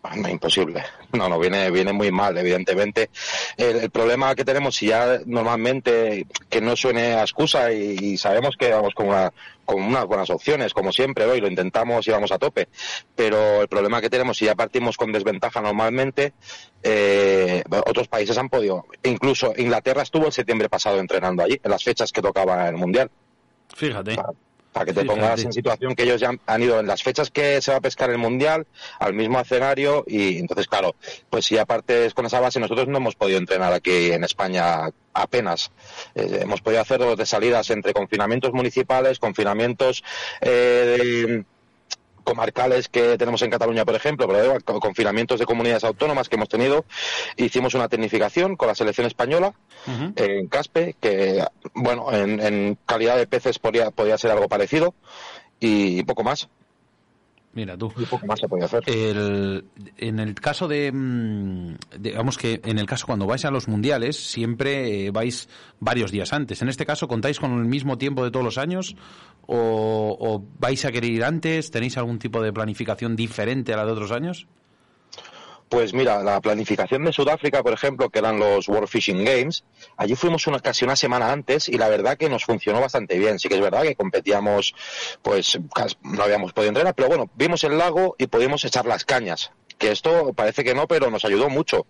Ah, 0.09 0.17
No, 0.17 0.29
imposible. 0.29 0.85
No, 1.13 1.29
no, 1.29 1.39
viene, 1.39 1.71
viene 1.71 1.93
muy 1.93 2.11
mal, 2.13 2.37
evidentemente. 2.39 3.11
El, 3.57 3.77
el 3.77 3.91
problema 3.91 4.35
que 4.35 4.45
tenemos, 4.45 4.77
si 4.77 4.87
ya 4.89 5.21
normalmente, 5.25 6.27
que 6.49 6.61
no 6.61 6.77
suene 6.77 7.15
a 7.15 7.23
excusa 7.23 7.73
y, 7.73 7.97
y 8.01 8.17
sabemos 8.17 8.57
que 8.57 8.71
vamos 8.71 8.95
con, 8.95 9.09
una, 9.09 9.33
con 9.65 9.83
unas 9.83 10.05
buenas 10.07 10.31
opciones, 10.31 10.73
como 10.73 10.93
siempre, 10.93 11.25
hoy 11.25 11.41
lo 11.41 11.49
intentamos 11.49 12.07
y 12.07 12.11
vamos 12.11 12.31
a 12.33 12.39
tope, 12.39 12.69
pero 13.15 13.63
el 13.63 13.69
problema 13.69 14.01
que 14.01 14.11
tenemos, 14.11 14.37
si 14.37 14.45
ya 14.45 14.55
partimos 14.55 14.97
con 14.97 15.13
desventaja 15.13 15.61
normalmente, 15.61 16.35
eh, 16.83 17.65
otros 17.87 18.09
países 18.09 18.37
han 18.39 18.49
podido, 18.49 18.87
incluso 19.03 19.53
Inglaterra 19.57 20.03
estuvo 20.03 20.27
el 20.27 20.33
septiembre 20.33 20.69
pasado 20.69 20.99
entrenando 20.99 21.43
allí, 21.43 21.61
en 21.63 21.71
las 21.71 21.83
fechas 21.83 22.13
que 22.13 22.23
tocaba 22.23 22.69
el 22.69 22.77
Mundial 22.77 23.11
Fíjate. 23.75 24.17
Para 24.77 24.85
que 24.85 24.93
te 24.93 25.07
pongas 25.07 25.43
en 25.43 25.53
situación 25.55 25.95
que 25.95 26.03
ellos 26.03 26.21
ya 26.21 26.29
han- 26.29 26.41
han 26.47 26.63
ido 26.63 26.79
en 26.79 26.87
las 26.87 27.03
fechas 27.03 27.31
que 27.31 27.63
se 27.63 27.71
va 27.71 27.79
a 27.79 27.81
pescar 27.81 28.11
el 28.11 28.19
mundial 28.19 28.67
al 28.99 29.15
mismo 29.15 29.41
escenario 29.41 30.05
y 30.07 30.37
entonces 30.37 30.67
claro 30.69 30.95
pues 31.31 31.47
si 31.47 31.57
aparte 31.57 32.05
es 32.05 32.13
con 32.13 32.27
esa 32.27 32.41
base 32.41 32.61
nosotros 32.61 32.87
no 32.87 32.99
hemos 32.99 33.15
podido 33.17 33.39
entrenar 33.39 33.73
aquí 33.73 34.13
en 34.13 34.23
España 34.23 34.91
apenas. 35.15 35.71
Eh, 36.15 36.41
hemos 36.43 36.61
podido 36.61 36.83
hacer 36.83 36.99
dos 36.99 37.17
de 37.17 37.25
salidas 37.25 37.71
entre 37.71 37.95
confinamientos 37.95 38.53
municipales 38.53 39.19
confinamientos 39.19 40.05
eh, 40.43 40.99
de- 41.27 41.45
comarcales 42.27 42.89
que 42.89 43.17
tenemos 43.17 43.41
en 43.43 43.51
Cataluña, 43.51 43.85
por 43.85 43.95
ejemplo, 43.95 44.27
pero 44.27 44.81
confinamientos 44.81 45.39
de 45.39 45.47
comunidades 45.47 45.85
autónomas 45.85 46.29
que 46.29 46.35
hemos 46.35 46.49
tenido, 46.49 46.85
hicimos 47.37 47.75
una 47.75 47.89
tecnificación 47.89 48.57
con 48.57 48.67
la 48.67 48.75
selección 48.75 49.07
española 49.07 49.55
en 50.17 50.49
Caspe, 50.49 50.97
que, 51.01 51.45
bueno, 51.73 52.13
en, 52.13 52.41
en 52.41 52.79
calidad 52.85 53.17
de 53.17 53.29
peces 53.29 53.61
podría, 53.61 53.93
podría 53.93 54.19
ser 54.19 54.33
algo 54.33 54.49
parecido 54.49 54.95
y 55.61 56.03
poco 56.03 56.25
más. 56.25 56.49
Mira 57.57 57.75
tú. 57.77 57.91
Y 57.97 58.05
poco 58.05 58.27
más 58.27 58.39
se 58.39 58.47
hacer. 58.63 58.83
El- 58.87 59.65
en 59.97 60.19
el 60.21 60.35
caso 60.35 60.69
de, 60.69 60.93
mm, 60.93 61.75
digamos 61.99 62.37
que 62.37 62.61
en 62.63 62.79
el 62.79 62.85
caso 62.85 63.07
cuando 63.07 63.27
vais 63.27 63.47
a 63.47 63.51
los 63.51 63.67
mundiales 63.67 64.17
siempre 64.17 65.07
eh, 65.07 65.11
vais 65.11 65.49
varios 65.81 66.13
días 66.13 66.35
antes. 66.35 66.61
En 66.61 66.69
este 66.69 66.85
caso 66.85 67.09
contáis 67.09 67.41
con 67.41 67.59
el 67.59 67.65
mismo 67.65 67.97
tiempo 67.97 68.23
de 68.25 68.31
todos 68.31 68.45
los 68.45 68.59
años 68.59 68.95
o, 69.47 70.17
o 70.21 70.45
vais 70.59 70.85
a 70.85 70.93
querer 70.93 71.11
ir 71.11 71.25
antes. 71.25 71.71
¿Tenéis 71.71 71.97
algún 71.97 72.19
tipo 72.19 72.43
de 72.43 72.53
planificación 72.53 73.17
diferente 73.17 73.73
a 73.73 73.79
la 73.79 73.87
de 73.87 73.93
otros 73.93 74.13
años? 74.13 74.47
Pues 75.69 75.95
mira, 75.95 76.23
la 76.23 76.41
planificación 76.41 77.05
de 77.05 77.13
Sudáfrica, 77.13 77.63
por 77.63 77.73
ejemplo, 77.73 78.09
que 78.09 78.21
eran 78.21 78.39
los 78.39 78.69
World 78.69 78.89
Fishing 78.89 79.25
Games, 79.25 79.65
allí 79.97 80.15
fuimos 80.15 80.47
una, 80.47 80.61
casi 80.61 80.85
una 80.85 80.95
semana 80.95 81.33
antes 81.33 81.69
y 81.69 81.77
la 81.77 81.89
verdad 81.89 82.17
que 82.17 82.29
nos 82.29 82.45
funcionó 82.45 82.81
bastante 82.81 83.19
bien. 83.19 83.39
Sí 83.39 83.49
que 83.49 83.57
es 83.57 83.61
verdad 83.61 83.83
que 83.83 83.97
competíamos, 83.97 84.75
pues 85.23 85.59
no 86.03 86.23
habíamos 86.23 86.53
podido 86.53 86.69
entrenar, 86.69 86.95
pero 86.95 87.09
bueno, 87.09 87.29
vimos 87.35 87.65
el 87.65 87.79
lago 87.79 88.15
y 88.19 88.29
pudimos 88.29 88.65
echar 88.65 88.87
las 88.87 89.05
cañas. 89.05 89.51
Que 89.79 89.91
esto 89.91 90.33
parece 90.33 90.65
que 90.65 90.75
no, 90.75 90.87
pero 90.87 91.11
nos 91.11 91.25
ayudó 91.25 91.51
mucho. 91.51 91.87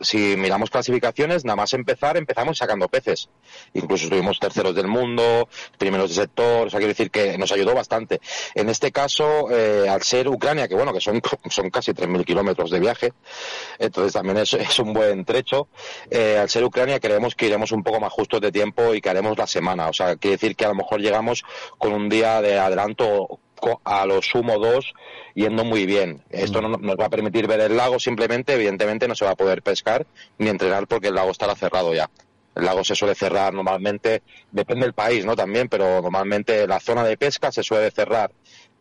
Si 0.00 0.36
miramos 0.36 0.70
clasificaciones, 0.70 1.44
nada 1.44 1.56
más 1.56 1.72
empezar, 1.72 2.16
empezamos 2.16 2.58
sacando 2.58 2.88
peces. 2.88 3.30
Incluso 3.72 4.04
estuvimos 4.04 4.38
terceros 4.38 4.74
del 4.74 4.86
mundo, 4.86 5.48
primeros 5.78 6.10
de 6.10 6.16
sector, 6.16 6.66
o 6.66 6.70
sea, 6.70 6.78
quiero 6.78 6.92
decir 6.92 7.10
que 7.10 7.38
nos 7.38 7.52
ayudó 7.52 7.74
bastante. 7.74 8.20
En 8.54 8.68
este 8.68 8.92
caso, 8.92 9.50
eh, 9.50 9.88
al 9.88 10.02
ser 10.02 10.28
Ucrania, 10.28 10.68
que 10.68 10.74
bueno, 10.74 10.92
que 10.92 11.00
son, 11.00 11.22
son 11.50 11.70
casi 11.70 11.92
3.000 11.92 12.24
kilómetros 12.24 12.70
de 12.70 12.80
viaje, 12.80 13.12
entonces 13.78 14.12
también 14.12 14.38
es, 14.38 14.78
un 14.78 14.92
buen 14.92 15.24
trecho, 15.24 15.68
eh, 16.10 16.38
al 16.38 16.50
ser 16.50 16.64
Ucrania 16.64 17.00
creemos 17.00 17.34
que 17.34 17.46
iremos 17.46 17.72
un 17.72 17.82
poco 17.82 18.00
más 18.00 18.12
justos 18.12 18.40
de 18.40 18.52
tiempo 18.52 18.94
y 18.94 19.00
que 19.00 19.08
haremos 19.08 19.38
la 19.38 19.46
semana. 19.46 19.88
O 19.88 19.92
sea, 19.92 20.16
quiere 20.16 20.36
decir 20.36 20.56
que 20.56 20.64
a 20.64 20.68
lo 20.68 20.74
mejor 20.74 21.00
llegamos 21.00 21.44
con 21.78 21.92
un 21.92 22.08
día 22.08 22.42
de 22.42 22.58
adelanto 22.58 23.40
a 23.84 24.06
lo 24.06 24.22
sumo 24.22 24.58
dos 24.58 24.92
yendo 25.34 25.64
muy 25.64 25.86
bien. 25.86 26.22
Esto 26.30 26.60
no 26.60 26.68
nos 26.68 26.96
va 26.96 27.06
a 27.06 27.10
permitir 27.10 27.46
ver 27.46 27.60
el 27.60 27.76
lago 27.76 27.98
simplemente, 27.98 28.54
evidentemente 28.54 29.08
no 29.08 29.14
se 29.14 29.24
va 29.24 29.32
a 29.32 29.36
poder 29.36 29.62
pescar 29.62 30.06
ni 30.38 30.48
entrenar 30.48 30.86
porque 30.86 31.08
el 31.08 31.14
lago 31.14 31.30
estará 31.30 31.54
cerrado 31.54 31.94
ya. 31.94 32.10
El 32.54 32.64
lago 32.66 32.84
se 32.84 32.94
suele 32.94 33.14
cerrar 33.14 33.54
normalmente, 33.54 34.22
depende 34.50 34.84
del 34.84 34.92
país, 34.92 35.24
¿no? 35.24 35.34
También, 35.34 35.68
pero 35.68 36.02
normalmente 36.02 36.66
la 36.66 36.80
zona 36.80 37.02
de 37.02 37.16
pesca 37.16 37.50
se 37.50 37.62
suele 37.62 37.90
cerrar 37.90 38.30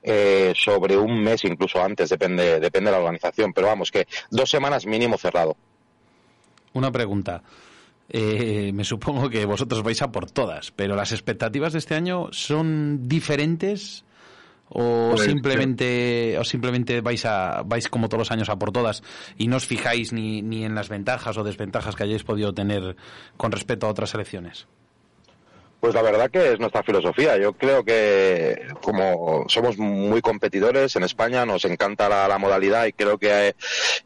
eh, 0.03 0.51
sobre 0.55 0.97
un 0.97 1.23
mes, 1.23 1.45
incluso 1.45 1.81
antes, 1.81 2.09
depende, 2.09 2.59
depende 2.59 2.89
de 2.89 2.97
la 2.97 3.01
organización. 3.01 3.53
Pero 3.53 3.67
vamos, 3.67 3.89
que 3.89 4.07
dos 4.29 4.49
semanas 4.49 4.85
mínimo 4.85 5.17
cerrado. 5.17 5.55
Una 6.73 6.91
pregunta. 6.91 7.41
Eh, 8.09 8.71
me 8.73 8.83
supongo 8.83 9.29
que 9.29 9.45
vosotros 9.45 9.83
vais 9.83 10.01
a 10.01 10.11
por 10.11 10.29
todas, 10.29 10.71
pero 10.71 10.97
las 10.97 11.13
expectativas 11.13 11.71
de 11.71 11.79
este 11.79 11.95
año 11.95 12.27
son 12.31 13.07
diferentes 13.07 14.03
o 14.73 15.11
Pues, 15.11 15.25
simplemente 15.25 16.37
o 16.39 16.43
simplemente 16.43 17.01
vais 17.01 17.25
a 17.25 17.63
vais 17.65 17.89
como 17.89 18.07
todos 18.07 18.19
los 18.19 18.31
años 18.31 18.49
a 18.49 18.57
por 18.57 18.71
todas 18.71 19.03
y 19.37 19.47
no 19.47 19.57
os 19.57 19.65
fijáis 19.65 20.13
ni, 20.13 20.41
ni 20.41 20.63
en 20.63 20.75
las 20.75 20.89
ventajas 20.89 21.37
o 21.37 21.43
desventajas 21.43 21.95
que 21.95 22.03
hayáis 22.03 22.23
podido 22.23 22.53
tener 22.53 22.95
con 23.37 23.51
respecto 23.51 23.87
a 23.87 23.89
otras 23.89 24.11
selecciones. 24.11 24.67
Pues 25.81 25.95
la 25.95 26.03
verdad 26.03 26.29
que 26.29 26.53
es 26.53 26.59
nuestra 26.59 26.83
filosofía. 26.83 27.37
Yo 27.37 27.53
creo 27.53 27.83
que 27.83 28.67
como 28.83 29.45
somos 29.47 29.79
muy 29.79 30.21
competidores 30.21 30.95
en 30.95 31.01
España, 31.03 31.43
nos 31.43 31.65
encanta 31.65 32.07
la, 32.07 32.37
modalidad 32.37 32.85
y 32.85 32.93
creo 32.93 33.17
que, 33.17 33.55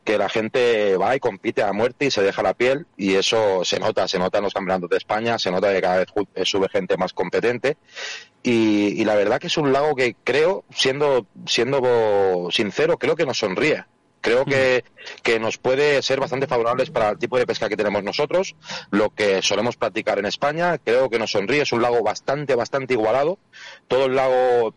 que 0.05 0.17
la 0.17 0.29
gente 0.29 0.95
va 0.95 1.17
y 1.17 1.19
compite 1.19 1.63
a 1.63 1.73
muerte 1.73 2.05
y 2.05 2.11
se 2.11 2.23
deja 2.23 2.41
la 2.41 2.53
piel 2.53 2.87
y 2.95 3.15
eso 3.15 3.65
se 3.65 3.77
nota, 3.77 4.07
se 4.07 4.17
nota 4.17 4.37
en 4.37 4.45
los 4.45 4.53
campeonatos 4.53 4.89
de 4.89 4.97
España, 4.97 5.37
se 5.37 5.51
nota 5.51 5.73
que 5.73 5.81
cada 5.81 5.97
vez 5.97 6.07
eh, 6.35 6.45
sube 6.45 6.69
gente 6.69 6.95
más 6.95 7.11
competente 7.11 7.75
y, 8.41 9.01
y 9.01 9.03
la 9.03 9.15
verdad 9.15 9.39
que 9.39 9.47
es 9.47 9.57
un 9.57 9.73
lago 9.73 9.95
que 9.95 10.15
creo, 10.23 10.63
siendo, 10.73 11.27
siendo 11.45 12.47
sincero, 12.51 12.97
creo 12.97 13.17
que 13.17 13.25
nos 13.25 13.39
sonríe. 13.39 13.83
Creo 14.25 14.43
que, 14.43 14.83
que 15.21 15.39
nos 15.39 15.59
puede 15.59 16.01
ser 16.01 16.19
bastante 16.19 16.47
favorables 16.47 16.89
para 16.89 17.11
el 17.11 17.19
tipo 17.19 17.37
de 17.37 17.45
pesca 17.45 17.69
que 17.69 17.77
tenemos 17.77 18.03
nosotros, 18.03 18.55
lo 18.89 19.11
que 19.11 19.43
solemos 19.43 19.77
practicar 19.77 20.17
en 20.17 20.25
España. 20.25 20.79
Creo 20.79 21.11
que 21.11 21.19
nos 21.19 21.29
sonríe, 21.29 21.61
es 21.61 21.71
un 21.71 21.83
lago 21.83 22.01
bastante, 22.01 22.55
bastante 22.55 22.95
igualado. 22.95 23.37
Todo 23.87 24.07
el 24.07 24.15
lago, 24.15 24.73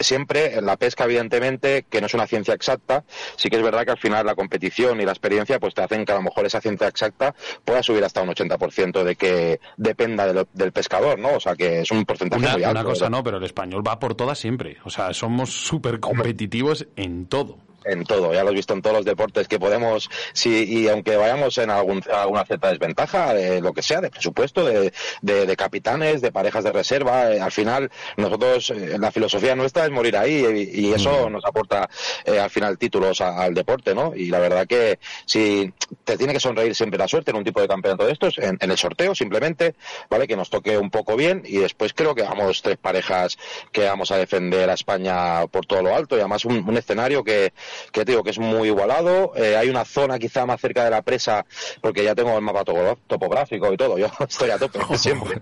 siempre, 0.00 0.54
en 0.54 0.66
la 0.66 0.76
pesca, 0.76 1.04
evidentemente, 1.04 1.84
que 1.88 2.00
no 2.00 2.06
es 2.06 2.14
una 2.14 2.26
ciencia 2.26 2.54
exacta, 2.54 3.04
sí 3.36 3.48
que 3.50 3.56
es 3.56 3.62
verdad 3.62 3.84
que 3.84 3.92
al 3.92 3.98
final 3.98 4.26
la 4.26 4.34
competición 4.34 5.00
y 5.00 5.04
la 5.04 5.12
experiencia 5.12 5.58
pues 5.58 5.74
te 5.74 5.82
hacen 5.82 6.04
que 6.04 6.12
a 6.12 6.16
lo 6.16 6.22
mejor 6.22 6.46
esa 6.46 6.60
ciencia 6.60 6.88
exacta 6.88 7.34
pueda 7.64 7.82
subir 7.82 8.04
hasta 8.04 8.22
un 8.22 8.28
80% 8.30 9.02
de 9.02 9.16
que 9.16 9.60
dependa 9.76 10.26
del, 10.32 10.46
del 10.52 10.72
pescador, 10.72 11.18
¿no? 11.18 11.34
O 11.34 11.40
sea 11.40 11.54
que 11.54 11.80
es 11.80 11.90
un 11.90 12.04
porcentaje 12.04 12.42
Una, 12.42 12.52
muy 12.54 12.64
alto. 12.64 12.80
una 12.80 12.84
cosa 12.84 13.04
¿verdad? 13.06 13.18
no, 13.18 13.24
pero 13.24 13.36
el 13.38 13.44
español 13.44 13.86
va 13.86 13.98
por 13.98 14.14
todas 14.14 14.38
siempre. 14.38 14.78
O 14.84 14.90
sea, 14.90 15.12
somos 15.14 15.50
súper 15.52 16.00
competitivos 16.00 16.86
en 16.96 17.26
todo. 17.26 17.58
en 17.84 18.04
todo, 18.04 18.34
ya 18.34 18.42
lo 18.42 18.50
has 18.50 18.54
visto 18.54 18.74
en 18.74 18.82
todos 18.82 18.96
los 18.96 19.04
deportes 19.06 19.48
que 19.48 19.58
podemos, 19.58 20.10
sí, 20.34 20.66
y 20.68 20.88
aunque 20.88 21.16
vayamos 21.16 21.56
en 21.56 21.70
algún, 21.70 22.02
alguna 22.12 22.44
cierta 22.44 22.68
desventaja, 22.68 23.32
de 23.32 23.62
lo 23.62 23.72
que 23.72 23.82
sea, 23.82 24.00
de 24.02 24.10
presupuesto, 24.10 24.64
de, 24.66 24.92
de, 25.22 25.46
de 25.46 25.56
capitanes, 25.56 26.20
de 26.20 26.30
parejas 26.30 26.64
de 26.64 26.72
reserva, 26.72 27.32
eh, 27.32 27.40
al 27.40 27.52
final 27.52 27.90
nosotros, 28.18 28.70
eh, 28.70 28.98
la 28.98 29.10
filosofía 29.10 29.54
nuestra 29.56 29.67
es 29.84 29.90
morir 29.90 30.16
ahí 30.16 30.44
y, 30.74 30.86
y 30.88 30.92
eso 30.92 31.28
nos 31.30 31.44
aporta 31.44 31.88
eh, 32.24 32.38
al 32.38 32.50
final 32.50 32.78
títulos 32.78 33.20
a- 33.20 33.42
al 33.42 33.54
deporte, 33.54 33.94
¿no? 33.94 34.14
Y 34.14 34.26
la 34.26 34.38
verdad 34.38 34.66
que 34.66 34.98
si 35.26 35.72
te 36.04 36.16
tiene 36.16 36.32
que 36.32 36.40
sonreír 36.40 36.74
siempre 36.74 36.98
la 36.98 37.08
suerte 37.08 37.30
en 37.30 37.36
un 37.36 37.44
tipo 37.44 37.60
de 37.60 37.68
campeonato 37.68 38.04
de 38.06 38.12
estos, 38.12 38.38
en, 38.38 38.56
en 38.60 38.70
el 38.70 38.76
sorteo 38.78 39.14
simplemente, 39.14 39.74
¿vale? 40.10 40.26
Que 40.26 40.36
nos 40.36 40.50
toque 40.50 40.76
un 40.78 40.90
poco 40.90 41.16
bien 41.16 41.42
y 41.44 41.58
después 41.58 41.92
creo 41.94 42.14
que 42.14 42.22
vamos 42.22 42.62
tres 42.62 42.76
parejas 42.78 43.38
que 43.72 43.84
vamos 43.86 44.10
a 44.10 44.16
defender 44.16 44.68
a 44.70 44.74
España 44.74 45.46
por 45.48 45.66
todo 45.66 45.82
lo 45.82 45.94
alto 45.94 46.16
y 46.16 46.20
además 46.20 46.44
un, 46.44 46.68
un 46.68 46.76
escenario 46.76 47.24
que, 47.24 47.52
que 47.92 48.04
te 48.04 48.12
digo 48.12 48.22
que 48.24 48.30
es 48.30 48.38
muy 48.38 48.68
igualado. 48.68 49.32
Eh, 49.36 49.56
hay 49.56 49.68
una 49.68 49.84
zona 49.84 50.18
quizá 50.18 50.46
más 50.46 50.60
cerca 50.60 50.84
de 50.84 50.90
la 50.90 51.02
presa 51.02 51.44
porque 51.80 52.04
ya 52.04 52.14
tengo 52.14 52.34
el 52.36 52.42
mapa 52.42 52.64
topo- 52.64 52.98
topográfico 53.06 53.72
y 53.72 53.76
todo. 53.76 53.98
Yo 53.98 54.08
estoy 54.20 54.50
a 54.50 54.58
tope 54.58 54.78
siempre. 54.98 55.40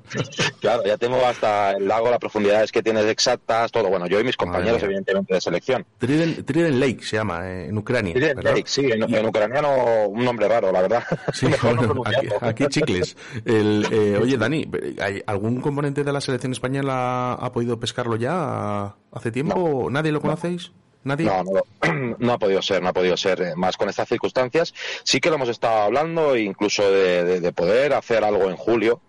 Claro, 0.61 0.85
ya 0.85 0.97
tengo 0.97 1.25
hasta 1.25 1.73
el 1.73 1.87
lago, 1.89 2.11
las 2.11 2.19
profundidades 2.19 2.73
que 2.73 2.83
tienes 2.83 3.05
exactas, 3.07 3.71
todo. 3.73 3.89
Bueno, 3.89 4.06
yo 4.07 4.21
y 4.21 4.25
mis 4.25 4.37
compañeros, 4.37 4.83
evidentemente, 4.83 5.35
de 5.35 5.41
selección. 5.41 5.85
Trident 5.99 6.77
Lake 6.77 6.99
se 7.03 7.17
llama 7.17 7.49
eh, 7.51 7.67
en 7.69 7.79
Ucrania. 7.79 8.15
¿verdad? 8.15 8.43
Lake, 8.45 8.65
sí, 8.67 8.87
en, 8.91 9.03
en 9.15 9.27
ucraniano 9.27 10.07
un 10.09 10.25
nombre 10.25 10.49
raro, 10.49 10.73
la 10.73 10.83
verdad. 10.83 11.05
Sí, 11.33 11.47
no 11.47 11.57
bueno, 11.95 12.03
aquí, 12.41 12.67
chicles. 12.69 13.17
El, 13.45 13.87
eh, 13.91 14.19
oye, 14.21 14.37
Dani, 14.37 14.69
¿hay 15.01 15.23
¿algún 15.27 15.61
componente 15.61 16.05
de 16.05 16.13
la 16.13 16.21
selección 16.21 16.53
española 16.53 17.33
ha 17.35 17.53
podido 17.53 17.79
pescarlo 17.79 18.17
ya 18.17 18.95
hace 19.13 19.31
tiempo? 19.31 19.89
¿Nadie 19.91 20.13
lo 20.13 20.21
conocéis? 20.21 20.73
¿Nadie? 21.05 21.27
No, 21.27 21.45
no, 21.45 22.17
no 22.19 22.33
ha 22.33 22.39
podido 22.39 22.61
ser, 22.63 22.83
no 22.83 22.89
ha 22.89 22.93
podido 22.93 23.17
ser. 23.17 23.41
eh, 23.41 23.53
Más 23.57 23.77
con 23.77 23.89
estas 23.89 24.09
circunstancias. 24.09 24.75
Sí 25.05 25.21
que 25.21 25.29
lo 25.29 25.37
hemos 25.37 25.49
estado 25.49 25.83
hablando, 25.83 26.37
incluso 26.37 26.91
de, 26.91 27.23
de- 27.25 27.41
de 27.41 27.53
poder 27.53 27.93
hacer 27.95 28.25
algo 28.25 28.51
en 28.51 28.57
julio. 28.57 29.01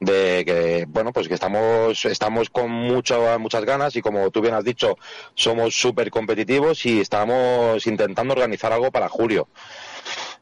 De 0.00 0.44
que, 0.44 0.84
bueno, 0.88 1.12
pues 1.12 1.26
que 1.26 1.34
estamos, 1.34 2.04
estamos 2.04 2.50
con 2.50 2.70
mucho, 2.70 3.36
muchas 3.40 3.64
ganas 3.64 3.96
y 3.96 4.00
como 4.02 4.30
tú 4.30 4.40
bien 4.40 4.54
has 4.54 4.62
dicho, 4.64 4.96
somos 5.34 5.74
súper 5.74 6.10
competitivos 6.10 6.86
y 6.86 7.00
estamos 7.00 7.84
intentando 7.86 8.32
organizar 8.34 8.72
algo 8.72 8.92
para 8.92 9.08
julio. 9.08 9.48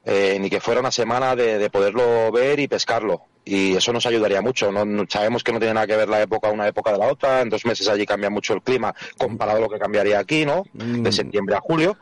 Eh, 0.04 0.36
ni 0.40 0.48
que 0.50 0.60
fuera 0.60 0.80
una 0.80 0.92
semana 0.92 1.34
de, 1.34 1.58
de 1.58 1.70
poderlo 1.70 2.30
ver 2.30 2.60
y 2.60 2.68
pescarlo. 2.68 3.22
Y 3.44 3.74
eso 3.76 3.92
nos 3.92 4.06
ayudaría 4.06 4.40
mucho. 4.42 4.70
No, 4.70 4.84
no- 4.84 5.04
sabemos 5.08 5.42
que 5.42 5.52
no 5.52 5.58
tiene 5.58 5.74
nada 5.74 5.86
que 5.86 5.96
ver 5.96 6.08
la 6.08 6.20
época 6.20 6.50
una 6.50 6.68
época 6.68 6.92
de 6.92 6.98
la 6.98 7.06
otra. 7.08 7.40
En 7.40 7.48
dos 7.48 7.64
meses 7.64 7.88
allí 7.88 8.04
cambia 8.06 8.28
mucho 8.30 8.52
el 8.54 8.62
clima 8.62 8.94
comparado 9.18 9.58
a 9.58 9.60
lo 9.62 9.68
que 9.68 9.78
cambiaría 9.78 10.18
aquí, 10.18 10.44
¿no? 10.44 10.64
De 10.74 11.10
septiembre 11.10 11.56
a 11.56 11.60
julio. 11.60 11.96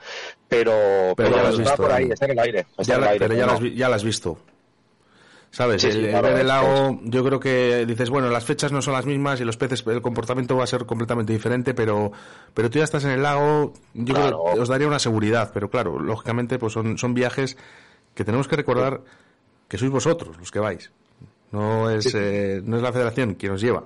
Pero, 0.48 1.14
Pero 1.16 1.30
ya 1.36 1.42
has 1.42 1.48
está 1.50 1.62
visto, 1.62 1.76
por 1.82 1.92
ahí, 1.92 2.02
Dani. 2.04 2.12
está 2.12 2.24
en 2.26 2.30
el 2.32 2.38
aire. 2.40 2.58
Está 2.76 2.82
Ya 2.82 2.94
en 2.94 2.98
el 3.00 3.04
la- 3.04 3.10
aire, 3.12 3.26
pero 3.28 3.38
ya, 3.40 3.46
no. 3.46 3.58
vi- 3.58 3.74
ya 3.74 3.88
lo 3.88 3.94
has 3.94 4.04
visto. 4.04 4.38
¿Sabes? 5.54 5.82
Sí, 5.82 5.86
el, 5.86 5.92
sí, 5.92 6.04
el 6.06 6.10
claro, 6.10 6.42
lago, 6.42 7.00
yo 7.04 7.22
creo 7.22 7.38
que 7.38 7.86
dices, 7.86 8.10
bueno, 8.10 8.28
las 8.28 8.44
fechas 8.44 8.72
no 8.72 8.82
son 8.82 8.92
las 8.94 9.06
mismas 9.06 9.40
y 9.40 9.44
los 9.44 9.56
peces, 9.56 9.84
el 9.86 10.02
comportamiento 10.02 10.56
va 10.56 10.64
a 10.64 10.66
ser 10.66 10.84
completamente 10.84 11.32
diferente, 11.32 11.74
pero, 11.74 12.10
pero 12.52 12.70
tú 12.70 12.78
ya 12.78 12.84
estás 12.84 13.04
en 13.04 13.12
el 13.12 13.22
lago, 13.22 13.72
yo 13.94 14.14
creo 14.14 14.44
que 14.52 14.58
os 14.58 14.68
daría 14.68 14.88
una 14.88 14.98
seguridad, 14.98 15.52
pero 15.54 15.70
claro, 15.70 16.00
lógicamente, 16.00 16.58
pues 16.58 16.72
son, 16.72 16.98
son 16.98 17.14
viajes 17.14 17.56
que 18.16 18.24
tenemos 18.24 18.48
que 18.48 18.56
recordar 18.56 19.02
que 19.68 19.78
sois 19.78 19.92
vosotros 19.92 20.36
los 20.38 20.50
que 20.50 20.58
vais. 20.58 20.90
No 21.52 21.88
es, 21.88 22.12
eh, 22.16 22.60
no 22.64 22.76
es 22.76 22.82
la 22.82 22.92
federación 22.92 23.34
quien 23.34 23.52
os 23.52 23.60
lleva. 23.60 23.84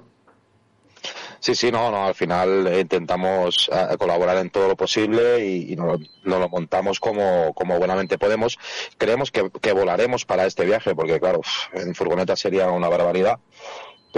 Sí, 1.49 1.55
sí, 1.55 1.73
no, 1.73 1.91
no, 1.91 2.05
al 2.05 2.15
final 2.15 2.71
intentamos 2.79 3.71
eh, 3.73 3.97
colaborar 3.97 4.37
en 4.37 4.51
todo 4.51 4.69
lo 4.69 4.77
posible 4.77 5.43
y, 5.47 5.73
y 5.73 5.77
nos, 5.77 5.99
lo- 6.25 6.47
montamos 6.51 7.01
como, 7.01 7.55
como 7.55 7.79
buenamente 7.79 8.19
podemos. 8.19 8.59
Creemos 8.99 9.31
que, 9.31 9.51
que 9.63 9.73
volaremos 9.73 10.27
para 10.27 10.45
este 10.45 10.67
viaje, 10.67 10.95
porque 10.95 11.19
claro, 11.19 11.41
en 11.73 11.95
furgoneta 11.95 12.37
sería 12.37 12.71
una 12.71 12.91
barbaridad. 12.91 13.39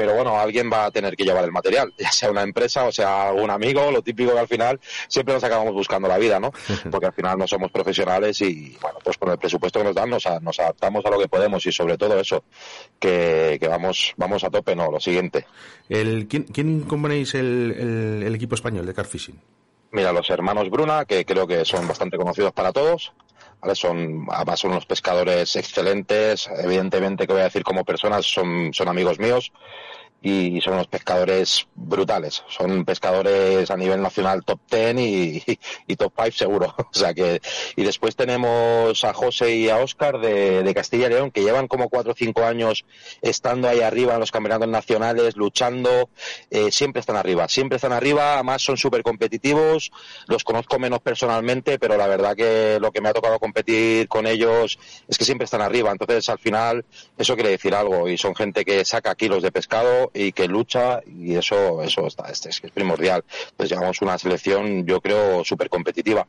Pero 0.00 0.14
bueno, 0.14 0.38
alguien 0.40 0.70
va 0.72 0.86
a 0.86 0.90
tener 0.90 1.14
que 1.14 1.24
llevar 1.24 1.44
el 1.44 1.52
material, 1.52 1.92
ya 1.98 2.10
sea 2.10 2.30
una 2.30 2.40
empresa 2.42 2.84
o 2.86 2.92
sea 2.92 3.28
algún 3.28 3.50
amigo, 3.50 3.90
lo 3.90 4.00
típico 4.00 4.32
que 4.32 4.38
al 4.38 4.48
final 4.48 4.80
siempre 5.08 5.34
nos 5.34 5.44
acabamos 5.44 5.74
buscando 5.74 6.08
la 6.08 6.16
vida, 6.16 6.40
¿no? 6.40 6.52
Porque 6.90 7.04
al 7.06 7.12
final 7.12 7.36
no 7.36 7.46
somos 7.46 7.70
profesionales 7.70 8.40
y 8.40 8.78
bueno, 8.80 8.98
pues 9.04 9.18
con 9.18 9.30
el 9.30 9.36
presupuesto 9.36 9.78
que 9.80 9.84
nos 9.84 9.94
dan 9.94 10.08
nos, 10.08 10.24
a- 10.26 10.40
nos 10.40 10.58
adaptamos 10.58 11.04
a 11.04 11.10
lo 11.10 11.18
que 11.18 11.28
podemos 11.28 11.66
y 11.66 11.70
sobre 11.72 11.98
todo 11.98 12.18
eso, 12.18 12.42
que, 12.98 13.58
que 13.60 13.68
vamos, 13.68 14.14
vamos 14.16 14.42
a 14.42 14.48
tope, 14.50 14.74
no, 14.74 14.90
lo 14.90 15.00
siguiente. 15.00 15.44
El, 15.90 16.26
¿quién, 16.28 16.44
¿Quién 16.44 16.80
componéis 16.82 17.34
el, 17.34 17.74
el, 17.78 18.22
el 18.26 18.34
equipo 18.34 18.54
español 18.54 18.86
de 18.86 18.94
Carfishing? 18.94 19.38
Mira, 19.92 20.12
los 20.12 20.30
hermanos 20.30 20.70
Bruna, 20.70 21.04
que 21.04 21.24
creo 21.26 21.46
que 21.46 21.64
son 21.66 21.86
bastante 21.86 22.16
conocidos 22.16 22.52
para 22.52 22.72
todos, 22.72 23.12
Son, 23.74 24.26
además 24.30 24.60
son 24.60 24.70
unos 24.72 24.86
pescadores 24.86 25.54
excelentes, 25.56 26.48
evidentemente 26.62 27.26
que 27.26 27.32
voy 27.32 27.42
a 27.42 27.44
decir 27.44 27.62
como 27.62 27.84
personas, 27.84 28.26
son, 28.26 28.72
son 28.72 28.88
amigos 28.88 29.18
míos 29.18 29.52
y 30.22 30.60
son 30.60 30.74
unos 30.74 30.88
pescadores 30.88 31.66
brutales. 31.74 32.42
Son 32.48 32.84
pescadores 32.84 33.70
a 33.70 33.76
nivel 33.76 34.02
nacional 34.02 34.44
top 34.44 34.60
10 34.70 34.96
y, 35.86 35.96
top 35.96 36.12
5 36.16 36.30
seguro. 36.32 36.74
O 36.90 36.98
sea 37.00 37.14
que, 37.14 37.40
y 37.76 37.84
después 37.84 38.16
tenemos 38.16 39.04
a 39.04 39.14
José 39.14 39.54
y 39.54 39.68
a 39.68 39.78
Óscar 39.78 40.20
de, 40.20 40.62
de 40.62 40.74
Castilla 40.74 41.06
y 41.06 41.10
León 41.10 41.30
que 41.30 41.42
llevan 41.42 41.68
como 41.68 41.88
4 41.88 42.12
o 42.12 42.14
5 42.14 42.44
años 42.44 42.84
estando 43.22 43.68
ahí 43.68 43.80
arriba 43.80 44.14
en 44.14 44.20
los 44.20 44.32
campeonatos 44.32 44.68
nacionales, 44.68 45.36
luchando, 45.36 46.10
eh, 46.50 46.70
siempre 46.70 47.00
están 47.00 47.16
arriba, 47.16 47.48
siempre 47.48 47.76
están 47.76 47.92
arriba, 47.92 48.34
además 48.34 48.62
son 48.62 48.76
súper 48.76 49.02
competitivos, 49.02 49.92
los 50.26 50.44
conozco 50.44 50.78
menos 50.78 51.00
personalmente, 51.00 51.78
pero 51.78 51.96
la 51.96 52.06
verdad 52.06 52.36
que 52.36 52.78
lo 52.80 52.92
que 52.92 53.00
me 53.00 53.08
ha 53.08 53.14
tocado 53.14 53.38
competir 53.38 54.08
con 54.08 54.26
ellos 54.26 54.78
es 55.08 55.16
que 55.16 55.24
siempre 55.24 55.44
están 55.44 55.62
arriba, 55.62 55.90
entonces 55.90 56.28
al 56.28 56.38
final 56.38 56.84
eso 57.16 57.34
quiere 57.34 57.50
decir 57.50 57.74
algo 57.74 58.08
y 58.08 58.18
son 58.18 58.34
gente 58.34 58.64
que 58.64 58.84
saca 58.84 59.14
kilos 59.14 59.42
de 59.42 59.52
pescado 59.52 60.09
y 60.14 60.32
que 60.32 60.48
lucha 60.48 61.00
y 61.06 61.34
eso 61.36 61.82
eso 61.82 62.06
está, 62.06 62.28
es, 62.30 62.46
es 62.46 62.60
primordial. 62.72 63.24
Entonces 63.50 63.70
llevamos 63.70 64.02
una 64.02 64.18
selección 64.18 64.86
yo 64.86 65.00
creo 65.00 65.44
súper 65.44 65.68
competitiva. 65.68 66.26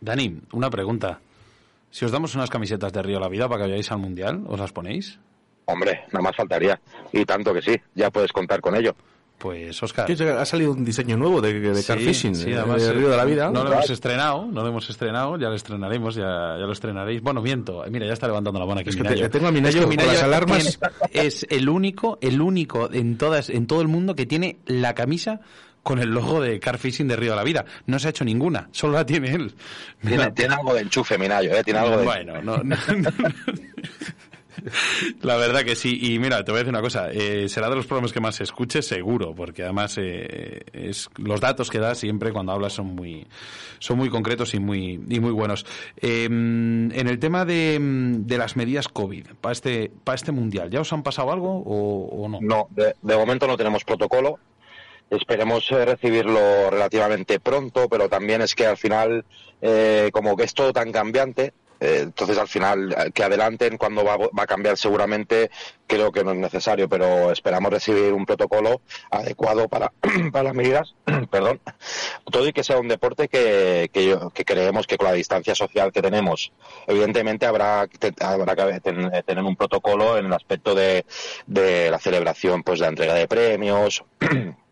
Dani, 0.00 0.40
una 0.52 0.70
pregunta. 0.70 1.20
Si 1.90 2.04
os 2.04 2.12
damos 2.12 2.34
unas 2.34 2.50
camisetas 2.50 2.92
de 2.92 3.02
Río 3.02 3.20
La 3.20 3.28
Vida 3.28 3.48
para 3.48 3.62
que 3.62 3.70
vayáis 3.70 3.90
al 3.90 3.98
Mundial, 3.98 4.44
¿os 4.46 4.60
las 4.60 4.72
ponéis? 4.72 5.18
Hombre, 5.64 6.04
nada 6.12 6.22
más 6.22 6.36
faltaría. 6.36 6.80
Y 7.12 7.24
tanto 7.24 7.52
que 7.52 7.62
sí, 7.62 7.76
ya 7.94 8.10
puedes 8.10 8.32
contar 8.32 8.60
con 8.60 8.76
ello. 8.76 8.94
Pues, 9.38 9.82
Oscar. 9.82 10.06
¿Qué, 10.06 10.14
Ha 10.30 10.44
salido 10.46 10.72
un 10.72 10.84
diseño 10.84 11.16
nuevo 11.16 11.40
de, 11.42 11.60
de 11.60 11.74
Sí, 11.76 11.86
Carfishing, 11.86 12.34
sí, 12.34 12.50
eh, 12.50 12.56
además, 12.56 12.82
de 12.82 12.92
Río 12.92 13.08
de 13.10 13.16
la 13.16 13.24
Vida. 13.26 13.50
No 13.50 13.64
lo 13.64 13.72
hemos 13.72 13.90
estrenado, 13.90 14.46
no 14.46 14.62
lo 14.62 14.68
hemos 14.68 14.88
estrenado, 14.88 15.38
ya 15.38 15.48
lo 15.48 15.54
estrenaremos, 15.54 16.14
ya, 16.14 16.22
ya 16.58 16.64
lo 16.66 16.72
estrenaréis. 16.72 17.20
Bueno, 17.20 17.42
miento, 17.42 17.84
mira, 17.90 18.06
ya 18.06 18.14
está 18.14 18.26
levantando 18.26 18.58
la 18.58 18.66
mano 18.66 18.80
aquí 18.80 18.88
Es 18.90 18.96
que 18.96 19.02
te- 19.04 19.28
tengo 19.28 19.46
a 19.48 19.52
Minayo 19.52 19.80
Es 19.80 19.86
que 19.86 19.96
con 19.96 20.06
las 20.06 20.22
alarmas. 20.22 20.78
tiene- 21.12 21.26
es 21.28 21.46
el 21.50 21.68
único, 21.68 22.18
el 22.22 22.40
único 22.40 22.90
en 22.92 23.18
todas, 23.18 23.50
en 23.50 23.66
todo 23.66 23.82
el 23.82 23.88
mundo 23.88 24.14
que 24.14 24.24
tiene 24.26 24.58
la 24.66 24.94
camisa 24.94 25.40
con 25.82 25.98
el 26.00 26.08
logo 26.10 26.40
de 26.40 26.58
Car 26.58 26.78
Fishing 26.78 27.06
de 27.06 27.14
Río 27.16 27.30
de 27.32 27.36
la 27.36 27.44
Vida. 27.44 27.64
No 27.86 27.98
se 27.98 28.08
ha 28.08 28.10
hecho 28.10 28.24
ninguna, 28.24 28.68
solo 28.72 28.94
la 28.94 29.06
tiene 29.06 29.30
él. 29.32 29.54
Tiene, 30.00 30.30
tiene 30.32 30.54
algo 30.54 30.74
de 30.74 30.80
enchufe, 30.80 31.16
Minayo, 31.18 31.52
¿eh? 31.54 31.62
Tiene 31.62 31.78
algo 31.80 31.98
de 31.98 32.04
Bueno, 32.04 32.42
no, 32.42 32.56
no, 32.64 32.76
no. 32.96 33.08
La 35.22 35.36
verdad 35.36 35.64
que 35.64 35.76
sí. 35.76 35.98
Y 36.00 36.18
mira, 36.18 36.44
te 36.44 36.50
voy 36.50 36.58
a 36.58 36.64
decir 36.64 36.72
una 36.72 36.82
cosa. 36.82 37.10
eh, 37.12 37.48
será 37.48 37.68
de 37.68 37.76
los 37.76 37.86
programas 37.86 38.12
que 38.12 38.20
más 38.20 38.36
se 38.36 38.44
escuche, 38.44 38.82
seguro, 38.82 39.34
porque 39.34 39.62
además 39.62 39.96
eh, 39.98 40.60
es, 40.72 41.08
los 41.16 41.40
datos 41.40 41.70
que 41.70 41.78
das 41.78 41.98
siempre 41.98 42.32
cuando 42.32 42.52
hablas 42.52 42.72
son 42.72 42.86
muy, 42.94 43.26
son 43.78 43.98
muy 43.98 44.08
concretos 44.08 44.54
y 44.54 44.58
muy, 44.58 45.00
y 45.08 45.20
muy 45.20 45.32
buenos. 45.32 45.66
Eh, 46.00 46.24
en 46.26 46.92
el 46.92 47.18
tema 47.18 47.44
de, 47.44 47.78
de 47.80 48.38
las 48.38 48.56
medidas 48.56 48.88
COVID 48.88 49.26
para 49.40 49.52
este, 49.52 49.90
para 50.04 50.16
este 50.16 50.32
mundial, 50.32 50.70
¿ya 50.70 50.80
os 50.80 50.92
han 50.92 51.02
pasado 51.02 51.32
algo 51.32 51.62
o, 51.66 52.28
no? 52.28 52.38
No, 52.40 52.68
de, 52.70 52.94
de 53.02 53.16
momento 53.16 53.46
no 53.46 53.56
tenemos 53.56 53.84
protocolo. 53.84 54.38
Esperemos 55.08 55.70
eh, 55.70 55.84
recibirlo 55.84 56.68
relativamente 56.68 57.38
pronto, 57.38 57.88
pero 57.88 58.08
también 58.08 58.42
es 58.42 58.56
que 58.56 58.66
al 58.66 58.76
final, 58.76 59.24
eh, 59.62 60.10
como 60.12 60.36
que 60.36 60.42
es 60.42 60.52
todo 60.52 60.72
tan 60.72 60.90
cambiante, 60.90 61.52
entonces 61.80 62.38
al 62.38 62.48
final 62.48 62.92
eh, 62.92 63.10
que 63.12 63.24
adelanten 63.24 63.76
cuando 63.76 64.04
va, 64.04 64.16
va 64.16 64.42
a 64.42 64.46
cambiar 64.46 64.76
seguramente 64.76 65.50
creo 65.86 66.10
que 66.10 66.24
no 66.24 66.32
es 66.32 66.38
necesario, 66.38 66.88
pero 66.88 67.30
esperamos 67.30 67.70
recibir 67.70 68.12
un 68.12 68.26
protocolo 68.26 68.80
adecuado 69.10 69.68
para, 69.68 69.92
para 70.32 70.42
las 70.44 70.54
medidas, 70.54 70.94
perdón, 71.30 71.60
todo 72.30 72.46
y 72.48 72.52
que 72.52 72.64
sea 72.64 72.78
un 72.78 72.88
deporte 72.88 73.28
que, 73.28 73.88
que, 73.92 74.18
que 74.34 74.44
creemos 74.44 74.86
que 74.86 74.96
con 74.96 75.06
la 75.06 75.12
distancia 75.12 75.54
social 75.54 75.92
que 75.92 76.02
tenemos, 76.02 76.52
evidentemente 76.88 77.46
habrá, 77.46 77.86
te- 77.86 78.14
habrá 78.24 78.56
que 78.56 78.80
ten- 78.80 79.12
tener 79.24 79.44
un 79.44 79.54
protocolo 79.56 80.18
en 80.18 80.26
el 80.26 80.32
aspecto 80.32 80.74
de, 80.74 81.04
de 81.46 81.90
la 81.90 81.98
celebración 82.00 82.62
pues 82.64 82.80
de 82.80 82.86
la 82.86 82.88
entrega 82.90 83.14
de 83.14 83.28
premios, 83.28 84.04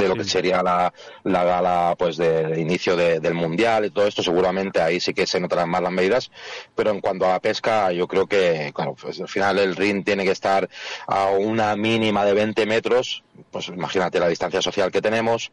de 0.00 0.08
lo 0.08 0.14
que 0.14 0.24
sería 0.24 0.62
la, 0.62 0.92
la 1.24 1.44
gala 1.44 1.94
pues 1.98 2.16
de, 2.16 2.44
de 2.48 2.60
inicio 2.60 2.96
de- 2.96 3.20
del 3.20 3.34
mundial 3.34 3.84
y 3.84 3.90
todo 3.90 4.06
esto 4.06 4.22
seguramente 4.22 4.80
ahí 4.80 5.00
sí 5.00 5.14
que 5.14 5.26
se 5.26 5.40
notarán 5.40 5.68
más 5.70 5.82
las 5.82 5.92
medidas 5.92 6.30
pero 6.74 6.90
en 6.90 7.00
cuanto 7.00 7.24
a 7.26 7.30
la 7.30 7.40
pesca 7.40 7.92
yo 7.92 8.06
creo 8.06 8.26
que 8.26 8.72
claro 8.74 8.94
pues 9.00 9.20
al 9.20 9.28
final 9.28 9.58
el 9.58 9.76
ring 9.76 10.04
tiene 10.04 10.24
que 10.24 10.30
estar 10.30 10.68
a 11.06 11.26
una 11.30 11.74
mínima 11.76 12.24
de 12.24 12.34
20 12.34 12.66
metros 12.66 13.22
pues 13.50 13.68
imagínate 13.68 14.18
la 14.20 14.28
distancia 14.28 14.60
social 14.62 14.90
que 14.90 15.00
tenemos 15.02 15.52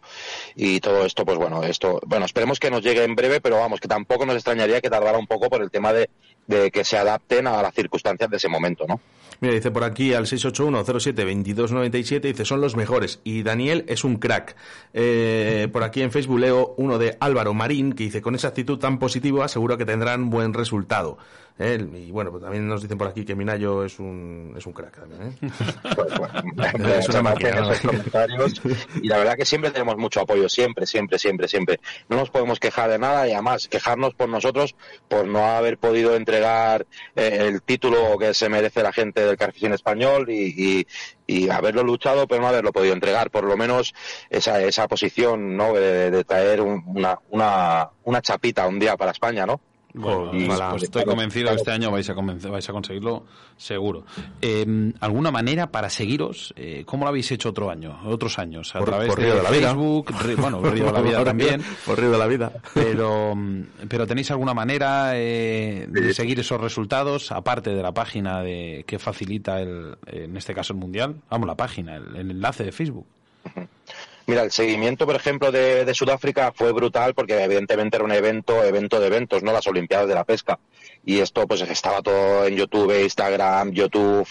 y 0.55 0.79
todo 0.79 1.05
esto 1.05 1.25
pues 1.25 1.37
bueno 1.37 1.63
esto 1.63 1.99
bueno 2.05 2.25
esperemos 2.25 2.59
que 2.59 2.71
nos 2.71 2.81
llegue 2.81 3.03
en 3.03 3.15
breve 3.15 3.41
pero 3.41 3.57
vamos 3.59 3.79
que 3.79 3.87
tampoco 3.87 4.25
nos 4.25 4.35
extrañaría 4.35 4.81
que 4.81 4.89
tardara 4.89 5.17
un 5.17 5.27
poco 5.27 5.49
por 5.49 5.61
el 5.61 5.69
tema 5.71 5.93
de, 5.93 6.09
de 6.47 6.71
que 6.71 6.83
se 6.83 6.97
adapten 6.97 7.47
a 7.47 7.61
las 7.61 7.73
circunstancias 7.73 8.29
de 8.29 8.37
ese 8.37 8.47
momento 8.49 8.85
no 8.87 8.99
Mira, 9.41 9.53
dice 9.53 9.71
por 9.71 9.83
aquí 9.83 10.13
al 10.13 10.25
681-07-2297, 10.25 12.21
dice, 12.21 12.45
son 12.45 12.61
los 12.61 12.75
mejores. 12.75 13.19
Y 13.23 13.43
Daniel 13.43 13.85
es 13.87 14.03
un 14.03 14.17
crack. 14.17 14.55
Eh, 14.93 15.67
por 15.71 15.83
aquí 15.83 16.01
en 16.01 16.11
Facebook 16.11 16.39
leo 16.39 16.73
uno 16.77 16.97
de 16.97 17.17
Álvaro 17.19 17.53
Marín, 17.53 17.93
que 17.93 18.05
dice, 18.05 18.21
con 18.21 18.35
esa 18.35 18.49
actitud 18.49 18.79
tan 18.79 18.99
positiva, 18.99 19.47
seguro 19.47 19.77
que 19.77 19.85
tendrán 19.85 20.29
buen 20.29 20.53
resultado. 20.53 21.17
Eh, 21.57 21.87
y 21.93 22.11
bueno, 22.11 22.31
pues 22.31 22.43
también 22.43 22.67
nos 22.67 22.81
dicen 22.81 22.97
por 22.97 23.07
aquí 23.07 23.23
que 23.23 23.33
Minayo 23.33 23.85
es 23.85 23.97
un, 23.99 24.53
es 24.57 24.65
un 24.65 24.73
crack 24.73 24.99
también. 24.99 25.21
¿eh? 25.41 25.49
es 26.99 27.09
una 27.09 27.21
máquina. 27.21 27.61
¿no? 27.61 27.71
esos 27.71 27.79
comentarios. 27.89 28.61
Y 29.01 29.07
la 29.07 29.17
verdad 29.19 29.35
que 29.37 29.45
siempre 29.45 29.71
tenemos 29.71 29.95
mucho 29.97 30.19
apoyo, 30.21 30.49
siempre, 30.49 30.85
siempre, 30.85 31.17
siempre, 31.17 31.47
siempre. 31.47 31.79
No 32.09 32.17
nos 32.17 32.29
podemos 32.29 32.59
quejar 32.59 32.89
de 32.89 32.99
nada 32.99 33.27
y 33.27 33.31
además 33.31 33.67
quejarnos 33.69 34.13
por 34.15 34.27
nosotros 34.27 34.75
por 35.07 35.27
no 35.27 35.45
haber 35.45 35.77
podido 35.77 36.15
entregar 36.17 36.85
eh, 37.15 37.37
el 37.47 37.61
título 37.61 38.17
que 38.17 38.33
se 38.33 38.49
merece 38.49 38.83
la 38.83 38.91
gente 38.91 39.25
del 39.25 39.37
Carfishing 39.37 39.73
español 39.73 40.29
y, 40.29 40.53
y, 40.57 40.87
y 41.25 41.49
haberlo 41.49 41.83
luchado 41.83 42.27
pero 42.27 42.41
no 42.41 42.49
haberlo 42.49 42.73
podido 42.73 42.93
entregar. 42.93 43.31
Por 43.31 43.45
lo 43.45 43.55
menos 43.55 43.93
esa, 44.29 44.61
esa 44.61 44.89
posición 44.89 45.55
¿no? 45.55 45.73
de, 45.73 46.11
de 46.11 46.23
traer 46.25 46.59
un- 46.59 46.83
una, 46.85 47.17
una, 47.29 47.89
una 48.03 48.21
chapita 48.21 48.67
un 48.67 48.77
día 48.79 48.97
para 48.97 49.11
España, 49.11 49.45
¿no? 49.45 49.61
Bueno, 49.97 50.31
Y- 50.33 50.45
pues, 50.45 50.59
pues 50.71 50.83
estoy 50.83 51.05
convencido 51.05 51.49
que 51.49 51.55
este 51.55 51.71
año 51.71 51.89
vais 51.89 52.09
a, 52.09 52.13
convencer- 52.15 52.51
vais 52.51 52.67
a 52.69 52.73
conseguirlo 52.73 53.25
seguro. 53.55 54.03
Eh, 54.41 54.91
¿Alguna 54.99 55.31
manera 55.31 55.71
para 55.71 55.89
seguiros? 55.89 56.53
Eh, 56.57 56.83
¿Cómo 56.85 57.05
lo 57.05 57.09
habéis 57.09 57.31
hecho 57.31 57.49
otro 57.49 57.69
año, 57.69 57.97
otros 58.05 58.37
años? 58.37 58.75
A 58.75 58.79
Por- 58.79 58.89
través 58.89 59.07
por 59.07 59.19
de, 59.19 59.25
Río 59.25 59.35
de 59.35 59.43
la 59.43 59.49
Vida. 59.51 59.67
Facebook, 59.69 60.07
Ri- 60.11 60.35
bueno, 60.35 60.61
Río 60.61 60.85
de 60.85 60.91
la 60.91 61.01
Vida 61.01 61.23
también. 61.23 61.61
Por 61.85 61.99
Río 61.99 62.11
de 62.11 62.17
la 62.17 62.27
Vida. 62.27 62.51
Pero, 62.73 63.35
mm, 63.35 63.61
pero 63.87 64.05
¿tenéis 64.05 64.29
alguna 64.31 64.53
manera 64.53 65.11
eh, 65.15 65.87
de 65.89 66.13
seguir 66.13 66.39
esos 66.39 66.59
resultados, 66.59 67.31
aparte 67.31 67.69
de 67.73 67.81
la 67.81 67.93
página 67.93 68.41
de, 68.41 68.83
que 68.85 68.99
facilita, 68.99 69.61
el, 69.61 69.95
en 70.07 70.35
este 70.35 70.53
caso, 70.53 70.73
el 70.73 70.79
Mundial? 70.79 71.15
Vamos, 71.29 71.47
la 71.47 71.55
página, 71.55 71.95
el, 71.95 72.15
el 72.15 72.31
enlace 72.31 72.63
de 72.65 72.71
Facebook. 72.71 73.05
Mira, 74.27 74.41
el 74.43 74.51
seguimiento, 74.51 75.05
por 75.05 75.15
ejemplo, 75.15 75.51
de, 75.51 75.85
de 75.85 75.93
Sudáfrica 75.93 76.51
fue 76.55 76.71
brutal 76.71 77.13
porque 77.13 77.43
evidentemente 77.43 77.97
era 77.97 78.03
un 78.05 78.11
evento, 78.11 78.63
evento 78.63 78.99
de 78.99 79.07
eventos, 79.07 79.43
¿no? 79.43 79.51
Las 79.53 79.67
Olimpiadas 79.67 80.07
de 80.07 80.15
la 80.15 80.23
Pesca. 80.23 80.59
Y 81.05 81.19
esto 81.19 81.45
pues 81.47 81.61
estaba 81.61 82.01
todo 82.01 82.45
en 82.47 82.55
YouTube, 82.55 82.99
Instagram, 83.03 83.71
YouTube, 83.71 84.27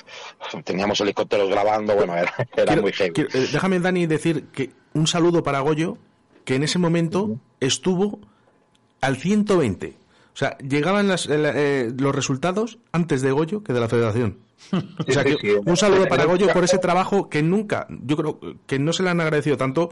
teníamos 0.64 1.01
helicópteros 1.01 1.49
grabando, 1.49 1.95
bueno, 1.95 2.16
era, 2.16 2.34
era 2.57 2.66
Quiero- 2.66 2.82
muy 2.82 2.92
heavy. 2.92 3.12
quiero- 3.12 3.30
eh, 3.32 3.49
déjame, 3.53 3.78
Dani, 3.78 4.07
decir 4.07 4.47
que 4.53 4.70
un 4.95 5.07
saludo 5.07 5.42
para 5.45 5.61
Goyo, 5.61 5.97
que 6.45 6.57
en 6.57 6.64
ese 6.64 6.78
momento 6.80 7.38
estuvo 7.61 8.18
al 9.01 9.16
120. 9.16 9.97
O 10.35 10.37
sea, 10.37 10.59
llegaban 10.59 11.07
las- 11.09 11.26
el- 11.26 11.47
eh, 11.47 11.93
los 11.97 12.14
resultados 12.14 12.78
antes 12.93 13.22
de 13.22 13.30
Goyo 13.30 13.62
que 13.62 13.72
de 13.72 13.80
la 13.80 13.89
federación. 13.89 14.39
O 15.07 15.12
sea, 15.12 15.24
que 15.24 15.61
un 15.64 15.76
saludo 15.76 16.07
para 16.07 16.24
Goyo 16.24 16.49
por 16.53 16.64
ese 16.64 16.78
trabajo 16.78 17.28
que 17.28 17.43
nunca, 17.43 17.87
yo 17.89 18.16
creo 18.16 18.41
que 18.66 18.78
no 18.78 18.93
se 18.93 19.03
le 19.05 19.11
han 19.11 19.20
agradecido 19.20 19.57
tanto, 19.57 19.91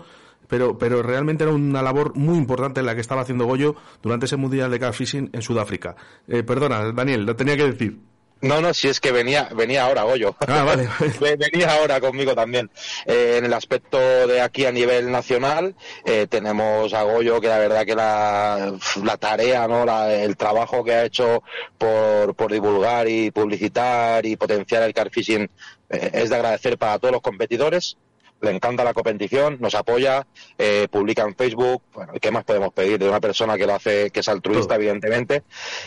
pero, 0.48 0.76
pero 0.78 1.02
realmente 1.02 1.44
era 1.44 1.52
una 1.52 1.80
labor 1.82 2.16
muy 2.16 2.36
importante 2.36 2.82
la 2.82 2.94
que 2.94 3.00
estaba 3.00 3.20
haciendo 3.22 3.44
Goyo 3.46 3.76
durante 4.02 4.26
ese 4.26 4.36
Mundial 4.36 4.70
de 4.70 4.80
Catfishing 4.80 5.30
en 5.32 5.42
Sudáfrica. 5.42 5.94
Eh, 6.26 6.42
perdona, 6.42 6.92
Daniel, 6.92 7.24
lo 7.24 7.36
tenía 7.36 7.56
que 7.56 7.64
decir. 7.70 7.98
No, 8.42 8.60
no, 8.60 8.74
si 8.74 8.88
es 8.88 9.00
que 9.00 9.12
venía, 9.12 9.48
venía 9.54 9.84
ahora 9.86 10.02
Goyo. 10.02 10.34
Ah, 10.48 10.64
vale. 10.64 10.88
Ve- 11.20 11.36
venía 11.36 11.72
ahora 11.74 12.00
conmigo 12.00 12.34
también. 12.34 12.70
Eh, 13.06 13.36
en 13.38 13.44
el 13.44 13.52
aspecto 13.54 13.98
de 14.26 14.40
aquí 14.40 14.66
a 14.66 14.72
nivel 14.72 15.10
nacional, 15.12 15.74
eh, 16.04 16.26
tenemos 16.28 16.92
a 16.92 17.02
Goyo 17.04 17.40
que 17.40 17.46
la 17.48 17.58
verdad 17.58 17.86
que 17.86 17.94
la, 17.94 18.74
la 19.04 19.16
tarea, 19.16 19.68
¿no? 19.68 19.84
La- 19.86 20.12
el 20.12 20.36
trabajo 20.36 20.82
que 20.82 20.92
ha 20.92 21.04
hecho 21.04 21.42
por, 21.78 22.34
por 22.34 22.50
divulgar 22.52 23.08
y 23.08 23.30
publicitar 23.30 24.26
y 24.26 24.36
potenciar 24.36 24.82
el 24.82 24.92
carfishing 24.92 25.48
eh, 25.90 26.10
es 26.12 26.28
de 26.30 26.34
agradecer 26.36 26.76
para 26.78 26.98
todos 26.98 27.12
los 27.12 27.22
competidores. 27.22 27.96
Le 28.42 28.50
encanta 28.50 28.82
la 28.82 28.92
competición, 28.92 29.56
nos 29.60 29.74
apoya, 29.76 30.26
eh, 30.58 30.88
publica 30.90 31.22
en 31.22 31.36
Facebook. 31.36 31.80
Bueno, 31.94 32.12
¿qué 32.20 32.32
más 32.32 32.42
podemos 32.42 32.72
pedir 32.72 32.98
de 32.98 33.08
una 33.08 33.20
persona 33.20 33.56
que 33.56 33.66
lo 33.66 33.74
hace, 33.74 34.10
que 34.10 34.18
es 34.20 34.28
altruista, 34.28 34.74
evidentemente? 34.74 35.44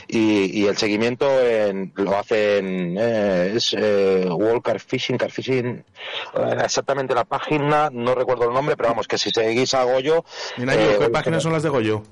Y, 0.07 0.61
y 0.61 0.65
el 0.67 0.77
seguimiento 0.77 1.27
en- 1.41 1.91
lo 1.95 2.17
hace 2.17 2.59
en 2.59 2.95
eh, 2.97 3.51
es 3.55 3.75
eh, 3.77 4.25
World 4.29 4.61
Car 4.63 4.79
Fishing, 4.79 5.17
Car 5.17 5.31
Fishing, 5.31 5.83
eh, 6.35 6.55
exactamente 6.63 7.13
la 7.13 7.25
página, 7.25 7.89
no 7.91 8.15
recuerdo 8.15 8.45
el 8.47 8.53
nombre, 8.53 8.77
pero 8.77 8.87
vamos, 8.89 9.05
que 9.07 9.17
si 9.17 9.31
seguís 9.31 9.73
a 9.73 9.83
Goyo... 9.83 10.23
Minayo, 10.55 10.91
eh, 10.91 10.97
¿qué 10.99 11.09
páginas 11.09 11.43
son 11.43 11.51
las 11.51 11.61
de 11.63 11.69
Goyo? 11.69 12.03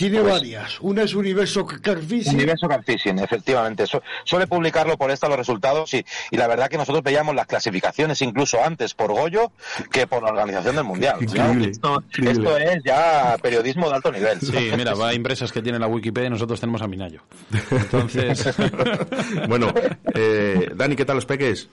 Tiene 0.00 0.20
Pues- 0.20 0.32
varias. 0.32 0.80
Una 0.80 1.02
es 1.02 1.14
Universo 1.14 1.66
Carfishing. 1.66 2.34
Universo 2.34 2.66
Car 2.68 2.82
Fishing, 2.82 3.18
efectivamente. 3.18 3.86
Su- 3.86 4.00
suele 4.24 4.46
publicarlo 4.46 4.96
por 4.96 5.10
esta 5.10 5.28
los 5.28 5.36
resultados 5.36 5.92
y, 5.94 6.04
y 6.30 6.36
la 6.38 6.46
verdad 6.48 6.68
que 6.68 6.78
nosotros 6.78 7.02
veíamos 7.04 7.34
las 7.34 7.46
clasificaciones 7.46 8.22
incluso 8.22 8.64
antes 8.64 8.94
por 8.94 9.12
Goyo 9.12 9.52
que 9.92 10.06
por 10.06 10.22
la 10.22 10.30
organización 10.30 10.74
del 10.76 10.84
Mundial. 10.84 11.16
Increíble, 11.20 11.68
esto, 11.70 12.02
increíble. 12.08 12.32
esto 12.32 12.56
es 12.56 12.82
ya 12.84 13.36
periodismo 13.42 13.88
de 13.90 13.94
alto 13.96 14.10
nivel. 14.10 14.40
Sí, 14.40 14.70
mira, 14.76 14.94
va 14.94 15.08
a 15.08 15.12
empresas 15.12 15.52
que 15.52 15.60
tienen 15.60 15.80
la 15.82 15.86
Wikipedia 15.86 16.28
y 16.28 16.30
nosotros 16.30 16.58
tenemos 16.60 16.80
a 16.80 16.88
Minayo. 16.88 17.20
Entonces, 17.70 18.54
bueno, 19.48 19.72
eh, 20.14 20.70
Dani, 20.74 20.96
¿qué 20.96 21.04
tal 21.04 21.16
los 21.16 21.26
peques? 21.26 21.68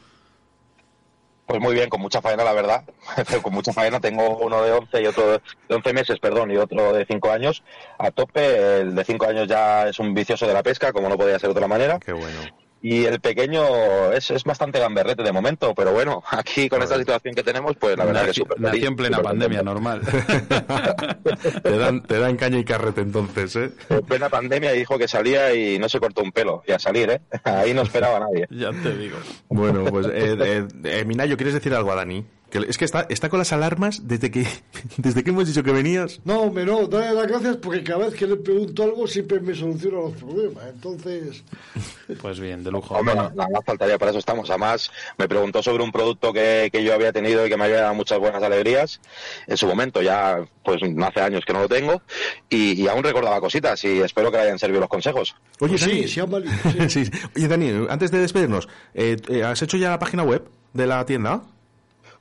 Pues 1.47 1.61
muy 1.61 1.73
bien, 1.73 1.89
con 1.89 2.01
mucha 2.01 2.21
faena, 2.21 2.43
la 2.43 2.51
verdad. 2.51 2.83
con 3.41 3.53
mucha 3.53 3.71
faena. 3.71 4.01
Tengo 4.01 4.37
uno 4.37 4.61
de 4.61 4.73
11 4.73 5.01
y 5.01 5.05
otro 5.07 5.31
de 5.31 5.41
11 5.69 5.93
meses, 5.93 6.19
perdón, 6.19 6.51
y 6.51 6.57
otro 6.57 6.91
de 6.91 7.05
5 7.05 7.31
años 7.31 7.63
a 7.97 8.11
tope. 8.11 8.81
El 8.81 8.93
de 8.93 9.05
5 9.05 9.25
años 9.25 9.47
ya 9.47 9.87
es 9.87 9.97
un 9.99 10.13
vicioso 10.13 10.45
de 10.45 10.53
la 10.53 10.61
pesca, 10.61 10.91
como 10.91 11.07
no 11.07 11.17
podía 11.17 11.39
ser 11.39 11.49
de 11.49 11.55
otra 11.55 11.67
manera. 11.67 11.99
Qué 11.99 12.11
bueno. 12.11 12.41
Y 12.81 13.05
el 13.05 13.19
pequeño 13.19 14.11
es, 14.13 14.29
es 14.31 14.43
bastante 14.43 14.79
gamberrete 14.79 15.23
de 15.23 15.31
momento, 15.31 15.73
pero 15.75 15.91
bueno, 15.91 16.23
aquí 16.29 16.69
con 16.69 16.81
esta 16.83 16.97
situación 16.97 17.33
que 17.33 17.43
tenemos, 17.43 17.75
pues 17.77 17.97
la 17.97 18.05
verdad 18.05 18.21
que 18.21 18.27
nació, 18.27 18.43
súper 18.43 18.59
nació 18.59 18.71
feliz, 18.73 18.87
en 18.87 18.95
plena 18.95 19.17
súper 19.17 19.29
pandemia, 19.31 19.63
contento. 19.63 19.73
normal. 19.73 20.01
Te 21.63 21.77
dan, 21.77 22.03
te 22.03 22.19
dan 22.19 22.37
caña 22.37 22.57
y 22.59 22.63
carrete 22.63 23.01
entonces, 23.01 23.55
¿eh? 23.55 23.71
En 23.89 24.01
plena 24.01 24.29
pandemia 24.29 24.71
dijo 24.71 24.97
que 24.97 25.07
salía 25.07 25.53
y 25.53 25.77
no 25.79 25.89
se 25.89 25.99
cortó 25.99 26.21
un 26.21 26.31
pelo. 26.31 26.63
Y 26.67 26.71
a 26.71 26.79
salir, 26.79 27.09
¿eh? 27.09 27.21
Ahí 27.43 27.73
no 27.73 27.81
esperaba 27.81 28.17
a 28.17 28.19
nadie. 28.21 28.47
Ya 28.49 28.71
te 28.71 28.95
digo. 28.95 29.17
Bueno, 29.49 29.85
pues, 29.85 30.07
eh, 30.07 30.35
eh, 30.39 30.67
eh, 30.83 31.05
Minayo, 31.05 31.37
¿quieres 31.37 31.53
decir 31.53 31.73
algo 31.73 31.91
a 31.91 31.95
Dani? 31.95 32.25
Que 32.65 32.69
es 32.69 32.77
que 32.77 32.85
está, 32.85 33.05
está 33.09 33.29
con 33.29 33.39
las 33.39 33.53
alarmas 33.53 34.07
desde 34.07 34.31
que, 34.31 34.47
desde 34.97 35.23
que 35.23 35.29
hemos 35.29 35.47
dicho 35.47 35.63
que 35.63 35.71
venías. 35.71 36.19
No, 36.25 36.41
hombre, 36.41 36.65
no, 36.65 36.87
dale 36.87 37.13
las 37.13 37.27
gracias 37.27 37.57
porque 37.57 37.83
cada 37.83 38.05
vez 38.05 38.13
que 38.13 38.27
le 38.27 38.37
pregunto 38.37 38.83
algo 38.83 39.07
siempre 39.07 39.39
me 39.39 39.53
soluciona 39.53 39.97
los 39.97 40.13
problemas. 40.13 40.63
Entonces, 40.73 41.43
Pues 42.21 42.39
bien, 42.39 42.63
de 42.63 42.71
lujo. 42.71 42.95
Hombre, 42.95 43.15
Bueno, 43.15 43.31
nada 43.35 43.49
más 43.49 43.65
faltaría, 43.65 43.97
para 43.97 44.11
eso 44.11 44.19
estamos. 44.19 44.49
Además, 44.49 44.89
me 45.17 45.27
preguntó 45.27 45.61
sobre 45.61 45.83
un 45.83 45.91
producto 45.91 46.31
que, 46.31 46.69
que 46.71 46.83
yo 46.83 46.93
había 46.93 47.11
tenido 47.11 47.45
y 47.45 47.49
que 47.49 47.57
me 47.57 47.65
había 47.65 47.81
dado 47.81 47.95
muchas 47.95 48.17
buenas 48.19 48.41
alegrías. 48.41 49.01
En 49.45 49.57
su 49.57 49.67
momento, 49.67 50.01
ya, 50.01 50.45
pues 50.63 50.81
hace 50.81 51.21
años 51.21 51.43
que 51.45 51.53
no 51.53 51.61
lo 51.61 51.69
tengo, 51.69 52.01
y, 52.49 52.81
y 52.81 52.87
aún 52.87 53.03
recordaba 53.03 53.39
cositas 53.41 53.83
y 53.83 53.99
espero 53.99 54.31
que 54.31 54.37
le 54.37 54.43
hayan 54.43 54.59
servido 54.59 54.81
los 54.81 54.89
consejos. 54.89 55.35
Oye, 55.59 55.77
sí, 55.77 55.89
Dani, 55.89 56.07
se 56.07 56.21
han 56.21 56.31
valido. 56.31 56.53
sí, 56.89 57.05
sí. 57.05 57.11
Oye, 57.35 57.47
Dani, 57.47 57.87
antes 57.89 58.11
de 58.11 58.19
despedirnos, 58.19 58.67
eh, 58.93 59.17
eh, 59.27 59.43
¿has 59.43 59.61
hecho 59.61 59.77
ya 59.77 59.89
la 59.89 59.99
página 59.99 60.23
web 60.23 60.47
de 60.73 60.87
la 60.87 61.05
tienda? 61.05 61.43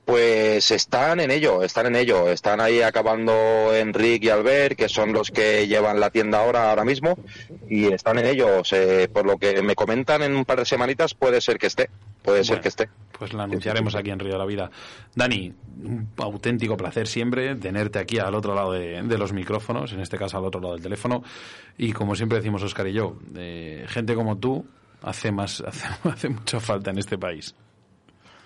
Pues 0.07 0.71
están 0.71 1.19
en 1.19 1.33
ello, 1.33 1.65
están 1.65 1.87
en 1.87 1.97
ello. 1.97 2.31
Están 2.31 2.61
ahí 2.61 2.81
acabando 2.81 3.75
Enrique 3.75 4.27
y 4.27 4.31
Albert, 4.31 4.79
que 4.79 4.89
son 4.89 5.13
los 5.13 5.33
que 5.33 5.67
llevan 5.67 5.99
la 5.99 6.11
tienda 6.11 6.39
ahora, 6.39 6.71
ahora 6.71 6.85
mismo, 6.85 7.19
y 7.69 7.87
están 7.93 8.19
en 8.21 8.27
ello. 8.27 8.63
Se- 8.65 9.09
por 9.09 9.27
lo 9.27 9.37
que 9.37 9.61
me 9.63 9.75
comentan 9.75 10.23
en 10.23 10.37
un 10.37 10.45
par 10.45 10.61
de 10.61 10.65
semanitas, 10.65 11.13
puede 11.15 11.41
ser 11.41 11.59
que 11.59 11.67
esté. 11.67 11.91
Puede 12.23 12.45
ser 12.45 12.61
que 12.61 12.69
esté. 12.69 12.89
Pues 13.19 13.33
la 13.33 13.43
anunciaremos 13.45 13.97
aquí 13.97 14.11
en 14.11 14.21
Río 14.21 14.33
de 14.35 14.39
la 14.39 14.47
Vida. 14.47 14.71
Dani, 15.15 15.53
un 15.83 16.09
auténtico 16.19 16.77
placer 16.77 17.09
siempre 17.09 17.57
tenerte 17.57 17.99
aquí 17.99 18.19
al 18.21 18.35
otro 18.37 18.55
lado 18.55 18.73
de, 18.73 19.03
de 19.03 19.19
los 19.19 19.33
micrófonos, 19.33 19.93
en 19.93 20.01
este 20.01 20.17
caso 20.19 20.39
al 20.39 20.45
otro 20.45 20.61
lado 20.61 20.75
del 20.75 20.83
teléfono. 20.85 21.25
Y 21.79 21.93
como 21.93 22.15
siempre 22.15 22.39
decimos 22.39 22.63
Oscar 22.63 22.87
y 22.87 22.93
yo, 22.93 23.17
eh, 23.37 23.85
gente 23.89 24.15
como 24.15 24.39
tú 24.39 24.65
hace 25.03 25.33
más 25.33 25.61
hace, 25.67 25.89
hace 26.09 26.29
mucha 26.29 26.61
falta 26.61 26.91
en 26.93 26.99
este 26.99 27.19
país. 27.19 27.57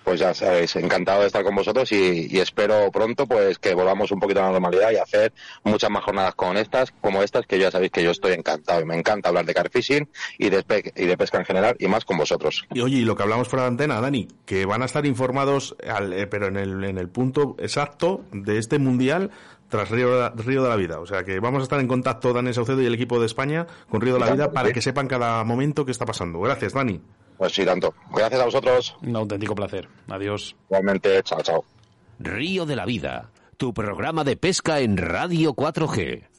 Pues 0.03 0.19
ya 0.19 0.33
sabéis, 0.33 0.75
encantado 0.75 1.21
de 1.21 1.27
estar 1.27 1.43
con 1.43 1.55
vosotros 1.55 1.91
y, 1.91 2.27
y 2.29 2.39
espero 2.39 2.89
pronto 2.91 3.27
pues 3.27 3.59
que 3.59 3.73
volvamos 3.75 4.11
un 4.11 4.19
poquito 4.19 4.39
a 4.41 4.45
la 4.47 4.51
normalidad 4.51 4.91
y 4.91 4.97
hacer 4.97 5.31
muchas 5.63 5.89
más 5.91 6.03
jornadas 6.03 6.33
con 6.35 6.57
estas, 6.57 6.91
como 7.01 7.21
estas, 7.21 7.45
que 7.45 7.59
ya 7.59 7.69
sabéis 7.69 7.91
que 7.91 8.03
yo 8.03 8.09
estoy 8.11 8.33
encantado 8.33 8.81
y 8.81 8.85
me 8.85 8.95
encanta 8.97 9.29
hablar 9.29 9.45
de 9.45 9.53
carfishing 9.53 10.09
y 10.39 10.49
de, 10.49 10.91
y 10.95 11.05
de 11.05 11.17
pesca 11.17 11.37
en 11.37 11.45
general 11.45 11.75
y 11.79 11.87
más 11.87 12.03
con 12.03 12.17
vosotros. 12.17 12.65
Y 12.73 12.81
oye, 12.81 12.97
y 12.97 13.05
lo 13.05 13.15
que 13.15 13.23
hablamos 13.23 13.47
fuera 13.47 13.63
de 13.63 13.69
antena, 13.69 14.01
Dani, 14.01 14.27
que 14.45 14.65
van 14.65 14.81
a 14.81 14.85
estar 14.85 15.05
informados, 15.05 15.75
al- 15.87 16.13
eh, 16.13 16.25
pero 16.27 16.47
en 16.47 16.57
el, 16.57 16.83
en 16.83 16.97
el 16.97 17.07
punto 17.07 17.55
exacto 17.59 18.25
de 18.31 18.57
este 18.57 18.79
mundial 18.79 19.29
tras 19.69 19.89
Río, 19.89 20.29
Río 20.31 20.63
de 20.63 20.69
la 20.69 20.75
Vida. 20.75 20.99
O 20.99 21.05
sea 21.05 21.23
que 21.23 21.39
vamos 21.39 21.59
a 21.61 21.63
estar 21.63 21.79
en 21.79 21.87
contacto, 21.87 22.33
Dani 22.33 22.53
Saucedo 22.53 22.81
y 22.81 22.85
el 22.87 22.93
equipo 22.95 23.19
de 23.19 23.27
España, 23.27 23.67
con 23.89 24.01
Río 24.01 24.15
de 24.15 24.19
la 24.19 24.31
Vida 24.33 24.51
para 24.51 24.73
que 24.73 24.81
sepan 24.81 25.07
cada 25.07 25.43
momento 25.45 25.85
qué 25.85 25.91
está 25.91 26.05
pasando. 26.05 26.39
Gracias, 26.41 26.73
Dani. 26.73 26.99
Pues 27.41 27.53
sí, 27.53 27.65
tanto. 27.65 27.95
Gracias 28.13 28.39
a 28.39 28.45
vosotros. 28.45 28.95
Un 29.01 29.15
auténtico 29.15 29.55
placer. 29.55 29.87
Adiós. 30.09 30.55
Igualmente, 30.69 31.23
chao, 31.23 31.41
chao. 31.41 31.65
Río 32.19 32.67
de 32.67 32.75
la 32.75 32.85
Vida, 32.85 33.31
tu 33.57 33.73
programa 33.73 34.23
de 34.23 34.37
pesca 34.37 34.79
en 34.79 34.95
Radio 34.95 35.55
4G. 35.55 36.30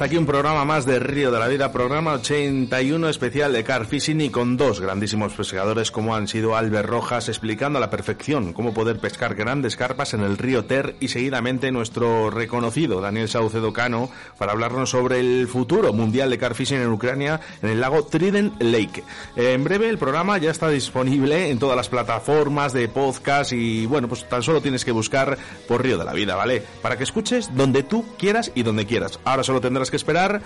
Hasta 0.00 0.06
aquí 0.06 0.16
un 0.16 0.24
programa 0.24 0.64
más 0.64 0.86
de 0.86 0.98
Río 0.98 1.30
de 1.30 1.38
la 1.38 1.46
Vida, 1.46 1.72
programa 1.72 2.14
81 2.14 3.10
especial 3.10 3.52
de 3.52 3.64
Car 3.64 3.84
Fishing 3.84 4.22
y 4.22 4.30
con 4.30 4.56
dos 4.56 4.80
grandísimos 4.80 5.34
pescadores 5.34 5.90
como 5.90 6.14
han 6.14 6.26
sido 6.26 6.56
Albert 6.56 6.88
Rojas 6.88 7.28
explicando 7.28 7.76
a 7.76 7.80
la 7.82 7.90
perfección 7.90 8.54
cómo 8.54 8.72
poder 8.72 8.98
pescar 8.98 9.34
grandes 9.34 9.76
carpas 9.76 10.14
en 10.14 10.22
el 10.22 10.38
río 10.38 10.64
Ter 10.64 10.96
y 11.00 11.08
seguidamente 11.08 11.70
nuestro 11.70 12.30
reconocido 12.30 13.02
Daniel 13.02 13.28
Saucedo 13.28 13.74
Cano 13.74 14.08
para 14.38 14.52
hablarnos 14.52 14.88
sobre 14.88 15.20
el 15.20 15.46
futuro 15.48 15.92
mundial 15.92 16.30
de 16.30 16.38
Car 16.38 16.54
Fishing 16.54 16.80
en 16.80 16.90
Ucrania 16.90 17.38
en 17.60 17.68
el 17.68 17.80
lago 17.82 18.02
Trident 18.02 18.54
Lake. 18.62 19.04
En 19.36 19.64
breve 19.64 19.90
el 19.90 19.98
programa 19.98 20.38
ya 20.38 20.50
está 20.50 20.70
disponible 20.70 21.50
en 21.50 21.58
todas 21.58 21.76
las 21.76 21.90
plataformas 21.90 22.72
de 22.72 22.88
podcast 22.88 23.52
y 23.52 23.84
bueno, 23.84 24.08
pues 24.08 24.26
tan 24.26 24.42
solo 24.42 24.62
tienes 24.62 24.82
que 24.82 24.92
buscar 24.92 25.36
por 25.68 25.82
Río 25.82 25.98
de 25.98 26.06
la 26.06 26.14
Vida, 26.14 26.36
¿vale? 26.36 26.62
Para 26.80 26.96
que 26.96 27.04
escuches 27.04 27.54
donde 27.54 27.82
tú 27.82 28.06
quieras 28.16 28.50
y 28.54 28.62
donde 28.62 28.86
quieras. 28.86 29.20
Ahora 29.24 29.42
solo 29.42 29.60
tendrás 29.60 29.89
que 29.90 29.96
esperar 29.96 30.42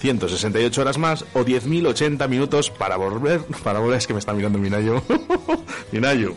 168 0.00 0.80
horas 0.80 0.98
más 0.98 1.24
o 1.32 1.40
10.080 1.40 2.28
minutos 2.28 2.70
para 2.70 2.96
volver. 2.96 3.40
Para 3.62 3.78
volver, 3.78 3.98
es 3.98 4.06
que 4.06 4.12
me 4.12 4.18
está 4.18 4.32
mirando 4.32 4.58
Minayo. 4.58 5.02
Minayo, 5.92 6.34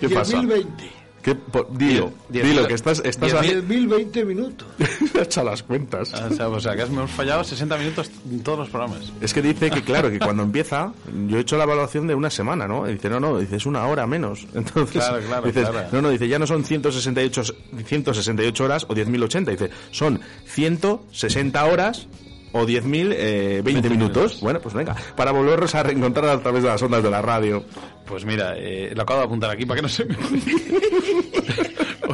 ¿qué 0.00 0.08
pasa? 0.08 0.40
10.020. 0.40 0.97
¿Qué, 1.28 1.34
po- 1.34 1.66
dilo, 1.70 2.12
Diez- 2.30 2.44
dilo, 2.44 2.62
diez- 2.62 2.66
que 2.68 2.74
estás, 2.74 3.02
estás 3.04 3.40
diez 3.42 3.62
mil- 3.64 3.88
10.020 3.88 4.24
minutos. 4.24 4.66
Hecho 5.14 5.44
las 5.44 5.62
cuentas. 5.62 6.12
O 6.14 6.34
sea, 6.34 6.48
o 6.48 6.60
sea, 6.60 6.74
que 6.74 6.82
has- 6.82 6.88
hemos 6.88 7.10
fallado 7.10 7.44
60 7.44 7.76
minutos 7.76 8.10
en 8.30 8.40
todos 8.42 8.58
los 8.60 8.68
programas. 8.70 9.12
Es 9.20 9.34
que 9.34 9.42
dice 9.42 9.70
que, 9.70 9.82
claro, 9.82 10.10
que 10.10 10.18
cuando 10.18 10.42
empieza, 10.42 10.92
yo 11.28 11.36
he 11.38 11.40
hecho 11.40 11.56
la 11.58 11.64
evaluación 11.64 12.06
de 12.06 12.14
una 12.14 12.30
semana, 12.30 12.66
¿no? 12.66 12.88
Y 12.88 12.94
dice, 12.94 13.10
no, 13.10 13.20
no, 13.20 13.38
dice, 13.38 13.56
es 13.56 13.66
una 13.66 13.86
hora 13.86 14.06
menos. 14.06 14.46
Entonces, 14.54 15.04
Claro, 15.04 15.22
claro, 15.26 15.46
dices, 15.46 15.68
claro. 15.68 15.88
no, 15.92 16.02
no, 16.02 16.10
dice, 16.10 16.28
ya 16.28 16.38
no 16.38 16.46
son 16.46 16.64
168, 16.64 17.42
168 17.84 18.64
horas 18.64 18.84
o 18.88 18.94
10.080, 18.94 19.44
dice, 19.50 19.70
son 19.90 20.20
160 20.46 21.64
horas 21.64 22.06
o 22.52 22.66
10.000 22.66 23.14
eh, 23.16 23.62
20 23.64 23.90
minutos. 23.90 24.40
Bueno, 24.40 24.60
pues 24.60 24.74
venga, 24.74 24.94
para 25.16 25.32
volvernos 25.32 25.74
a 25.74 25.82
reencontrar 25.82 26.30
a 26.30 26.40
través 26.40 26.62
de 26.62 26.68
las 26.68 26.82
ondas 26.82 27.02
de 27.02 27.10
la 27.10 27.22
radio. 27.22 27.64
Pues 28.04 28.24
mira, 28.24 28.54
eh, 28.56 28.92
lo 28.94 29.02
acabo 29.02 29.20
de 29.20 29.26
apuntar 29.26 29.50
aquí 29.50 29.66
para 29.66 29.76
que 29.76 29.82
no 29.82 29.88
se 29.88 30.04
me. 30.04 30.16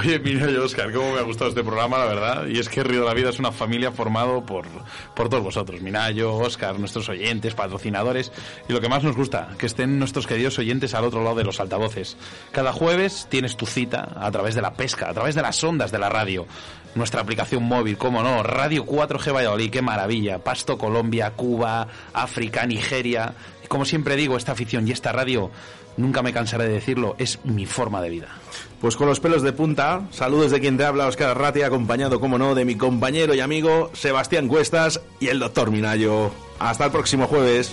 Oye, 0.05 0.21
yo, 0.53 0.65
Oscar, 0.65 0.93
cómo 0.93 1.13
me 1.13 1.21
ha 1.21 1.23
gustado 1.23 1.49
este 1.49 1.65
programa, 1.65 1.97
la 1.97 2.05
verdad. 2.05 2.47
Y 2.47 2.59
es 2.59 2.69
que 2.69 2.85
Río 2.85 3.01
de 3.01 3.07
la 3.07 3.15
Vida 3.15 3.31
es 3.31 3.39
una 3.39 3.53
familia 3.53 3.91
formado 3.91 4.45
por, 4.45 4.67
por 5.15 5.31
todos 5.31 5.43
vosotros. 5.43 5.81
Minayo, 5.81 6.35
Oscar, 6.35 6.79
nuestros 6.79 7.09
oyentes, 7.09 7.55
patrocinadores. 7.55 8.31
Y 8.69 8.75
lo 8.75 8.83
que 8.83 8.91
más 8.91 9.03
nos 9.03 9.17
gusta, 9.17 9.49
que 9.57 9.65
estén 9.65 9.99
nuestros 9.99 10.27
queridos 10.27 10.59
oyentes 10.59 10.93
al 10.93 11.05
otro 11.05 11.25
lado 11.25 11.37
de 11.37 11.45
los 11.45 11.59
altavoces. 11.59 12.19
Cada 12.53 12.73
jueves 12.73 13.29
tienes 13.31 13.57
tu 13.57 13.65
cita 13.65 14.13
a 14.17 14.31
través 14.31 14.55
de 14.55 14.61
la 14.61 14.75
pesca, 14.75 15.09
a 15.09 15.15
través 15.15 15.35
de 15.35 15.43
las 15.43 15.65
ondas 15.65 15.91
de 15.91 15.99
la 15.99 16.11
radio. 16.11 16.47
Nuestra 16.95 17.23
aplicación 17.23 17.63
móvil, 17.63 17.97
cómo 17.97 18.23
no, 18.23 18.43
Radio 18.43 18.85
4G 18.85 19.35
Valladolid, 19.35 19.71
qué 19.71 19.81
maravilla. 19.81 20.39
Pasto, 20.39 20.77
Colombia, 20.77 21.31
Cuba, 21.31 21.89
África, 22.13 22.67
Nigeria. 22.67 23.35
Como 23.69 23.87
siempre 23.87 24.17
digo, 24.17 24.37
esta 24.37 24.53
afición 24.53 24.87
y 24.87 24.91
esta 24.91 25.13
radio, 25.13 25.51
nunca 25.97 26.23
me 26.23 26.35
cansaré 26.35 26.65
de 26.65 26.75
decirlo, 26.75 27.17
es 27.19 27.39
mi 27.45 27.65
forma 27.65 28.03
de 28.03 28.11
vida. 28.11 28.29
Pues 28.81 28.97
con 28.97 29.09
los 29.09 29.21
pelos 29.21 29.43
de 29.43 29.53
punta, 29.53 30.03
saludos 30.11 30.51
de 30.51 30.61
quien 30.61 30.77
te 30.77 30.85
habla, 30.85 31.07
Oscar 31.07 31.31
Arrati, 31.31 31.63
acompañado, 31.63 32.21
como 32.21 32.39
no, 32.39 32.55
de 32.55 32.65
mi 32.65 32.75
compañero 32.77 33.35
y 33.35 33.41
amigo 33.41 33.91
Sebastián 33.95 34.47
Cuestas 34.49 35.01
y 35.21 35.29
el 35.29 35.39
doctor 35.39 35.71
Minayo. 35.71 36.31
Hasta 36.59 36.87
el 36.87 36.91
próximo 36.91 37.27
jueves. 37.27 37.73